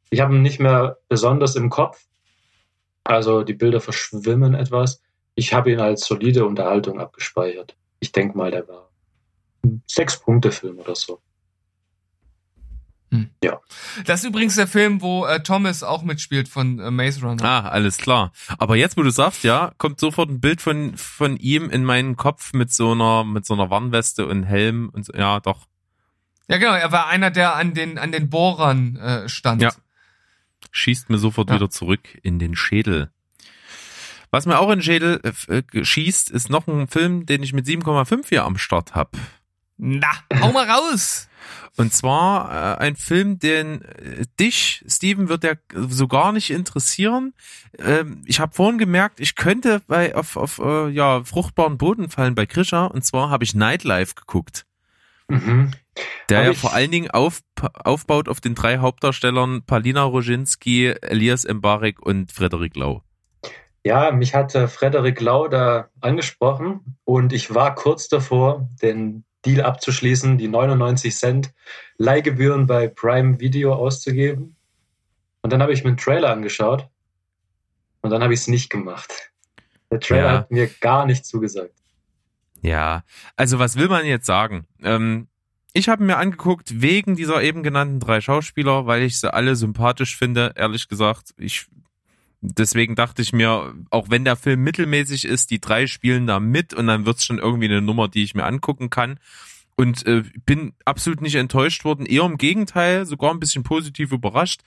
[0.09, 2.05] ich habe ihn nicht mehr besonders im Kopf.
[3.03, 5.01] Also, die Bilder verschwimmen etwas.
[5.35, 7.75] Ich habe ihn als solide Unterhaltung abgespeichert.
[7.99, 8.89] Ich denke mal, der war
[9.63, 11.19] ein Sechs-Punkte-Film oder so.
[14.05, 17.43] Das ist übrigens der Film, wo äh, Thomas auch mitspielt von äh, Maze Runner.
[17.43, 18.31] Ah, alles klar.
[18.57, 22.15] Aber jetzt, wo du sagst, ja, kommt sofort ein Bild von von ihm in meinen
[22.17, 25.67] Kopf mit so einer mit so einer Warnweste und Helm und so, ja, doch.
[26.49, 26.73] Ja, genau.
[26.73, 29.61] Er war einer, der an den an den Bohrern äh, stand.
[29.61, 29.71] Ja.
[30.71, 31.55] Schießt mir sofort Ja.
[31.55, 33.11] wieder zurück in den Schädel.
[34.31, 37.53] Was mir auch in den Schädel äh, äh, schießt, ist noch ein Film, den ich
[37.53, 39.15] mit 7,5 hier am Start hab.
[39.77, 40.09] Na,
[40.41, 41.26] hau mal raus.
[41.75, 47.33] Und zwar äh, ein Film, den äh, dich, Steven, wird der so gar nicht interessieren.
[47.79, 52.35] Ähm, ich habe vorhin gemerkt, ich könnte bei auf, auf äh, ja, fruchtbaren Boden fallen
[52.35, 52.85] bei Krisha.
[52.85, 54.65] Und zwar habe ich Nightlife geguckt.
[55.27, 55.71] Mhm.
[56.29, 57.41] Der ja vor allen Dingen auf,
[57.73, 63.03] aufbaut auf den drei Hauptdarstellern Palina Roginski, Elias Mbarek und Frederik Lau.
[63.83, 69.61] Ja, mich hat äh, Frederik Lau da angesprochen und ich war kurz davor, den Deal
[69.61, 71.53] abzuschließen, die 99 Cent
[71.97, 74.55] Leihgebühren bei Prime Video auszugeben.
[75.41, 76.87] Und dann habe ich mir einen Trailer angeschaut
[78.01, 79.31] und dann habe ich es nicht gemacht.
[79.91, 80.31] Der Trailer Ja.
[80.39, 81.73] hat mir gar nicht zugesagt.
[82.61, 83.03] Ja,
[83.35, 84.65] also was will man jetzt sagen?
[84.81, 85.27] Ähm,
[85.73, 90.17] ich habe mir angeguckt wegen dieser eben genannten drei Schauspieler, weil ich sie alle sympathisch
[90.17, 91.35] finde, ehrlich gesagt.
[91.37, 91.67] Ich
[92.41, 96.73] deswegen dachte ich mir, auch wenn der Film mittelmäßig ist, die drei spielen da mit
[96.73, 99.19] und dann wird's schon irgendwie eine Nummer, die ich mir angucken kann.
[99.75, 104.61] Und äh, bin absolut nicht enttäuscht worden, eher im Gegenteil, sogar ein bisschen positiv überrascht.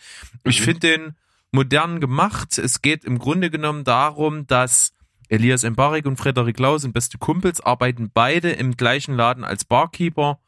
[0.45, 0.65] Ich Mhm.
[0.65, 1.17] finde den
[1.51, 2.59] modern gemacht.
[2.59, 4.93] Es geht im Grunde genommen darum, dass
[5.29, 10.39] Elias Mbarek und Frederik Lau sind beste Kumpels, arbeiten beide im gleichen Laden als Barkeeper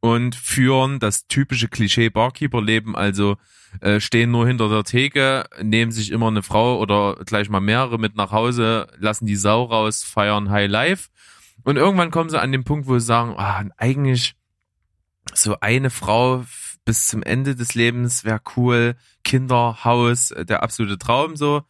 [0.00, 3.36] und führen das typische Klischee Barkeeper-Leben, also
[3.80, 7.98] äh, stehen nur hinter der Theke, nehmen sich immer eine Frau oder gleich mal mehrere
[7.98, 11.08] mit nach Hause, lassen die Sau raus, feiern High Life
[11.64, 14.34] und irgendwann kommen sie an den Punkt, wo sie sagen, ah, eigentlich
[15.34, 16.44] so eine Frau
[16.84, 18.94] bis zum Ende des Lebens wäre cool,
[19.24, 21.62] Kinder, Haus, äh, der absolute Traum so.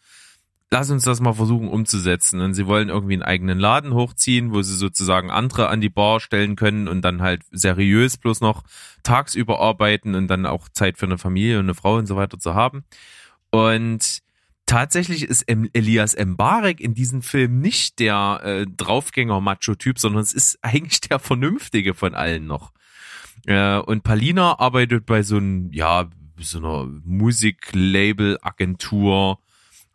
[0.78, 2.42] Lass uns das mal versuchen umzusetzen.
[2.42, 6.20] Und sie wollen irgendwie einen eigenen Laden hochziehen, wo sie sozusagen andere an die Bar
[6.20, 8.62] stellen können und dann halt seriös bloß noch
[9.02, 12.38] tagsüber arbeiten und dann auch Zeit für eine Familie und eine Frau und so weiter
[12.38, 12.84] zu haben.
[13.50, 14.18] Und
[14.66, 21.00] tatsächlich ist Elias Mbarek in diesem Film nicht der äh, Draufgänger-Macho-Typ, sondern es ist eigentlich
[21.00, 22.72] der Vernünftige von allen noch.
[23.46, 29.38] Äh, und Palina arbeitet bei so einem, ja, so einer Musiklabel-Agentur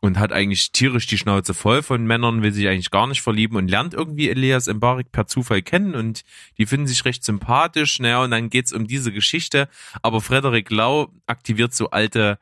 [0.02, 3.56] und hat eigentlich tierisch die Schnauze voll von Männern, will sich eigentlich gar nicht verlieben
[3.56, 6.24] und lernt irgendwie Elias Mbarek per Zufall kennen und
[6.58, 8.00] die finden sich recht sympathisch.
[8.00, 9.70] Naja, und dann geht's um diese Geschichte.
[10.02, 12.40] Aber Frederik Lau aktiviert so alte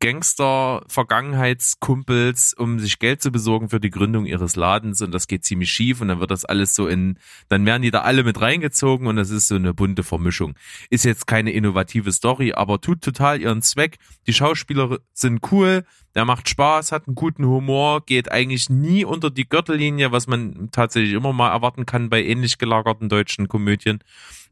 [0.00, 5.70] Gangster-Vergangenheitskumpels, um sich Geld zu besorgen für die Gründung ihres Ladens und das geht ziemlich
[5.70, 9.06] schief und dann wird das alles so in, dann werden die da alle mit reingezogen
[9.06, 10.54] und das ist so eine bunte Vermischung.
[10.90, 13.98] Ist jetzt keine innovative Story, aber tut total ihren Zweck.
[14.26, 15.84] Die Schauspieler sind cool,
[16.14, 20.70] der macht Spaß, hat einen guten Humor, geht eigentlich nie unter die Gürtellinie, was man
[20.72, 24.00] tatsächlich immer mal erwarten kann bei ähnlich gelagerten deutschen Komödien.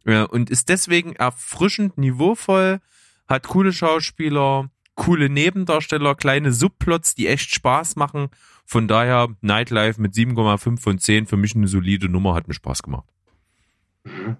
[0.04, 2.78] Und ist deswegen erfrischend niveauvoll,
[3.26, 8.28] hat coole Schauspieler, coole Nebendarsteller, kleine Subplots, die echt Spaß machen.
[8.64, 12.82] Von daher Nightlife mit 7,5 von 10 für mich eine solide Nummer, hat mir Spaß
[12.82, 13.06] gemacht.
[14.04, 14.36] Mhm.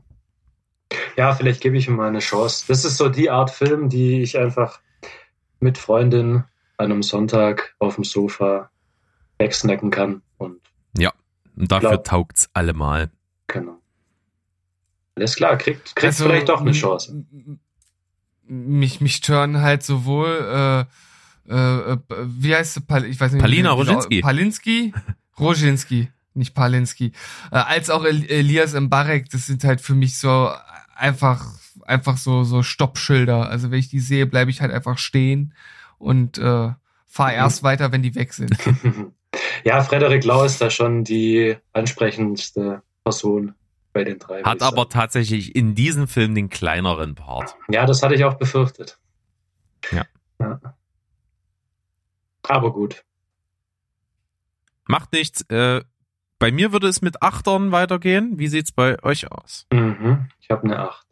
[1.17, 2.65] Ja, vielleicht gebe ich ihm mal eine Chance.
[2.69, 4.81] Das ist so die Art Film, die ich einfach
[5.61, 6.45] mit Freundin
[6.77, 8.71] an einem Sonntag auf dem Sofa
[9.39, 10.23] wegsnacken kann.
[10.39, 10.61] Und
[11.59, 12.03] Und dafür Klar.
[12.05, 13.11] taugt's allemal.
[13.47, 13.81] genau.
[15.15, 17.25] Alles klar, kriegt, kriegt Also, vielleicht doch eine Chance.
[18.49, 20.87] Mich, mich tören halt sowohl,
[21.49, 22.81] äh, äh, äh, wie heißt sie?
[22.81, 24.21] Pal ich weiß nicht, Palina Roginski.
[24.21, 24.95] Palinski?
[25.39, 27.13] Roginski, nicht Palinski.
[27.51, 30.51] Äh, als auch El Elias Mbarek, das sind halt für mich so
[30.95, 31.45] einfach,
[31.83, 33.49] einfach so, so Stoppschilder.
[33.51, 35.53] Also wenn ich die sehe, bleibe ich halt einfach stehen
[35.99, 36.71] und äh,
[37.07, 37.35] fahr Mhm.
[37.39, 38.57] erst weiter, wenn die weg sind.
[39.65, 43.55] ja, Frederik Lau ist da schon die ansprechendste Person
[43.97, 44.43] bei den drei.
[44.43, 47.57] Hat aber tatsächlich in diesem Film den kleineren Part.
[47.69, 48.99] Ja, das hatte ich auch befürchtet.
[49.91, 50.05] Ja.
[50.39, 50.61] ja.
[52.43, 53.05] Aber gut.
[54.85, 55.41] Macht nichts.
[55.49, 55.83] Äh,
[56.39, 58.39] bei mir würde es mit Achtern weitergehen.
[58.39, 59.67] Wie sieht's bei euch aus?
[59.73, 60.29] Mhm.
[60.41, 61.07] Ich habe eine 8.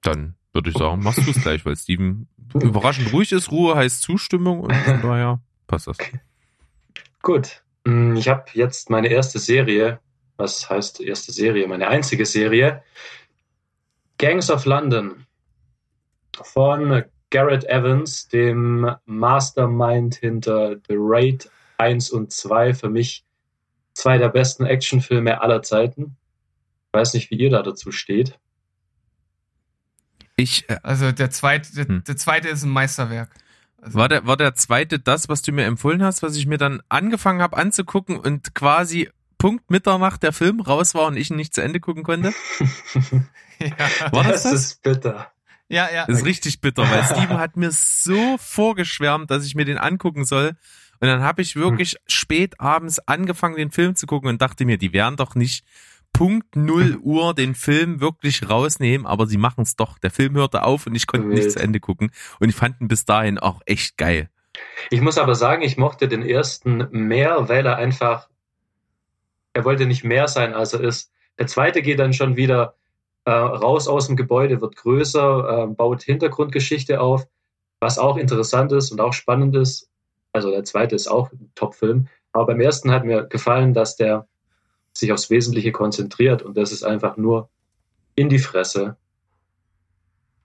[0.00, 3.52] Dann würde ich sagen, machst du es gleich, weil Steven überraschend ruhig ist.
[3.52, 5.98] Ruhe heißt Zustimmung und von daher passt das.
[7.20, 7.62] Gut.
[7.84, 10.00] Mm, Ich habe jetzt meine erste Serie.
[10.36, 11.66] Was heißt erste Serie?
[11.68, 12.82] Meine einzige Serie.
[14.18, 15.26] Gangs of London.
[16.42, 22.74] Von Garrett Evans, dem Mastermind hinter The Raid 1 und 2.
[22.74, 23.24] Für mich
[23.94, 26.16] zwei der besten Actionfilme aller Zeiten.
[26.92, 28.38] Ich weiß nicht, wie ihr da dazu steht.
[30.36, 32.04] Ich, äh, Also der zweite, der, Hm.
[32.04, 33.30] der zweite ist ein Meisterwerk.
[33.80, 36.58] Also, war der, war der zweite das, was du mir empfohlen hast, was ich mir
[36.58, 39.08] dann angefangen habe anzugucken und quasi
[39.38, 42.34] Punkt Mitternacht der Film raus war und ich ihn nicht zu Ende gucken konnte?
[43.58, 44.12] ja.
[44.12, 45.32] War das das ist bitter.
[45.68, 46.06] ja, ja.
[46.06, 50.24] Das ist richtig bitter, weil Steven hat mir so vorgeschwärmt, dass ich mir den angucken
[50.24, 50.56] soll.
[51.00, 54.76] Und dann habe ich wirklich spät abends angefangen, den Film zu gucken und dachte mir,
[54.76, 55.64] die werden doch nicht
[56.12, 59.98] Punkt 0 Uhr den Film wirklich rausnehmen, aber sie machen es doch.
[59.98, 61.52] Der Film hörte auf und ich konnte nicht Wild.
[61.52, 62.10] zu Ende gucken.
[62.38, 64.28] Und ich fand ihn bis dahin auch echt geil.
[64.90, 68.28] Ich muss aber sagen, ich mochte den ersten mehr, weil er einfach,
[69.52, 71.12] er wollte nicht mehr sein, als er ist.
[71.38, 72.74] Der zweite geht dann schon wieder
[73.24, 77.26] äh, raus aus dem Gebäude, wird größer, äh, baut Hintergrundgeschichte auf,
[77.80, 79.88] was auch interessant ist und auch spannend ist.
[80.32, 82.08] Also der zweite ist auch ein Top-Film.
[82.32, 84.28] Aber beim ersten hat mir gefallen, dass der
[84.92, 87.48] sich aufs Wesentliche konzentriert und das ist einfach nur
[88.14, 88.96] in die Fresse,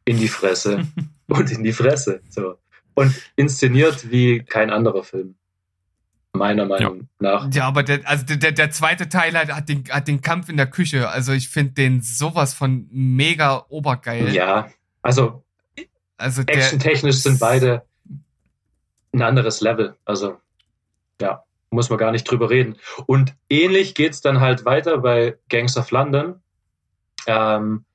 [0.05, 0.88] in die Fresse
[1.27, 2.22] und in die Fresse.
[2.30, 2.57] So.
[2.93, 5.35] Und inszeniert wie kein anderer Film.
[6.34, 7.49] Meiner Meinung nach.
[7.53, 10.57] Ja, aber der, also der, der, zweite Teil hat, hat, den, hat den Kampf in
[10.57, 11.07] der Küche.
[11.07, 14.34] Also ich finde den sowas von mega obergeil.
[14.34, 14.69] Ja,
[15.01, 15.45] also
[16.17, 17.85] Also actiontechnisch sind beide
[19.13, 19.95] ein anderes Level.
[20.05, 20.38] Also
[21.22, 21.44] ja,
[21.76, 22.77] muss man gar nicht drüber reden.
[23.06, 26.41] Und ähnlich geht's dann halt weiter bei Gangs of London.
[27.27, 27.85] Ähm,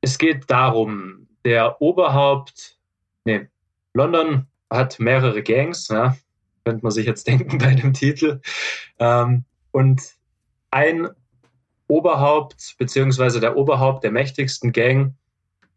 [0.00, 2.78] es geht darum, der Oberhaupt,
[3.24, 3.48] nee,
[3.94, 6.16] London hat mehrere Gangs, ja,
[6.64, 8.40] könnte man sich jetzt denken bei dem Titel.
[8.98, 10.02] Ähm, und
[10.70, 11.08] ein
[11.88, 15.14] Oberhaupt, beziehungsweise der Oberhaupt der mächtigsten Gang,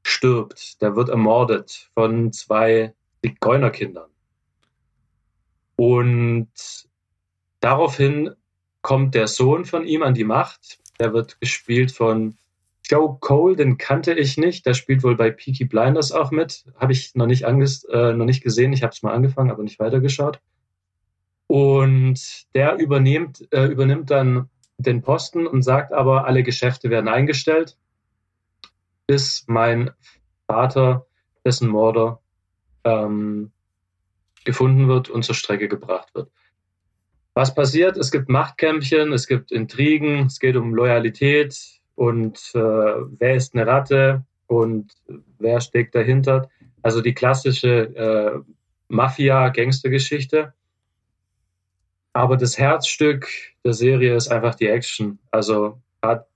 [0.03, 0.81] stirbt.
[0.81, 2.93] Der wird ermordet von zwei
[3.23, 4.10] Zigeunerkindern.
[5.75, 6.49] Und
[7.59, 8.31] daraufhin
[8.81, 10.79] kommt der Sohn von ihm an die Macht.
[10.99, 12.37] Der wird gespielt von
[12.85, 14.65] Joe Cole, den kannte ich nicht.
[14.65, 16.65] Der spielt wohl bei Peaky Blinders auch mit.
[16.75, 18.73] Habe ich noch nicht, äh, noch nicht gesehen.
[18.73, 20.39] Ich habe es mal angefangen, aber nicht weitergeschaut.
[21.47, 27.77] Und der übernimmt, äh, übernimmt dann den Posten und sagt aber, alle Geschäfte werden eingestellt,
[29.07, 29.91] bis mein
[30.47, 31.05] Vater,
[31.45, 32.21] dessen Mörder,
[32.83, 33.51] ähm,
[34.45, 36.30] gefunden wird und zur Strecke gebracht wird.
[37.34, 37.98] Was passiert?
[37.98, 41.57] Es gibt Machtkämpfchen, es gibt Intrigen, es geht um Loyalität
[41.95, 44.94] und äh, wer ist eine Ratte und
[45.40, 46.49] wer steckt dahinter.
[46.84, 48.40] Also die klassische äh,
[48.90, 50.53] Mafia-Gangster-Geschichte.
[52.14, 53.28] Aber das Herzstück
[53.64, 55.18] der Serie ist einfach die Action.
[55.32, 56.28] Also hat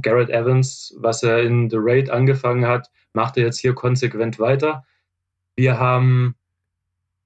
[0.00, 4.84] Garrett Evans, was er in The Raid angefangen hat, macht er jetzt hier konsequent weiter.
[5.56, 6.34] Wir haben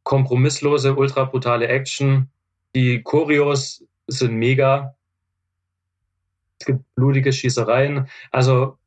[0.05, 2.31] kompromisslose, ultra brutale Action.
[2.75, 4.95] Die Choreos sind mega.
[6.59, 8.09] Es gibt blutige Schießereien.
[8.31, 8.79] Also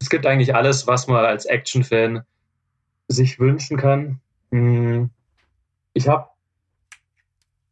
[0.00, 2.22] es gibt eigentlich alles, was man als Action-Fan
[3.08, 4.20] sich wünschen kann.
[4.50, 5.10] Hm.
[5.92, 6.28] Ich habe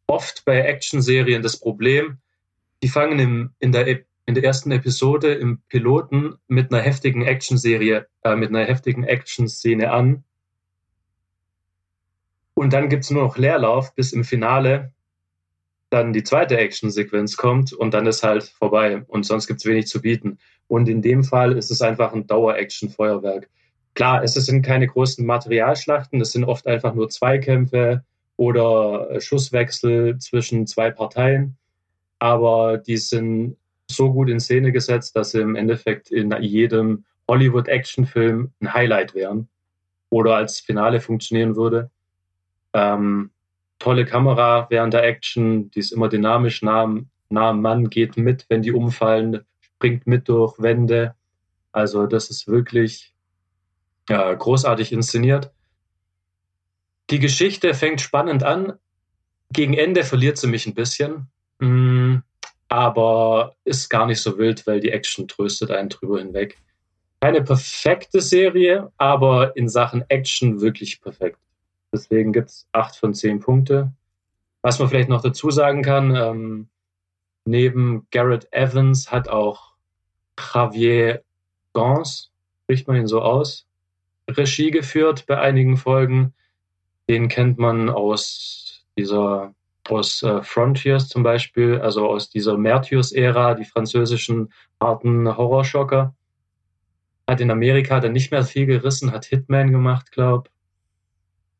[0.07, 2.17] oft bei Action-Serien das Problem,
[2.83, 3.87] die fangen im, in, der,
[4.25, 9.91] in der ersten Episode im Piloten mit einer heftigen Action-Serie, äh, mit einer heftigen Action-Szene
[9.91, 10.23] an.
[12.59, 14.91] Und dann gibt's nur noch Leerlauf, bis im Finale
[15.91, 20.01] dann die zweite Action-Sequenz kommt und dann ist halt vorbei und sonst gibt's wenig zu
[20.01, 20.39] bieten.
[20.67, 23.49] Und in dem Fall ist es einfach ein Dauer-Action-Feuerwerk.
[23.93, 28.03] Klar, es sind keine großen Materialschlachten, es sind oft einfach nur Zweikämpfe
[28.35, 31.55] oder Schusswechsel zwischen zwei Parteien,
[32.19, 33.55] aber die sind
[33.89, 39.47] so gut in Szene gesetzt, dass sie im Endeffekt in jedem Hollywood-Action-Film ein Highlight wären
[40.09, 41.89] oder als Finale funktionieren würde.
[42.73, 43.31] Ähm,
[43.79, 46.93] tolle Kamera während der Action, die ist immer dynamisch, nah,
[47.29, 51.15] nah am Mann, geht mit, wenn die umfallen, springt mit durch Wände.
[51.71, 53.13] Also das ist wirklich
[54.09, 55.51] ja, großartig inszeniert.
[57.09, 58.73] Die Geschichte fängt spannend an.
[59.51, 61.27] Gegen Ende verliert sie mich ein bisschen,
[61.59, 62.17] mm,
[62.67, 66.57] aber ist gar nicht so wild, weil die Action tröstet einen drüber hinweg.
[67.19, 71.39] Keine perfekte Serie, aber in Sachen Action wirklich perfekt.
[71.91, 73.91] Deswegen gibt's acht von zehn Punkte.
[74.61, 76.69] Was man vielleicht noch dazu sagen kann, ähm,
[77.45, 79.73] neben Garrett Evans hat auch
[80.53, 81.23] Javier
[81.73, 82.31] Gans,
[82.63, 83.65] spricht man ihn so aus,
[84.29, 86.33] Regie geführt bei einigen Folgen.
[87.07, 89.53] Den kennt man aus dieser,
[89.87, 96.13] aus äh, Frontiers zum Beispiel, also aus dieser Martyrs-Ära, die französischen harten Horrorschocker.
[97.27, 100.49] Hat in Amerika dann nicht mehr viel gerissen, hat Hitman gemacht, glaub.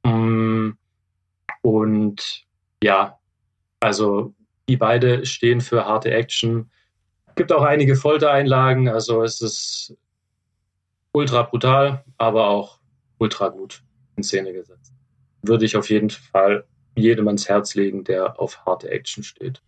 [0.04, 0.72] Mm,
[1.62, 2.46] Und
[2.84, 3.20] ja,
[3.80, 4.34] also
[4.68, 6.70] die beide stehen für harte Action.
[7.36, 9.98] Gibt auch einige Foltereinlagen, also es ist
[11.12, 12.80] ultra brutal, aber auch
[13.18, 13.84] ultra gut
[14.16, 14.94] in Szene gesetzt.
[15.42, 16.66] Würde ich auf jeden Fall
[16.96, 19.62] jedem ans Herz legen, der auf harte Action steht.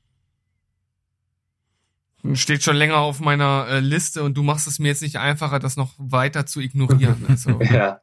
[2.33, 5.57] Steht schon länger auf meiner äh, Liste und du machst es mir jetzt nicht einfacher,
[5.57, 7.25] das noch weiter zu ignorieren.
[7.27, 7.59] Also.
[7.61, 8.01] ja.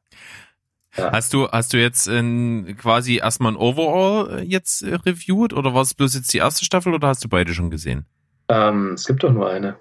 [0.96, 1.12] Ja.
[1.12, 5.74] Hast du, hast du jetzt in, quasi erstmal ein Overall äh, jetzt äh, reviewed oder
[5.74, 8.06] war es bloß jetzt die erste Staffel oder hast du beide schon gesehen?
[8.48, 9.76] Ähm, es gibt doch nur eine.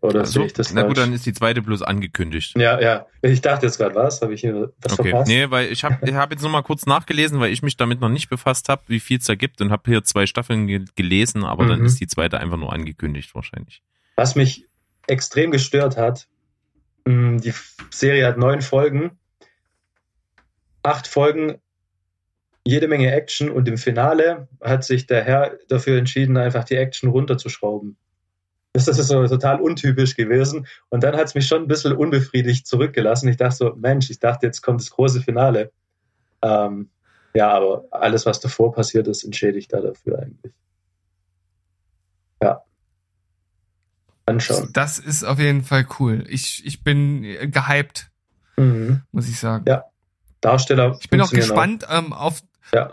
[0.00, 2.54] Oder also, sehe ich das Na gut, dann ist die zweite bloß angekündigt.
[2.56, 3.06] Ja, ja.
[3.22, 4.20] Ich dachte jetzt gerade, was?
[4.20, 5.10] Habe ich hier was okay.
[5.10, 5.28] verpasst?
[5.28, 8.08] Nee, weil ich habe ich hab jetzt nochmal kurz nachgelesen, weil ich mich damit noch
[8.08, 11.44] nicht befasst habe, wie viel es da gibt und habe hier zwei Staffeln ge gelesen,
[11.44, 11.68] aber mhm.
[11.68, 13.82] dann ist die zweite einfach nur angekündigt wahrscheinlich.
[14.16, 14.66] Was mich
[15.06, 16.26] extrem gestört hat,
[17.06, 17.54] hm, die
[17.90, 19.18] Serie hat neun Folgen,
[20.82, 21.60] acht Folgen,
[22.64, 27.10] jede Menge Action und im Finale hat sich der Herr dafür entschieden, einfach die Action
[27.10, 27.96] runterzuschrauben.
[28.72, 30.66] Das ist so total untypisch gewesen.
[30.88, 33.28] Und dann hat es mich schon ein bisschen unbefriedigt zurückgelassen.
[33.28, 35.72] Ich dachte so, Mensch, ich dachte, jetzt kommt das große Finale.
[36.40, 36.88] Ähm,
[37.34, 40.54] ja, aber alles, was davor passiert ist, entschädigt da dafür eigentlich.
[42.42, 42.62] Ja.
[44.24, 44.70] Anschauen.
[44.72, 46.24] Das ist auf jeden Fall cool.
[46.28, 48.10] Ich, ich bin gehypt,
[48.56, 49.02] mhm.
[49.12, 49.64] muss ich sagen.
[49.68, 49.84] Ja.
[50.42, 50.98] Darsteller.
[51.00, 52.42] Ich bin auch gespannt ähm, auf,
[52.74, 52.92] ja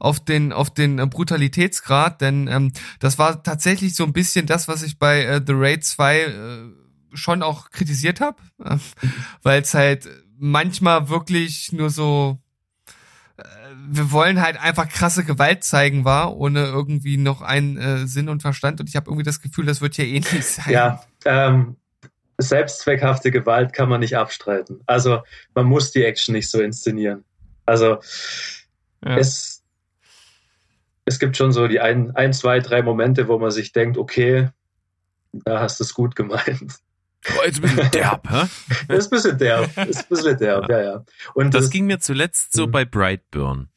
[0.00, 4.66] auf den auf den äh, Brutalitätsgrad, denn ähm, das war tatsächlich so ein bisschen das,
[4.66, 6.30] was ich bei äh, The Raid 2 äh,
[7.12, 8.78] schon auch kritisiert habe, äh,
[9.42, 10.08] weil es halt
[10.38, 12.38] manchmal wirklich nur so
[13.36, 13.42] äh,
[13.88, 18.40] wir wollen halt einfach krasse Gewalt zeigen war, ohne irgendwie noch einen äh, Sinn und
[18.40, 18.80] Verstand.
[18.80, 20.72] Und ich habe irgendwie das Gefühl, das wird hier ähnlich sein.
[20.72, 21.76] Ja, ähm,
[22.42, 24.82] selbstzweckhafte Gewalt kann man nicht abstreiten.
[24.86, 25.22] Also
[25.54, 27.24] man muss die Action nicht so inszenieren.
[27.66, 27.98] Also
[29.04, 29.16] ja.
[29.16, 29.62] es
[31.04, 34.50] es gibt schon so die ein, ein, zwei, drei Momente, wo man sich denkt, okay,
[35.32, 36.76] da hast du es gut gemeint.
[37.28, 38.46] Oh, jetzt ein bisschen derb, hä?
[38.94, 41.04] ist ein bisschen derb, ist ein bisschen derb, ja, ja.
[41.34, 42.70] Und das, das ging mir zuletzt so mhm.
[42.70, 43.68] bei Brightburn.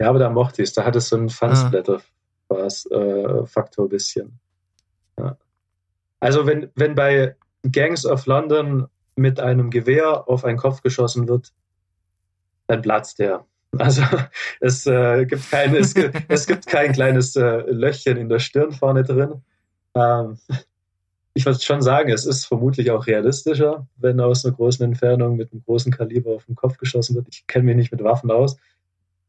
[0.00, 4.40] Ja, aber da mochte ich es, da hat es so einen Fun-Splatter-Faktor äh, bisschen.
[5.18, 5.36] Ja.
[6.24, 7.36] Also wenn, wenn bei
[7.70, 11.52] Gangs of London mit einem Gewehr auf einen Kopf geschossen wird,
[12.66, 13.44] dann platzt der.
[13.76, 14.02] Also
[14.60, 18.70] es äh, gibt kein, es, gibt, es gibt kein kleines äh, Löchchen in der Stirn
[18.70, 19.42] vorne drin.
[19.96, 20.38] Ähm,
[21.34, 25.52] ich würde schon sagen, es ist vermutlich auch realistischer, wenn aus einer großen Entfernung mit
[25.52, 27.26] einem großen Kaliber auf den Kopf geschossen wird.
[27.28, 28.56] Ich kenne mich nicht mit Waffen aus.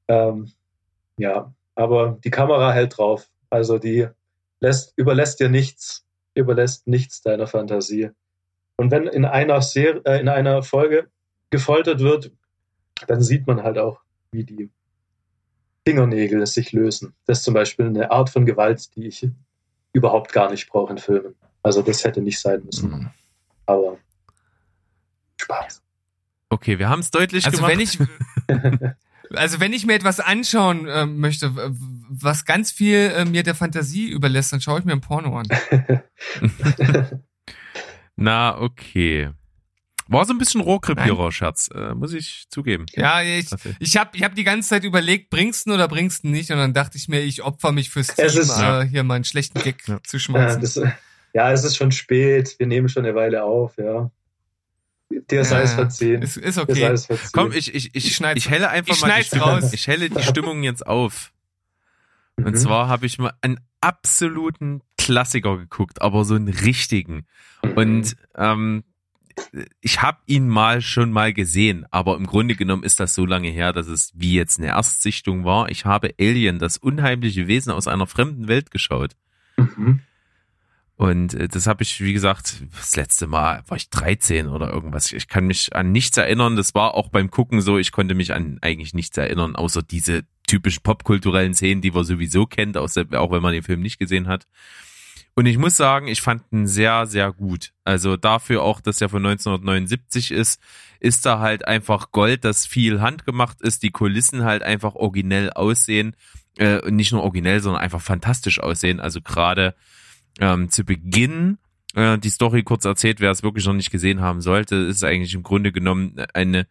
[0.07, 0.51] Ähm,
[1.17, 3.27] ja, aber die Kamera hält drauf.
[3.49, 4.07] Also die
[4.61, 6.05] lässt, überlässt dir nichts,
[6.36, 8.12] überlässt nichts deiner Fantasie.
[8.78, 11.10] Und wenn in einer Serie, äh, in einer Folge
[11.49, 12.32] gefoltert wird,
[13.07, 14.02] dann sieht man halt auch
[14.32, 14.70] wie die
[15.88, 17.14] Fingernägel sich lösen.
[17.26, 19.28] Das ist zum Beispiel eine Art von Gewalt, die ich
[19.94, 21.36] überhaupt gar nicht brauche in Filmen.
[21.64, 22.90] Also das hätte nicht sein müssen.
[22.91, 23.10] Mhm.
[23.66, 23.98] Aber
[25.41, 25.82] Spaß.
[26.49, 27.72] Okay, wir haben es deutlich also gemacht.
[27.72, 27.98] Wenn ich,
[29.34, 31.52] also wenn ich mir etwas anschauen äh, möchte,
[32.10, 35.47] was ganz viel äh, mir der Fantasie überlässt, dann schaue ich mir ein Porno an.
[38.15, 39.30] Na, okay.
[40.07, 42.85] War so ein bisschen Rohrkrepierer-Scherz, äh, muss ich zugeben.
[42.93, 43.47] Ja, ich,
[43.80, 46.52] ich habe ich hab die ganze Zeit überlegt, bringst du oder bringst du nicht?
[46.52, 49.23] Und dann dachte ich mir, ich opfer mich fürs Team, ist, äh, hier mal einen
[49.23, 50.02] schlechten Gag ja.
[50.03, 50.61] zu schmeißen.
[50.61, 50.93] Ja, das,
[51.34, 52.56] ja, es ist schon spät.
[52.60, 54.11] Wir nehmen schon eine Weile auf, ja.
[55.10, 56.22] Dir sei es verziehen.
[56.22, 56.95] Ist, ist okay.
[57.32, 59.73] Komm, ich, ich, ich, ich, ich helle einfach ich mal die Stimmung, raus.
[59.73, 61.32] ich helle die Stimmung jetzt auf.
[62.38, 62.56] Und mhm.
[62.56, 67.27] zwar habe ich mal einen absoluten Klassiker geguckt, aber so einen richtigen.
[67.64, 67.72] Mhm.
[67.73, 68.84] Und ähm,
[69.82, 73.49] ich habe ihn mal schon mal gesehen, aber im Grunde genommen ist das so lange
[73.49, 75.69] her, dass es wie jetzt eine Erstsichtung war.
[75.69, 79.15] Ich habe Alien, das unheimliche Wesen aus einer fremden Welt geschaut.
[79.57, 80.02] Mhm.
[80.97, 85.11] Und äh, das habe ich, wie gesagt, das letzte Mal war ich 13 oder irgendwas.
[85.11, 86.55] Ich kann mich an nichts erinnern.
[86.55, 87.77] Das war auch beim Gucken so.
[87.77, 92.45] Ich konnte mich an eigentlich nichts erinnern, außer diese typischen popkulturellen Szenen, die man sowieso
[92.45, 94.45] kennt, auch wenn man den Film nicht gesehen hat.
[95.38, 97.73] Und ich muss sagen, ich fand ihn sehr, sehr gut.
[97.84, 100.61] Also dafür auch, dass er von 1979 ist,
[101.01, 106.15] ist da halt einfach Gold, das viel handgemacht ist, die Kulissen halt einfach originell aussehen.
[106.57, 109.01] Äh, nicht nur originell, sondern einfach fantastisch aussehen.
[109.01, 109.76] Also gerade
[110.40, 111.57] ähm, zu Beginn
[111.95, 115.34] äh, die Story kurz erzählt, wer es wirklich noch nicht gesehen haben sollte, ist eigentlich
[115.34, 116.68] im Grunde genommen eine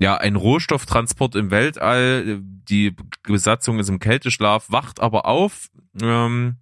[0.00, 2.40] ja, ein Rohstofftransport im Weltall.
[2.40, 2.94] Die
[3.24, 5.70] Besatzung ist im Kälteschlaf, wacht aber auf.
[6.00, 6.56] Ähm,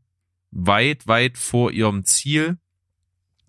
[0.50, 2.56] weit, weit vor ihrem Ziel.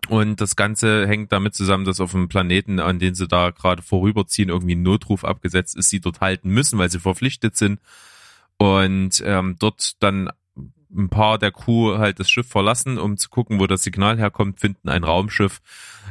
[0.08, 3.82] Und das Ganze hängt damit zusammen, dass auf dem Planeten, an den sie da gerade
[3.82, 7.80] vorüberziehen, irgendwie ein Notruf abgesetzt ist, sie dort halten müssen, weil sie verpflichtet sind.
[8.58, 10.30] Und ähm, dort dann
[10.96, 14.60] ein paar der Crew halt das Schiff verlassen, um zu gucken, wo das Signal herkommt,
[14.60, 15.60] finden ein Raumschiff,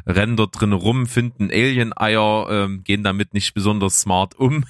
[0.05, 4.65] rennen dort drin rum, finden Alien-Eier, ähm, gehen damit nicht besonders smart um.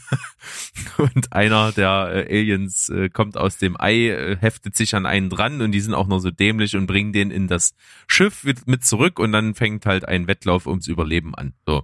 [0.97, 5.29] und einer der äh, Aliens äh, kommt aus dem Ei, äh, heftet sich an einen
[5.29, 7.75] dran und die sind auch noch so dämlich und bringen den in das
[8.07, 11.53] Schiff mit zurück und dann fängt halt ein Wettlauf ums Überleben an.
[11.65, 11.83] So.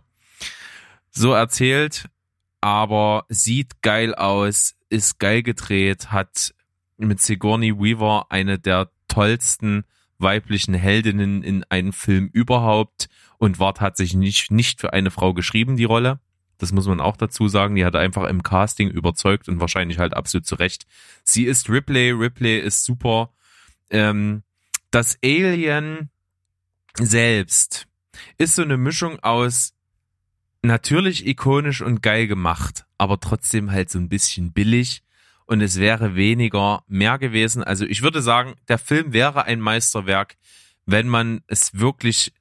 [1.12, 2.10] So erzählt,
[2.62, 6.54] aber sieht geil aus, ist geil gedreht, hat
[7.08, 9.84] mit Sigourney Weaver eine der tollsten
[10.18, 15.76] weiblichen Heldinnen in einem Film überhaupt und war tatsächlich nicht, nicht für eine Frau geschrieben,
[15.78, 16.20] die Rolle.
[16.58, 17.76] Das muss man auch dazu sagen.
[17.76, 20.86] Die hat einfach im Casting überzeugt und wahrscheinlich halt absolut zu Recht.
[21.24, 22.12] Sie ist Ripley.
[22.12, 23.32] Ripley ist super.
[23.90, 24.44] Ähm,
[24.92, 26.10] das Alien
[26.96, 27.88] selbst
[28.38, 29.74] ist so eine Mischung aus
[30.62, 35.04] natürlich ikonisch und geil gemacht, aber trotzdem halt so ein bisschen billig
[35.46, 37.64] und es wäre weniger mehr gewesen.
[37.64, 40.38] Also ich würde sagen, der Film wäre ein Meisterwerk,
[40.86, 42.34] wenn man es wirklich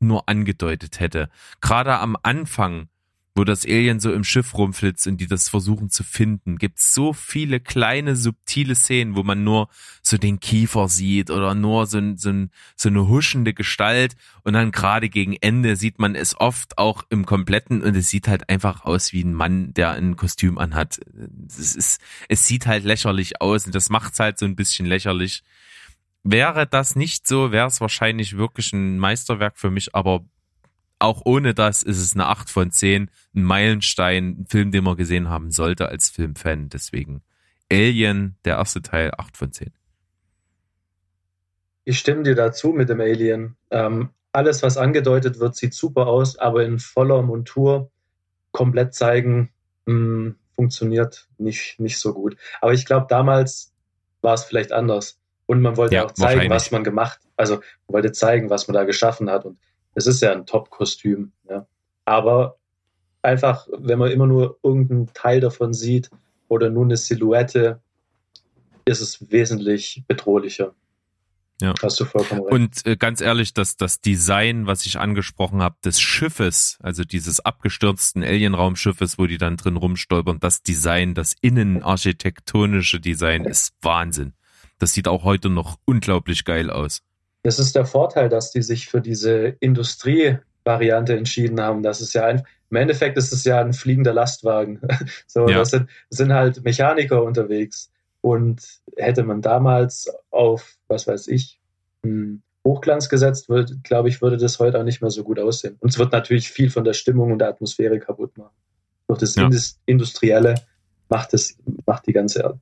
[0.00, 1.28] nur angedeutet hätte.
[1.60, 2.88] Gerade am Anfang
[3.34, 7.12] wo das Alien so im Schiff rumflitzt und die das versuchen zu finden, gibt's so
[7.12, 9.68] viele kleine, subtile Szenen, wo man nur
[10.02, 12.46] so den Kiefer sieht oder nur so, so,
[12.76, 17.26] so eine huschende Gestalt und dann gerade gegen Ende sieht man es oft auch im
[17.26, 21.00] Kompletten und es sieht halt einfach aus wie ein Mann, der ein Kostüm anhat.
[21.48, 25.42] Es ist, es sieht halt lächerlich aus und das macht's halt so ein bisschen lächerlich.
[26.22, 30.24] Wäre das nicht so, wäre es wahrscheinlich wirklich ein Meisterwerk für mich, aber
[30.98, 34.96] auch ohne das ist es eine 8 von 10, ein Meilenstein, ein Film, den man
[34.96, 36.68] gesehen haben sollte als Filmfan.
[36.68, 37.22] Deswegen
[37.70, 39.72] Alien, der erste Teil, 8 von 10.
[41.84, 43.56] Ich stimme dir dazu mit dem Alien.
[43.70, 47.90] Ähm, alles, was angedeutet wird, sieht super aus, aber in voller Montur
[48.52, 49.50] komplett zeigen,
[49.86, 52.36] mh, hm, funktioniert nicht, nicht so gut.
[52.60, 53.72] Aber ich glaube, damals
[54.22, 55.18] war es vielleicht anders.
[55.46, 58.74] Und man wollte ja, auch zeigen, was man gemacht, also man wollte zeigen, was man
[58.74, 59.44] da geschaffen hat.
[59.44, 59.58] Und
[59.94, 61.32] es ist ja ein Top-Kostüm.
[61.48, 61.66] Ja.
[62.04, 62.58] Aber
[63.22, 66.10] einfach, wenn man immer nur irgendeinen Teil davon sieht
[66.48, 67.80] oder nur eine Silhouette,
[68.84, 70.74] ist es wesentlich bedrohlicher.
[71.60, 71.72] Ja.
[71.80, 72.52] Hast du vollkommen recht.
[72.52, 77.40] Und äh, ganz ehrlich, das, das Design, was ich angesprochen habe, des Schiffes, also dieses
[77.40, 84.34] abgestürzten Alien-Raumschiffes, wo die dann drin rumstolpern, das Design, das innenarchitektonische Design ist Wahnsinn.
[84.78, 87.02] Das sieht auch heute noch unglaublich geil aus.
[87.44, 91.82] Das ist der Vorteil, dass die sich für diese Industrievariante entschieden haben.
[91.82, 94.80] Das ist ja ein, im Endeffekt ist es ja ein fliegender Lastwagen.
[95.26, 95.58] so, ja.
[95.58, 97.90] das sind, sind halt Mechaniker unterwegs.
[98.22, 98.62] Und
[98.96, 101.60] hätte man damals auf, was weiß ich,
[102.66, 103.48] Hochglanz gesetzt,
[103.82, 105.76] glaube ich, würde das heute auch nicht mehr so gut aussehen.
[105.80, 108.56] Und es wird natürlich viel von der Stimmung und der Atmosphäre kaputt machen.
[109.06, 109.50] Doch das ja.
[109.84, 110.54] Industrielle
[111.10, 112.58] macht das, macht die ganze,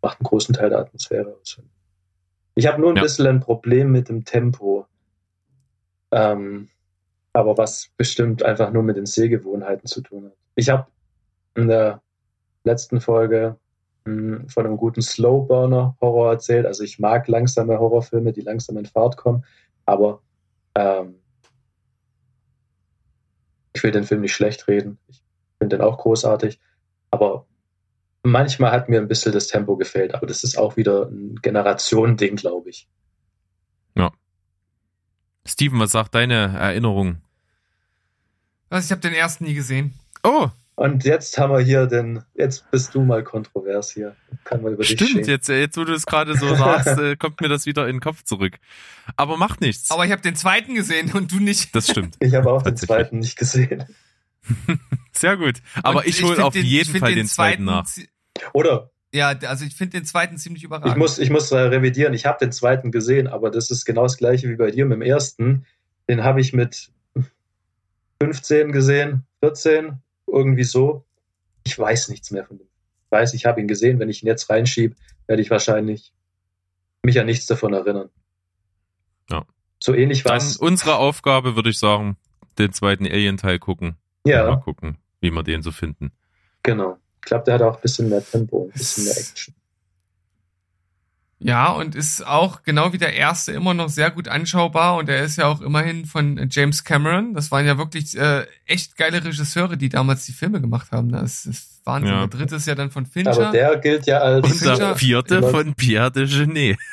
[0.00, 1.60] macht einen großen Teil der Atmosphäre aus.
[2.54, 3.02] Ich habe nur ein ja.
[3.02, 4.86] bisschen ein Problem mit dem Tempo.
[6.10, 6.68] Ähm,
[7.32, 10.36] aber was bestimmt einfach nur mit den Sehgewohnheiten zu tun hat.
[10.54, 10.86] Ich habe
[11.54, 12.02] in der
[12.64, 13.56] letzten Folge
[14.04, 16.66] mh, hm, von einem guten Slowburner-Horror erzählt.
[16.66, 19.44] Also ich mag langsame Horrorfilme, die langsam in Fahrt kommen,
[19.86, 20.20] aber
[20.74, 21.14] ähm,
[23.72, 24.98] ich will den Film nicht schlecht reden.
[25.08, 25.22] Ich
[25.58, 26.60] finde den auch großartig.
[27.10, 27.46] Aber
[28.22, 32.36] Manchmal hat mir ein bisschen das Tempo gefehlt, aber das ist auch wieder ein Generationending,
[32.36, 32.88] glaube ich.
[33.96, 34.12] Ja.
[35.44, 37.20] Steven, was sagt deine Erinnerung?
[38.70, 39.94] Was, ich habe den ersten nie gesehen.
[40.22, 40.48] Oh.
[40.74, 44.16] Und jetzt haben wir hier den, jetzt bist du mal kontrovers hier.
[44.44, 47.40] Kann man über Stimmt, dich jetzt, jetzt wo du es gerade so sagst, äh, kommt
[47.40, 48.58] mir das wieder in den Kopf zurück.
[49.16, 49.90] Aber macht nichts.
[49.90, 51.74] Aber ich habe den zweiten gesehen und du nicht.
[51.74, 52.16] Das stimmt.
[52.20, 53.84] Ich habe auch den zweiten nicht gesehen.
[55.12, 55.56] Sehr gut.
[55.82, 57.86] Aber und ich hole auf den, jeden Fall den, den zweiten, nach.
[58.52, 58.90] Oder?
[59.14, 60.92] Ja, also ich finde den zweiten ziemlich überraschend.
[60.92, 62.14] Ich muss, ich muss revidieren.
[62.14, 64.96] Ich habe den zweiten gesehen, aber das ist genau das gleiche wie bei dir mit
[64.96, 65.66] dem ersten.
[66.08, 66.90] Den habe ich mit
[68.22, 71.04] 15 gesehen, 14, irgendwie so.
[71.64, 72.66] Ich weiß nichts mehr von dem.
[73.04, 73.98] Ich weiß, ich habe ihn gesehen.
[73.98, 74.96] Wenn ich ihn jetzt reinschiebe,
[75.26, 76.12] werde ich wahrscheinlich
[77.02, 78.08] mich an nichts davon erinnern.
[79.30, 79.44] Ja.
[79.82, 80.56] So ähnlich war es.
[80.56, 82.16] unsere Aufgabe, würde ich sagen,
[82.58, 83.96] den zweiten Alien-Teil gucken.
[84.24, 84.48] Ja.
[84.48, 86.12] Mal gucken, wie wir den so finden.
[86.62, 86.98] Genau.
[87.22, 89.54] Ich glaube, der hat auch ein bisschen mehr Tempo, ein bisschen mehr Action.
[91.38, 95.24] Ja, und ist auch genau wie der erste immer noch sehr gut anschaubar und er
[95.24, 97.34] ist ja auch immerhin von James Cameron.
[97.34, 101.10] Das waren ja wirklich äh, echt geile Regisseure, die damals die Filme gemacht haben.
[101.10, 102.12] Das ist Wahnsinn.
[102.12, 102.26] Ja.
[102.26, 103.32] Der dritte ist ja dann von Fincher.
[103.32, 104.48] Aber der gilt ja als...
[104.48, 106.78] Und der vierte von Pierre de Genet.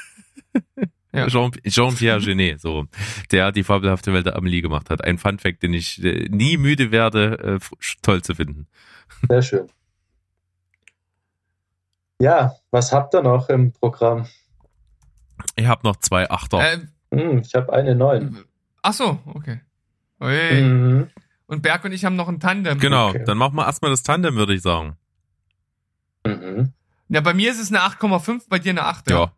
[1.11, 1.25] Ja.
[1.25, 2.85] Jean, pierre Genet, so
[3.31, 5.03] der die fabelhafte Welt der Amelie gemacht hat.
[5.03, 8.67] Ein Funfact, den ich äh, nie müde werde, äh, toll zu finden.
[9.27, 9.69] Sehr schön.
[12.21, 14.27] Ja, was habt ihr noch im Programm?
[15.55, 16.59] Ich habe noch zwei Achter.
[16.59, 16.79] Äh,
[17.13, 18.43] hm, ich habe eine neun.
[18.81, 19.61] Ach so, okay.
[20.19, 21.09] Mhm.
[21.47, 22.77] Und Berg und ich haben noch ein Tandem.
[22.77, 23.23] Genau, okay.
[23.25, 24.97] dann machen wir erstmal das Tandem, würde ich sagen.
[26.25, 26.73] Mhm.
[27.07, 29.09] Ja, bei mir ist es eine 8,5, bei dir eine 8.
[29.09, 29.17] Ja.
[29.17, 29.33] ja.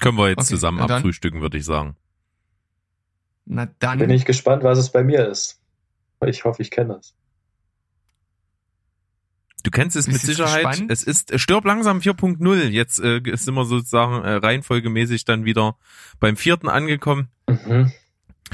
[0.00, 1.96] Können wir jetzt okay, zusammen abfrühstücken, würde ich sagen.
[3.46, 3.98] Na dann.
[3.98, 5.60] Bin ich gespannt, was es bei mir ist.
[6.26, 7.14] Ich hoffe, ich kenne es.
[9.64, 10.66] Du kennst es mit Sicherheit.
[10.66, 10.90] Gespannt?
[10.90, 12.68] Es ist Stirb langsam 4.0.
[12.68, 15.76] Jetzt äh, ist immer sozusagen äh, reihenfolgemäßig dann wieder
[16.20, 17.28] beim vierten angekommen.
[17.48, 17.90] Mhm.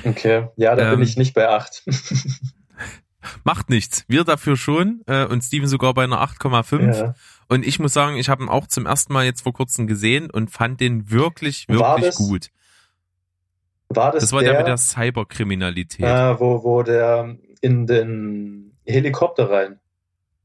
[0.04, 1.82] Okay, ja, da ähm, bin ich nicht bei 8.
[3.44, 4.04] macht nichts.
[4.06, 6.96] Wir dafür schon äh, und Steven sogar bei einer 8,5.
[6.96, 7.14] Ja.
[7.48, 10.30] Und ich muss sagen, ich habe ihn auch zum ersten Mal jetzt vor kurzem gesehen
[10.30, 12.50] und fand den wirklich, wirklich das, gut.
[13.88, 16.06] War das, das war der, der mit der Cyberkriminalität.
[16.06, 19.80] Äh, wo, wo der in den Helikopter rein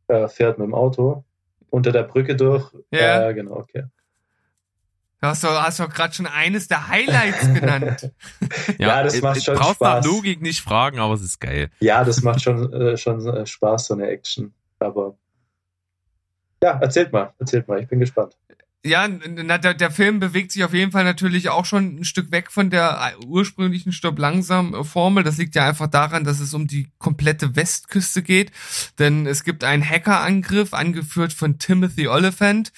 [0.07, 1.23] äh, fährt mit dem Auto,
[1.69, 2.72] unter der Brücke durch.
[2.91, 3.86] Ja, äh, genau, okay.
[5.22, 8.11] Du hast doch, hast doch gerade schon eines der Highlights genannt.
[8.77, 10.06] ja, ja, das macht schon brauchst Spaß.
[10.06, 11.69] nach Logik nicht fragen, aber es ist geil.
[11.80, 14.53] Ja, das macht schon, äh, schon äh, Spaß, so eine Action.
[14.80, 15.18] Aber
[16.61, 18.38] ja, erzählt mal, erzählt mal, ich bin gespannt.
[18.86, 22.32] Ja, na, der, der Film bewegt sich auf jeden Fall natürlich auch schon ein Stück
[22.32, 25.24] weg von der ursprünglichen Stopp langsam Formel.
[25.24, 28.52] Das liegt ja einfach daran, dass es um die komplette Westküste geht.
[28.99, 32.72] Denn es gibt einen Hackerangriff, angeführt von Timothy Oliphant.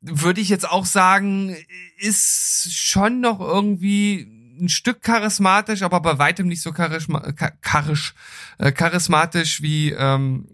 [0.00, 1.56] Würde ich jetzt auch sagen,
[1.98, 4.26] ist schon noch irgendwie
[4.60, 7.32] ein Stück charismatisch, aber bei weitem nicht so charisma
[7.62, 8.14] charisch,
[8.58, 10.48] äh, charismatisch wie ähm,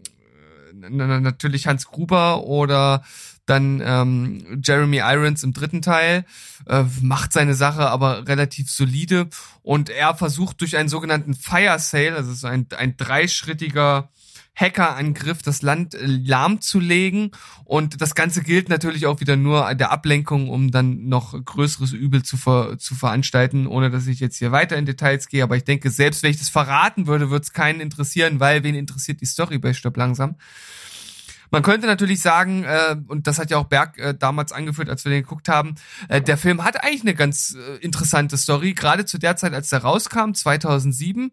[0.74, 3.02] natürlich Hans Gruber oder
[3.46, 6.24] dann ähm, Jeremy Irons im dritten Teil
[6.66, 9.28] äh, macht seine Sache aber relativ solide
[9.62, 14.08] und er versucht durch einen sogenannten Fire Sale, also so ein, ein dreischrittiger
[14.56, 17.32] Hackerangriff das Land äh, lahmzulegen.
[17.64, 22.22] Und das Ganze gilt natürlich auch wieder nur der Ablenkung, um dann noch größeres Übel
[22.22, 25.42] zu, ver zu veranstalten, ohne dass ich jetzt hier weiter in Details gehe.
[25.42, 28.74] Aber ich denke, selbst wenn ich das verraten würde, würde es keinen interessieren, weil wen
[28.74, 30.36] interessiert die Story bei Stopp langsam?
[31.54, 35.04] Man könnte natürlich sagen, äh, und das hat ja auch Berg äh, damals angeführt, als
[35.04, 35.76] wir den geguckt haben,
[36.08, 38.72] äh, der Film hat eigentlich eine ganz äh, interessante Story.
[38.74, 41.30] Gerade zu der Zeit, als der rauskam, 2007,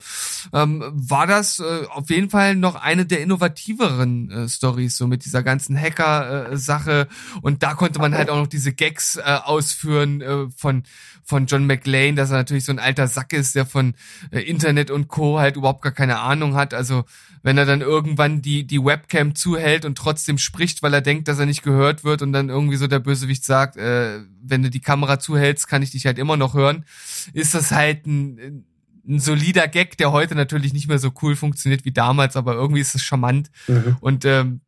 [0.53, 5.26] ähm, war das äh, auf jeden Fall noch eine der innovativeren äh, Stories, so mit
[5.26, 7.07] dieser ganzen Hacker-Sache.
[7.10, 10.84] Äh, und da konnte man halt auch noch diese Gags äh, ausführen äh, von
[11.31, 13.95] von John McLean, dass er natürlich so ein alter Sack ist, der von
[14.31, 15.39] äh, Internet und Co.
[15.39, 16.73] halt überhaupt gar keine Ahnung hat.
[16.73, 17.05] Also
[17.41, 21.39] wenn er dann irgendwann die, die Webcam zuhält und trotzdem spricht, weil er denkt, dass
[21.39, 24.81] er nicht gehört wird und dann irgendwie so der Bösewicht sagt, äh, wenn du die
[24.81, 26.83] Kamera zuhältst, kann ich dich halt immer noch hören,
[27.31, 28.65] ist das halt ein,
[29.07, 32.81] ein solider Gag, der heute natürlich nicht mehr so cool funktioniert wie damals, aber irgendwie
[32.81, 33.51] ist es charmant.
[33.69, 33.95] Mhm.
[34.01, 34.59] Und ähm,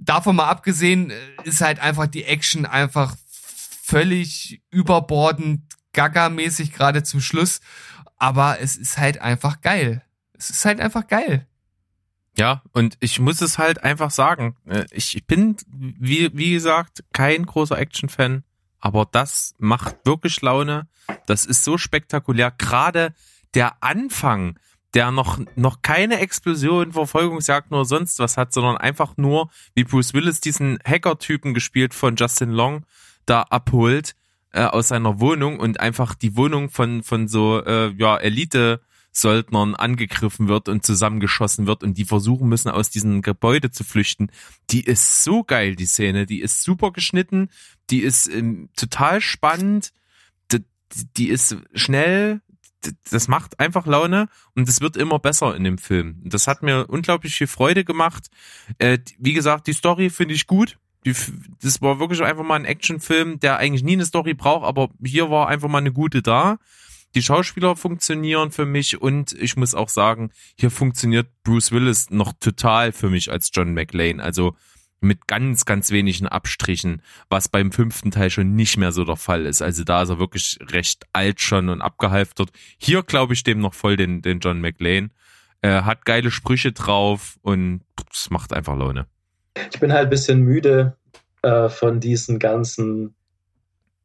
[0.00, 1.14] davon mal abgesehen, äh,
[1.44, 3.14] ist halt einfach die Action einfach
[3.88, 5.62] völlig überbordend,
[5.98, 7.60] gaga-mäßig gerade zum Schluss.
[8.16, 10.02] Aber es ist halt einfach geil.
[10.32, 11.46] Es ist halt einfach geil.
[12.36, 14.56] Ja, und ich muss es halt einfach sagen.
[14.64, 18.44] Äh, ich bin, wie, wie gesagt, kein großer Action-Fan,
[18.78, 20.86] aber das macht wirklich Laune.
[21.26, 22.52] Das ist so spektakulär.
[22.56, 23.12] Gerade
[23.54, 24.56] der Anfang,
[24.94, 30.14] der noch, noch keine Explosion, Verfolgungsjagd nur sonst was hat, sondern einfach nur, wie Bruce
[30.14, 32.84] Willis diesen Hacker-Typen gespielt von Justin Long
[33.26, 34.14] da abholt
[34.52, 38.80] äh, aus seiner Wohnung und einfach die Wohnung von, von so äh, ja, Elite-
[39.12, 44.30] Söldnern angegriffen wird und zusammengeschossen wird und die versuchen müssen, aus diesem Gebäude zu flüchten.
[44.70, 46.26] Die ist so geil, die Szene.
[46.26, 47.50] Die ist super geschnitten.
[47.90, 49.92] Die ist ähm, total spannend.
[50.52, 50.64] Die,
[51.16, 52.40] die ist schnell.
[53.10, 56.20] Das macht einfach Laune und es wird immer besser in dem Film.
[56.24, 58.28] Das hat mir unglaublich viel Freude gemacht.
[58.78, 60.78] Äh, wie gesagt, die Story finde ich gut.
[61.04, 61.14] Die,
[61.62, 65.30] das war wirklich einfach mal ein Actionfilm, der eigentlich nie eine Story braucht, aber hier
[65.30, 66.58] war einfach mal eine gute da.
[67.14, 72.34] Die Schauspieler funktionieren für mich und ich muss auch sagen, hier funktioniert Bruce Willis noch
[72.38, 74.20] total für mich als John McLean.
[74.20, 74.54] Also
[75.00, 79.46] mit ganz, ganz wenigen Abstrichen, was beim fünften Teil schon nicht mehr so der Fall
[79.46, 79.62] ist.
[79.62, 82.50] Also da ist er wirklich recht alt schon und abgehalftert.
[82.78, 85.10] Hier glaube ich dem noch voll den, den John McLean.
[85.60, 89.06] Er hat geile Sprüche drauf und es macht einfach Laune.
[89.72, 90.96] Ich bin halt ein bisschen müde
[91.42, 93.14] äh, von diesen ganzen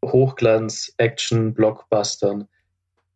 [0.03, 2.47] Hochglanz-Action-Blockbustern.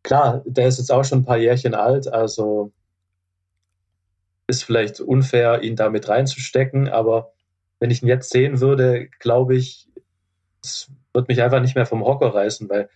[0.02, 2.72] Klar, der ist jetzt auch schon ein paar Jährchen alt, also
[4.46, 7.32] ist vielleicht unfair, ihn damit reinzustecken, aber
[7.80, 9.88] wenn ich ihn jetzt sehen würde, glaube ich,
[10.62, 12.88] es wird mich einfach nicht mehr vom Hocker reißen, weil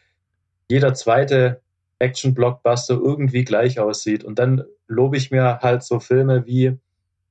[0.68, 1.60] jeder zweite
[1.98, 4.24] Action-Blockbuster irgendwie gleich aussieht.
[4.24, 6.78] Und dann lobe ich mir halt so Filme wie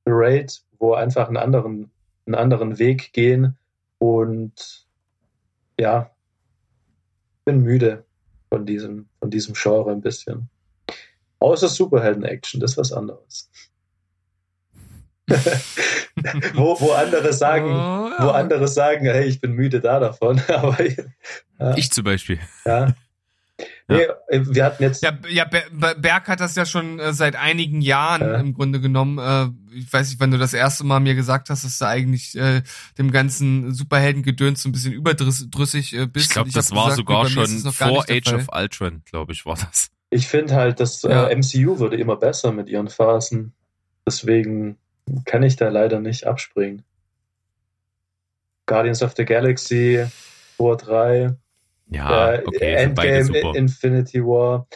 [0.04, 1.90] The Raid, wo einfach einen anderen,
[2.26, 3.56] einen anderen Weg gehen
[3.98, 4.86] und
[5.78, 6.10] ja,
[7.44, 8.04] bin müde
[8.50, 10.48] von diesem, von diesem Genre ein bisschen.
[11.38, 13.50] Außer Superhelden-Action, das ist was anderes.
[16.54, 18.16] wo, wo andere sagen, oh, ja.
[18.20, 20.40] wo andere sagen, hey, ich bin müde da davon.
[20.48, 21.76] Aber ja.
[21.76, 22.38] ich zum Beispiel.
[22.64, 22.94] Ja.
[23.88, 25.02] Nee, äh, wir hatten jetzt.
[25.02, 28.36] Ja, ja, Berg hat das ja schon äh, seit einigen Jahren ja.
[28.36, 29.18] im Grunde genommen.
[29.18, 32.36] Äh, ich weiß nicht, wann du das erste Mal mir gesagt hast, dass du eigentlich
[32.36, 32.62] äh,
[32.98, 36.26] dem ganzen Superheldengedöns so ein bisschen überdrüssig bist.
[36.26, 39.90] Ich glaube, das war gesagt, sogar schon vor Age of Ultron, glaube ich, war das.
[40.10, 43.52] Ich finde halt, das äh, MCU wurde immer besser mit ihren Phasen.
[44.06, 44.76] Deswegen
[45.24, 46.82] kann ich da leider nicht abspringen.
[48.66, 50.04] Guardians of the Galaxy,
[50.58, 51.34] War 3,
[51.92, 54.66] ja, äh, okay, Endgame, Infinity War.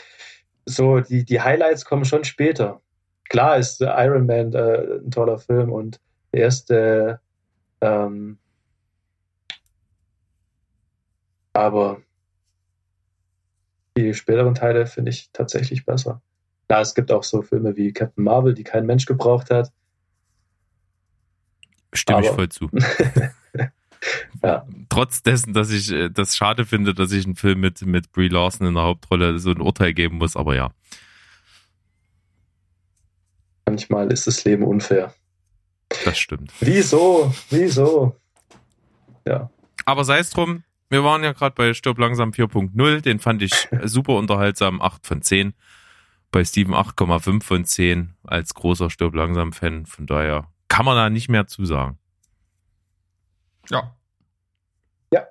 [0.65, 2.81] So, die, die Highlights kommen schon später.
[3.29, 6.01] Klar ist Iron Man äh, ein toller Film und
[6.33, 7.21] der erste,
[7.81, 8.39] ähm,
[11.53, 12.01] aber
[13.97, 16.21] die späteren Teile finde ich tatsächlich besser.
[16.71, 19.73] Ja, es gibt auch so Filme wie Captain Marvel, die kein Mensch gebraucht hat.
[21.93, 22.69] Stimme aber, ich voll zu.
[24.43, 24.67] Ja.
[24.89, 28.29] Trotz dessen, dass ich äh, das schade finde, dass ich einen Film mit, mit Brie
[28.29, 30.71] Larson in der Hauptrolle so ein Urteil geben muss, aber ja.
[33.67, 35.13] Manchmal ist das Leben unfair.
[36.05, 36.53] Das stimmt.
[36.61, 37.35] Wieso?
[37.51, 38.17] Wieso?
[39.27, 39.51] Ja.
[39.85, 43.69] Aber sei es drum, wir waren ja gerade bei Stirb langsam 4.0, den fand ich
[43.85, 45.55] super unterhaltsam, 8 von 10.
[46.31, 51.09] Bei Steven 8,5 von 10 als großer Stirb langsam Fan, von daher kann man da
[51.09, 51.99] nicht mehr zu sagen.
[53.71, 53.95] Ja.
[55.13, 55.27] Ja.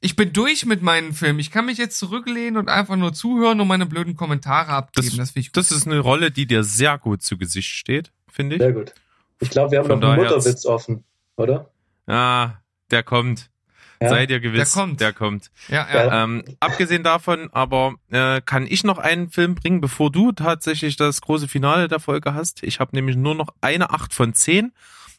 [0.00, 1.38] Ich bin durch mit meinen Filmen.
[1.38, 5.16] Ich kann mich jetzt zurücklehnen und einfach nur zuhören und meine blöden Kommentare abgeben.
[5.16, 8.62] Das, das, das ist eine Rolle, die dir sehr gut zu Gesicht steht, finde ich.
[8.62, 8.94] Sehr gut.
[9.40, 11.04] Ich glaube, wir haben Von noch einen Mutterwitz offen,
[11.36, 11.70] oder?
[12.06, 12.54] Ah,
[12.90, 13.50] der kommt.
[14.00, 14.08] Ja.
[14.08, 15.00] Seid ihr gewiss, der kommt.
[15.00, 15.50] Der kommt.
[15.68, 16.24] Ja, ja.
[16.24, 21.20] Ähm, abgesehen davon, aber äh, kann ich noch einen Film bringen, bevor du tatsächlich das
[21.20, 22.62] große Finale der Folge hast?
[22.62, 24.72] Ich habe nämlich nur noch eine 8 von 10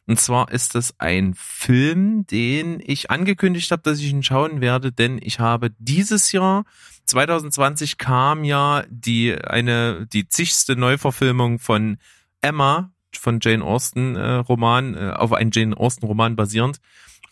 [0.07, 4.91] und zwar ist das ein Film, den ich angekündigt habe, dass ich ihn schauen werde,
[4.91, 6.65] denn ich habe dieses Jahr
[7.05, 11.97] 2020 kam ja die eine die zigste Neuverfilmung von
[12.41, 16.79] Emma von Jane Austen äh, Roman äh, auf einen Jane Austen Roman basierend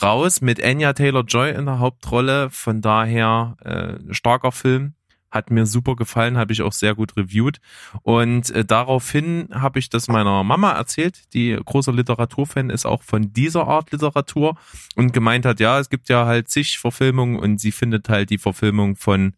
[0.01, 2.49] raus mit Anya Taylor Joy in der Hauptrolle.
[2.49, 4.95] Von daher äh, starker Film
[5.33, 7.59] hat mir super gefallen, habe ich auch sehr gut reviewed.
[8.03, 13.33] Und äh, daraufhin habe ich das meiner Mama erzählt, die großer Literaturfan ist auch von
[13.33, 14.55] dieser Art Literatur
[14.95, 18.37] und gemeint hat, ja, es gibt ja halt zig Verfilmungen und sie findet halt die
[18.37, 19.33] Verfilmung von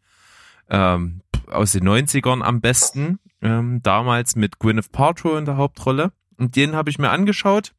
[0.70, 6.12] ähm, aus den 90ern am besten, ähm, damals mit Gwyneth Paltrow in der Hauptrolle.
[6.38, 7.74] Und den habe ich mir angeschaut.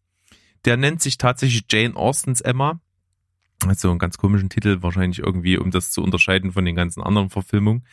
[0.64, 2.80] Der nennt sich tatsächlich Jane Austens Emma
[3.64, 7.02] hat so einen ganz komischen Titel, wahrscheinlich irgendwie, um das zu unterscheiden von den ganzen
[7.02, 7.86] anderen Verfilmungen.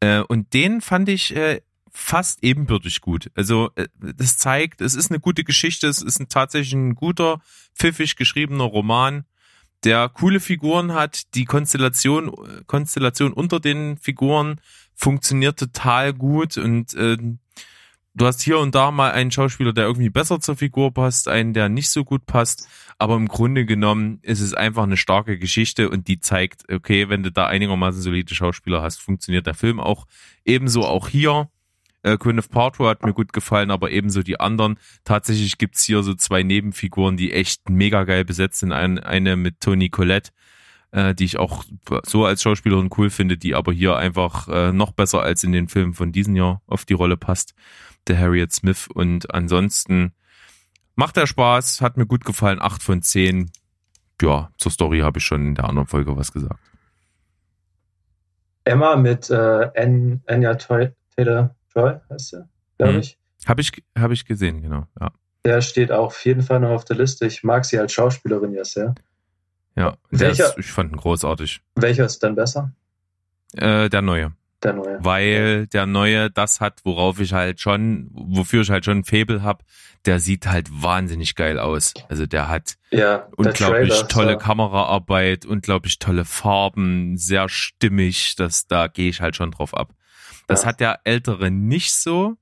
[0.00, 1.60] Äh, und den fand ich äh,
[1.90, 3.30] fast ebenbürtig gut.
[3.34, 7.40] Also äh, das zeigt, es ist eine gute Geschichte, es ist ein, tatsächlich ein guter,
[7.74, 9.24] pfiffig geschriebener Roman,
[9.84, 12.32] der coole Figuren hat, die Konstellation,
[12.66, 14.60] Konstellation unter den Figuren
[14.94, 17.16] funktioniert total gut und äh,
[18.16, 21.52] du hast hier und da mal einen Schauspieler, der irgendwie besser zur Figur passt, einen,
[21.52, 22.66] der nicht so gut passt.
[22.98, 27.22] Aber im Grunde genommen ist es einfach eine starke Geschichte und die zeigt, okay, wenn
[27.22, 30.06] du da einigermaßen solide Schauspieler hast, funktioniert der Film auch.
[30.44, 31.50] Ebenso auch hier.
[32.02, 34.78] Äh, Gwyneth Paltrow hat mir gut gefallen, aber ebenso die anderen.
[35.04, 38.72] Tatsächlich gibt's hier so zwei Nebenfiguren, die echt mega geil besetzt sind.
[38.72, 40.30] Eine, eine mit Toni Collette,
[40.96, 41.64] äh, die ich auch
[42.06, 45.68] so als Schauspielerin cool finde, die aber hier einfach äh, noch besser als in den
[45.68, 47.54] Filmen von diesem Jahr auf die Rolle passt
[48.08, 48.88] der Harriet Smith.
[48.92, 50.14] Und ansonsten
[50.94, 53.50] macht er Spaß, hat mir gut gefallen, 8 von 10.
[54.22, 56.60] Ja, zur Story habe ich schon in der anderen Folge was gesagt.
[58.64, 59.70] Emma mit äh,
[60.26, 62.44] Anya Taylor Joy, heißt sie,
[62.78, 63.00] glaube hm.
[63.00, 63.18] ich.
[63.46, 64.86] Habe ich, hab ich gesehen, genau.
[64.98, 65.12] Ja.
[65.44, 67.26] Der steht auch auf jeden Fall noch auf der Liste.
[67.26, 68.94] Ich mag sie als Schauspielerin ja sehr.
[69.76, 71.60] Ja, welcher, ist, ich fand ihn großartig.
[71.74, 72.72] Welcher ist denn besser?
[73.52, 74.32] Äh, der neue.
[74.62, 75.04] Der neue.
[75.04, 79.42] Weil der neue das hat, worauf ich halt schon, wofür ich halt schon ein Faible
[79.42, 79.64] hab,
[80.06, 81.92] der sieht halt wahnsinnig geil aus.
[82.08, 84.38] Also der hat ja, unglaublich Trailer, tolle so.
[84.38, 88.36] Kameraarbeit, unglaublich tolle Farben, sehr stimmig.
[88.36, 89.92] Das, da gehe ich halt schon drauf ab.
[90.46, 90.68] Das ja.
[90.68, 92.36] hat der ältere nicht so.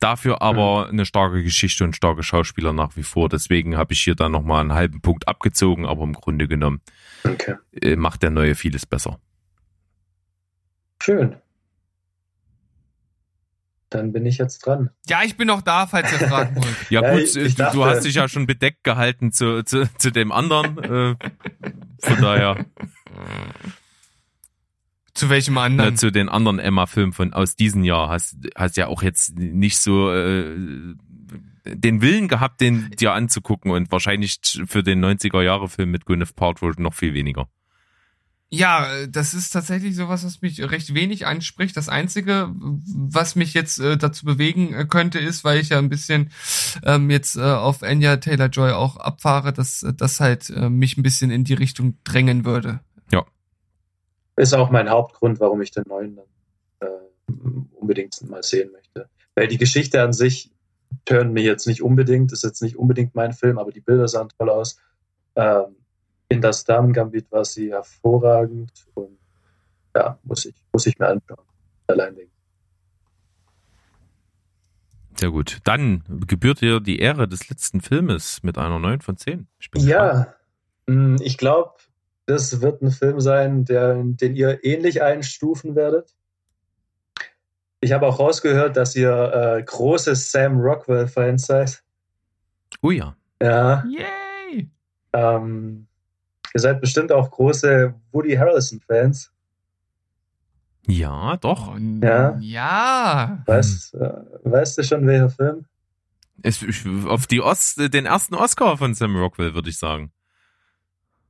[0.00, 0.90] Dafür aber mhm.
[0.92, 3.28] eine starke Geschichte und starke Schauspieler nach wie vor.
[3.28, 6.80] Deswegen habe ich hier dann nochmal einen halben Punkt abgezogen, aber im Grunde genommen
[7.24, 7.56] okay.
[7.72, 9.18] Äh, macht der neue vieles besser.
[11.02, 11.36] Schön.
[13.90, 14.90] Dann bin ich jetzt dran.
[15.08, 16.76] Ja, ich bin noch da, falls ihr fragen wollt.
[16.90, 19.88] ja, ja, gut, ich, ich du, du, hast dich ja schon bedeckt gehalten zu, zu,
[19.96, 20.78] zu dem anderen.
[20.78, 21.16] Äh,
[21.98, 22.66] von daher.
[25.18, 25.94] Zu welchem anderen?
[25.94, 28.08] Na, zu den anderen Emma-Filmen von aus diesem Jahr.
[28.08, 30.54] Hast, hast ja auch jetzt nicht so äh,
[31.64, 36.94] den Willen gehabt, den dir anzugucken und wahrscheinlich für den 90er-Jahre-Film mit Gwyneth Paltrow noch
[36.94, 37.48] viel weniger.
[38.48, 41.76] Ja, das ist tatsächlich sowas, was mich recht wenig anspricht.
[41.76, 45.88] Das Einzige, was mich jetzt äh, dazu bewegen äh, könnte, ist, weil ich ja ein
[45.88, 46.30] bisschen
[46.84, 51.32] ähm, jetzt äh, auf Anya Taylor-Joy auch abfahre, dass das halt äh, mich ein bisschen
[51.32, 52.80] in die Richtung drängen würde.
[54.38, 56.26] Ist auch mein Hauptgrund, warum ich den neuen dann
[56.88, 59.08] äh, unbedingt mal sehen möchte.
[59.34, 60.52] Weil die Geschichte an sich
[61.04, 64.28] turnt mir jetzt nicht unbedingt, ist jetzt nicht unbedingt mein Film, aber die Bilder sahen
[64.38, 64.80] toll aus.
[65.34, 65.76] Ähm,
[66.28, 69.18] in das Damen-Gambit war sie hervorragend und
[69.96, 71.44] ja, muss ich, muss ich mir anschauen.
[71.88, 72.30] Allein wegen.
[75.18, 75.58] Sehr gut.
[75.64, 79.48] Dann gebührt dir die Ehre des letzten Filmes mit einer 9 von 10.
[79.58, 80.36] Ich ja,
[80.86, 81.22] gespannt.
[81.22, 81.72] ich glaube,
[82.28, 86.14] das wird ein Film sein, der, den ihr ähnlich einstufen werdet.
[87.80, 91.82] Ich habe auch rausgehört, dass ihr äh, große Sam Rockwell-Fans seid.
[92.82, 93.16] Oh ja.
[93.40, 93.84] Ja.
[93.86, 94.68] Yay!
[95.12, 95.88] Ähm,
[96.54, 99.30] Ihr seid bestimmt auch große Woody Harrelson-Fans.
[100.86, 101.78] Ja, doch.
[102.02, 102.36] Ja.
[102.40, 103.42] Ja.
[103.46, 104.12] Weißt, äh,
[104.44, 105.66] weißt du schon, welcher Film?
[106.42, 106.64] Es,
[107.06, 110.12] auf die Os den ersten Oscar von Sam Rockwell, würde ich sagen.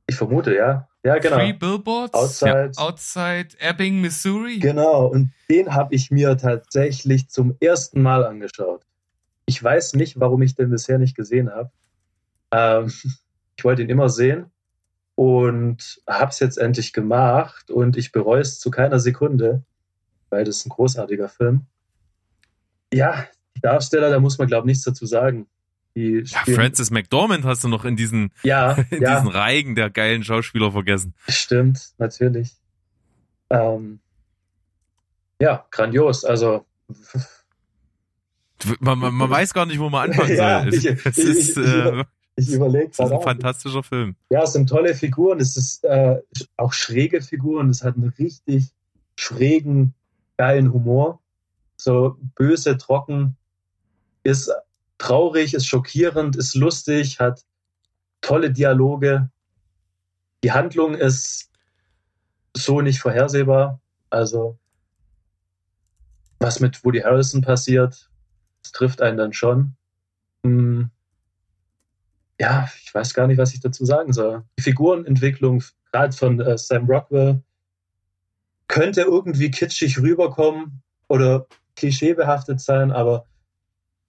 [0.07, 0.88] Ich vermute, ja.
[1.03, 1.37] Ja, genau.
[1.37, 2.83] Three Billboards outside, ja.
[2.83, 4.59] outside Ebbing, Missouri.
[4.59, 8.85] Genau, und den habe ich mir tatsächlich zum ersten Mal angeschaut.
[9.45, 11.71] Ich weiß nicht, warum ich den bisher nicht gesehen habe.
[12.51, 12.91] Ähm,
[13.57, 14.51] ich wollte ihn immer sehen
[15.15, 19.63] und habe es jetzt endlich gemacht und ich bereue es zu keiner Sekunde,
[20.29, 21.65] weil das ist ein großartiger Film.
[22.93, 25.47] Ja, die Darsteller, da muss man glaube ich nichts dazu sagen.
[25.99, 29.15] Die ja, Francis McDormand hast du noch in diesen, ja, in ja.
[29.15, 31.13] diesen Reigen der geilen Schauspieler vergessen.
[31.27, 32.53] Stimmt, natürlich.
[33.49, 33.99] Ähm,
[35.41, 36.23] ja, grandios.
[36.23, 36.65] Also
[38.79, 40.73] man, man, man, weiß gar nicht, wo man anfangen ja, soll.
[40.73, 42.05] Ich, es, ich, ist, ich, äh,
[42.37, 44.15] ich überlege Das ist ein fantastischer Film.
[44.29, 45.41] Ja, es sind tolle Figuren.
[45.41, 46.21] Es ist äh,
[46.55, 47.69] auch schräge Figuren.
[47.69, 48.69] Es hat einen richtig
[49.17, 49.93] schrägen,
[50.37, 51.19] geilen Humor.
[51.75, 53.35] So böse, trocken,
[54.23, 54.51] ist
[54.99, 57.43] traurig, ist schockierend, ist lustig, hat
[58.21, 59.29] tolle Dialoge.
[60.43, 61.49] Die Handlung ist
[62.55, 63.81] so nicht vorhersehbar.
[64.11, 64.59] Also,
[66.39, 68.09] was mit Woody Harrison passiert,
[68.61, 69.75] das trifft einen dann schon.
[70.43, 70.91] Hm
[72.39, 74.43] ja, ich weiß gar nicht, was ich dazu sagen soll.
[74.57, 75.61] Die Figurenentwicklung,
[75.91, 77.43] gerade von äh, Sam Rockwell,
[78.67, 83.25] könnte irgendwie kitschig rüberkommen oder klischeebehaftet sein, aber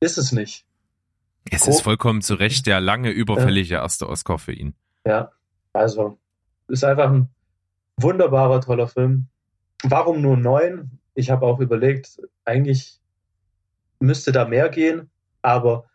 [0.00, 0.64] ist es nicht.
[1.50, 4.74] Es ist vollkommen zu Recht der lange überfällige erste Oscar für ihn.
[5.06, 5.30] Ja,
[5.72, 6.18] also
[6.68, 7.28] ist einfach ein
[7.96, 9.26] wunderbarer, toller Film.
[9.82, 10.98] Warum nur neun?
[11.14, 13.00] Ich habe auch überlegt, eigentlich
[13.98, 15.10] müsste da mehr gehen,
[15.42, 15.86] aber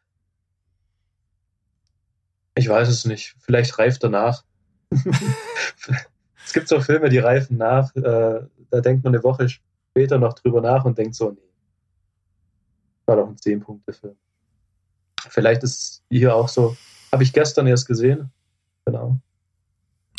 [2.55, 3.35] ich weiß es nicht.
[3.39, 4.43] Vielleicht reift er nach.
[4.91, 7.93] es gibt so Filme, die reifen nach.
[7.95, 11.41] Äh, da denkt man eine Woche später noch drüber nach und denkt so, nee.
[13.05, 14.15] War doch ein 10-Punkte-Film.
[15.29, 16.75] Vielleicht ist hier auch so.
[17.11, 18.31] Habe ich gestern erst gesehen.
[18.85, 19.19] Genau.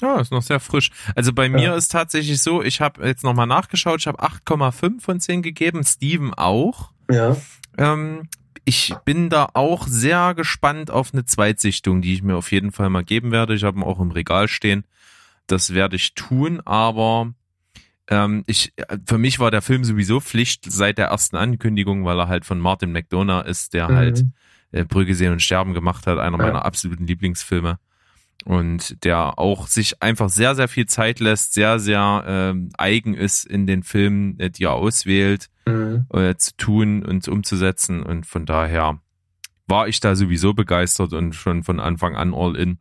[0.01, 0.91] Ja, ist noch sehr frisch.
[1.15, 5.21] Also bei mir ist tatsächlich so, ich habe jetzt nochmal nachgeschaut, ich habe 8,5 von
[5.21, 6.91] 10 gegeben, Steven auch.
[7.11, 7.37] Ja.
[7.79, 8.29] Ähm,
[8.67, 12.91] ich bin da auch sehr gespannt auf eine Zweitsichtung, die ich mir auf jeden Fall
[12.91, 13.55] mal geben werde.
[13.55, 14.85] Ich habe ihn auch im Regal stehen.
[15.47, 17.33] Das werde ich tun, aber
[18.09, 18.75] ähm, ich,
[19.07, 22.59] für mich war der Film sowieso Pflicht seit der ersten Ankündigung, weil er halt von
[22.59, 23.97] Martin McDonough ist, der mhm.
[23.97, 24.25] halt
[24.73, 27.79] äh, Brügge sehen und sterben gemacht hat, einer meiner absoluten Lieblingsfilme
[28.47, 33.45] und der auch sich einfach sehr, sehr viel Zeit lässt, sehr, sehr ähm, eigen ist
[33.45, 36.07] in den Filmen, äh, die er auswählt mhm.
[36.13, 38.05] äh, zu tun und umzusetzen.
[38.05, 39.01] Und von daher
[39.67, 42.79] war ich da sowieso begeistert und schon von Anfang an all in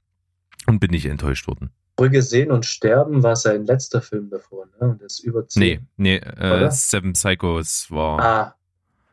[0.67, 1.71] und bin nicht enttäuscht worden.
[1.95, 4.89] Brügge sehen und sterben war sein letzter Film davor, ne?
[4.89, 5.61] Und das ist über zehn.
[5.61, 8.19] Nee, nee, äh, Seven Psychos war.
[8.19, 8.55] Ah,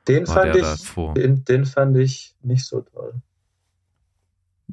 [0.08, 3.14] den war fand ich, den, den fand ich nicht so toll.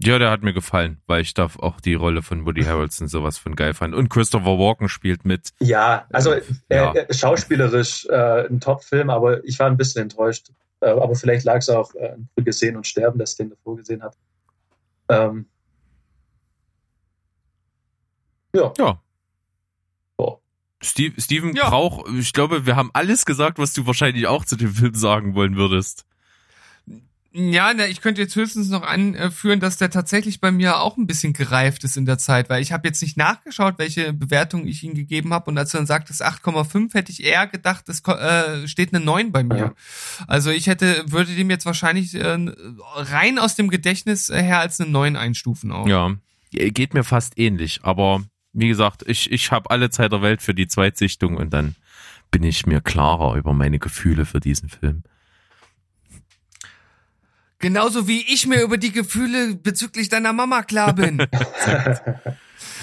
[0.01, 3.37] Ja, der hat mir gefallen, weil ich da auch die Rolle von Woody Harrelson sowas
[3.37, 3.93] von geil fand.
[3.93, 5.49] Und Christopher Walken spielt mit.
[5.59, 6.41] Ja, also äh,
[6.71, 6.93] ja.
[6.93, 10.51] Äh, schauspielerisch äh, ein Top-Film, aber ich war ein bisschen enttäuscht.
[10.79, 14.01] Äh, aber vielleicht lag es auch äh, gesehen und sterben, dass ich den davor gesehen
[14.01, 14.17] hat.
[15.09, 15.47] Ähm,
[18.55, 18.71] ja.
[18.77, 19.01] Ja.
[20.81, 21.69] Steve, Steven ja.
[21.69, 25.35] Brauch, ich glaube, wir haben alles gesagt, was du wahrscheinlich auch zu dem Film sagen
[25.35, 26.05] wollen würdest.
[27.31, 31.05] Ja, na, ich könnte jetzt höchstens noch anführen, dass der tatsächlich bei mir auch ein
[31.05, 34.83] bisschen gereift ist in der Zeit, weil ich habe jetzt nicht nachgeschaut, welche Bewertung ich
[34.83, 38.67] ihm gegeben habe und als du dann sagtest 8,5, hätte ich eher gedacht, es äh,
[38.67, 39.57] steht eine 9 bei mir.
[39.57, 39.73] Ja.
[40.25, 42.37] Also ich hätte, würde dem jetzt wahrscheinlich äh,
[42.95, 45.87] rein aus dem Gedächtnis her als eine 9 einstufen auch.
[45.87, 46.15] Ja,
[46.51, 48.23] geht mir fast ähnlich, aber
[48.53, 51.75] wie gesagt, ich, ich habe alle Zeit der Welt für die Zweitsichtung und dann
[52.31, 55.03] bin ich mir klarer über meine Gefühle für diesen Film.
[57.59, 61.17] Genauso wie ich mir über die Gefühle bezüglich deiner Mama klar bin.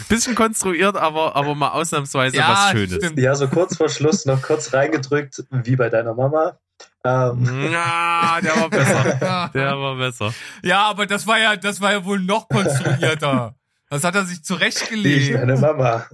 [0.09, 2.97] Bisschen konstruiert, aber, aber mal ausnahmsweise ja, was Schönes.
[2.97, 3.18] Stimmt.
[3.18, 6.59] Ja, so kurz vor Schluss noch kurz reingedrückt, wie bei deiner Mama.
[7.05, 7.70] Ähm.
[7.72, 9.51] Ja, der war besser.
[9.55, 10.34] Der war besser.
[10.62, 13.55] Ja, aber das war ja, das war ja wohl noch konstruierter.
[13.89, 15.29] Das hat er sich zurechtgelegt.
[15.29, 16.07] Ich meine Mama.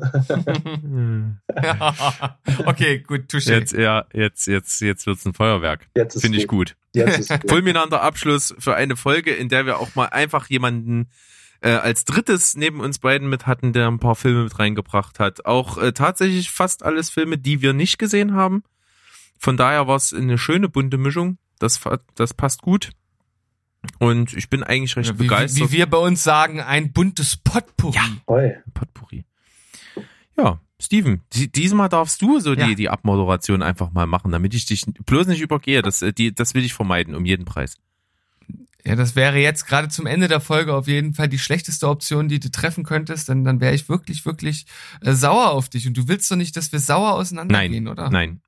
[1.63, 2.39] ja.
[2.67, 3.53] Okay, gut, touché.
[3.53, 5.89] Jetzt, ja, jetzt, jetzt, jetzt wird's ein Feuerwerk.
[5.97, 6.77] Jetzt Finde ich gut.
[6.95, 7.51] Jetzt ist gut.
[7.51, 11.09] Fulminanter Abschluss für eine Folge, in der wir auch mal einfach jemanden
[11.63, 15.47] äh, als drittes neben uns beiden mit hatten, der ein paar Filme mit reingebracht hat.
[15.47, 18.65] Auch äh, tatsächlich fast alles Filme, die wir nicht gesehen haben.
[19.39, 21.39] Von daher war es eine schöne bunte Mischung.
[21.59, 21.81] Das,
[22.15, 22.91] das passt gut.
[23.99, 25.71] Und ich bin eigentlich recht wie, begeistert.
[25.71, 27.97] Wie, wir bei uns sagen, ein buntes Potpourri.
[27.97, 29.25] Ja, Potpourri.
[30.37, 32.67] Ja, Steven, diesmal darfst du so ja.
[32.67, 35.83] die, die Abmoderation einfach mal machen, damit ich dich bloß nicht übergehe.
[35.83, 37.77] Das, äh, die, das will ich vermeiden, um jeden Preis.
[38.85, 42.29] Ja, das wäre jetzt gerade zum Ende der Folge auf jeden Fall die schlechteste Option,
[42.29, 44.67] die du treffen könntest, denn dann wäre ich wirklich, wirklich
[45.03, 45.87] äh, sauer auf dich.
[45.87, 48.11] Und du willst doch nicht, dass wir sauer auseinandergehen, nein, oder?
[48.11, 48.41] Nein.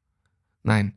[0.65, 0.95] Nein.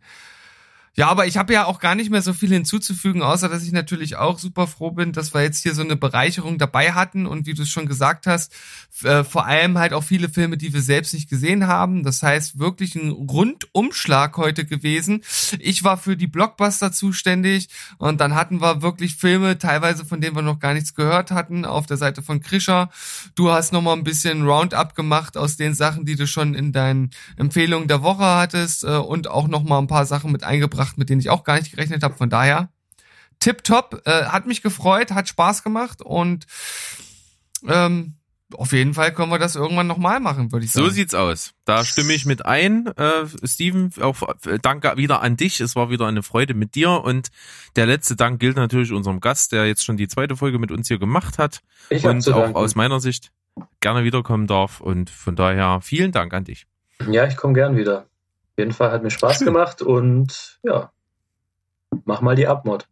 [1.00, 3.72] Ja, aber ich habe ja auch gar nicht mehr so viel hinzuzufügen, außer dass ich
[3.72, 7.46] natürlich auch super froh bin, dass wir jetzt hier so eine Bereicherung dabei hatten und
[7.46, 8.52] wie du es schon gesagt hast,
[9.04, 12.02] äh, vor allem halt auch viele Filme, die wir selbst nicht gesehen haben.
[12.02, 15.22] Das heißt, wirklich ein Rundumschlag heute gewesen.
[15.60, 17.70] Ich war für die Blockbuster zuständig
[18.00, 21.64] und dann hatten wir wirklich Filme, teilweise von denen wir noch gar nichts gehört hatten,
[21.64, 22.90] auf der Seite von Krischer.
[23.36, 27.12] Du hast nochmal ein bisschen Roundup gemacht aus den Sachen, die du schon in deinen
[27.36, 31.10] Empfehlungen der Woche hattest äh, und auch nochmal ein paar Sachen mit eingebracht gebracht, mit
[31.10, 32.16] denen ich auch gar nicht gerechnet habe.
[32.16, 32.70] Von daher,
[33.40, 36.46] tipptopp, äh, hat mich gefreut, hat Spaß gemacht und
[37.68, 38.14] ähm,
[38.54, 40.88] auf jeden Fall können wir das irgendwann nochmal machen, würde ich sagen.
[40.88, 41.54] So sieht's aus.
[41.66, 42.88] Da stimme ich mit ein.
[42.96, 45.60] Äh, Steven, auch äh, danke wieder an dich.
[45.60, 46.92] Es war wieder eine Freude mit dir.
[46.92, 47.28] Und
[47.76, 50.88] der letzte Dank gilt natürlich unserem Gast, der jetzt schon die zweite Folge mit uns
[50.88, 51.60] hier gemacht hat.
[51.90, 53.34] Ich und auch aus meiner Sicht
[53.82, 54.80] gerne wiederkommen darf.
[54.80, 56.68] Und von daher vielen Dank an dich.
[57.06, 58.08] Ja, ich komme gern wieder
[58.58, 59.46] jeden Fall hat mir Spaß Schön.
[59.46, 60.92] gemacht und ja,
[62.06, 62.88] mach mal die Abmod.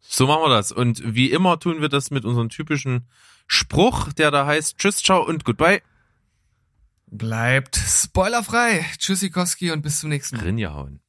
[0.00, 0.70] So machen wir das.
[0.70, 3.08] Und wie immer tun wir das mit unserem typischen
[3.46, 5.82] Spruch, der da heißt Tschüss, ciao und goodbye.
[7.06, 8.84] Bleibt spoilerfrei.
[8.98, 10.44] Tschüssikowski und bis zum nächsten Mal.
[10.44, 11.00] Rinjahauen.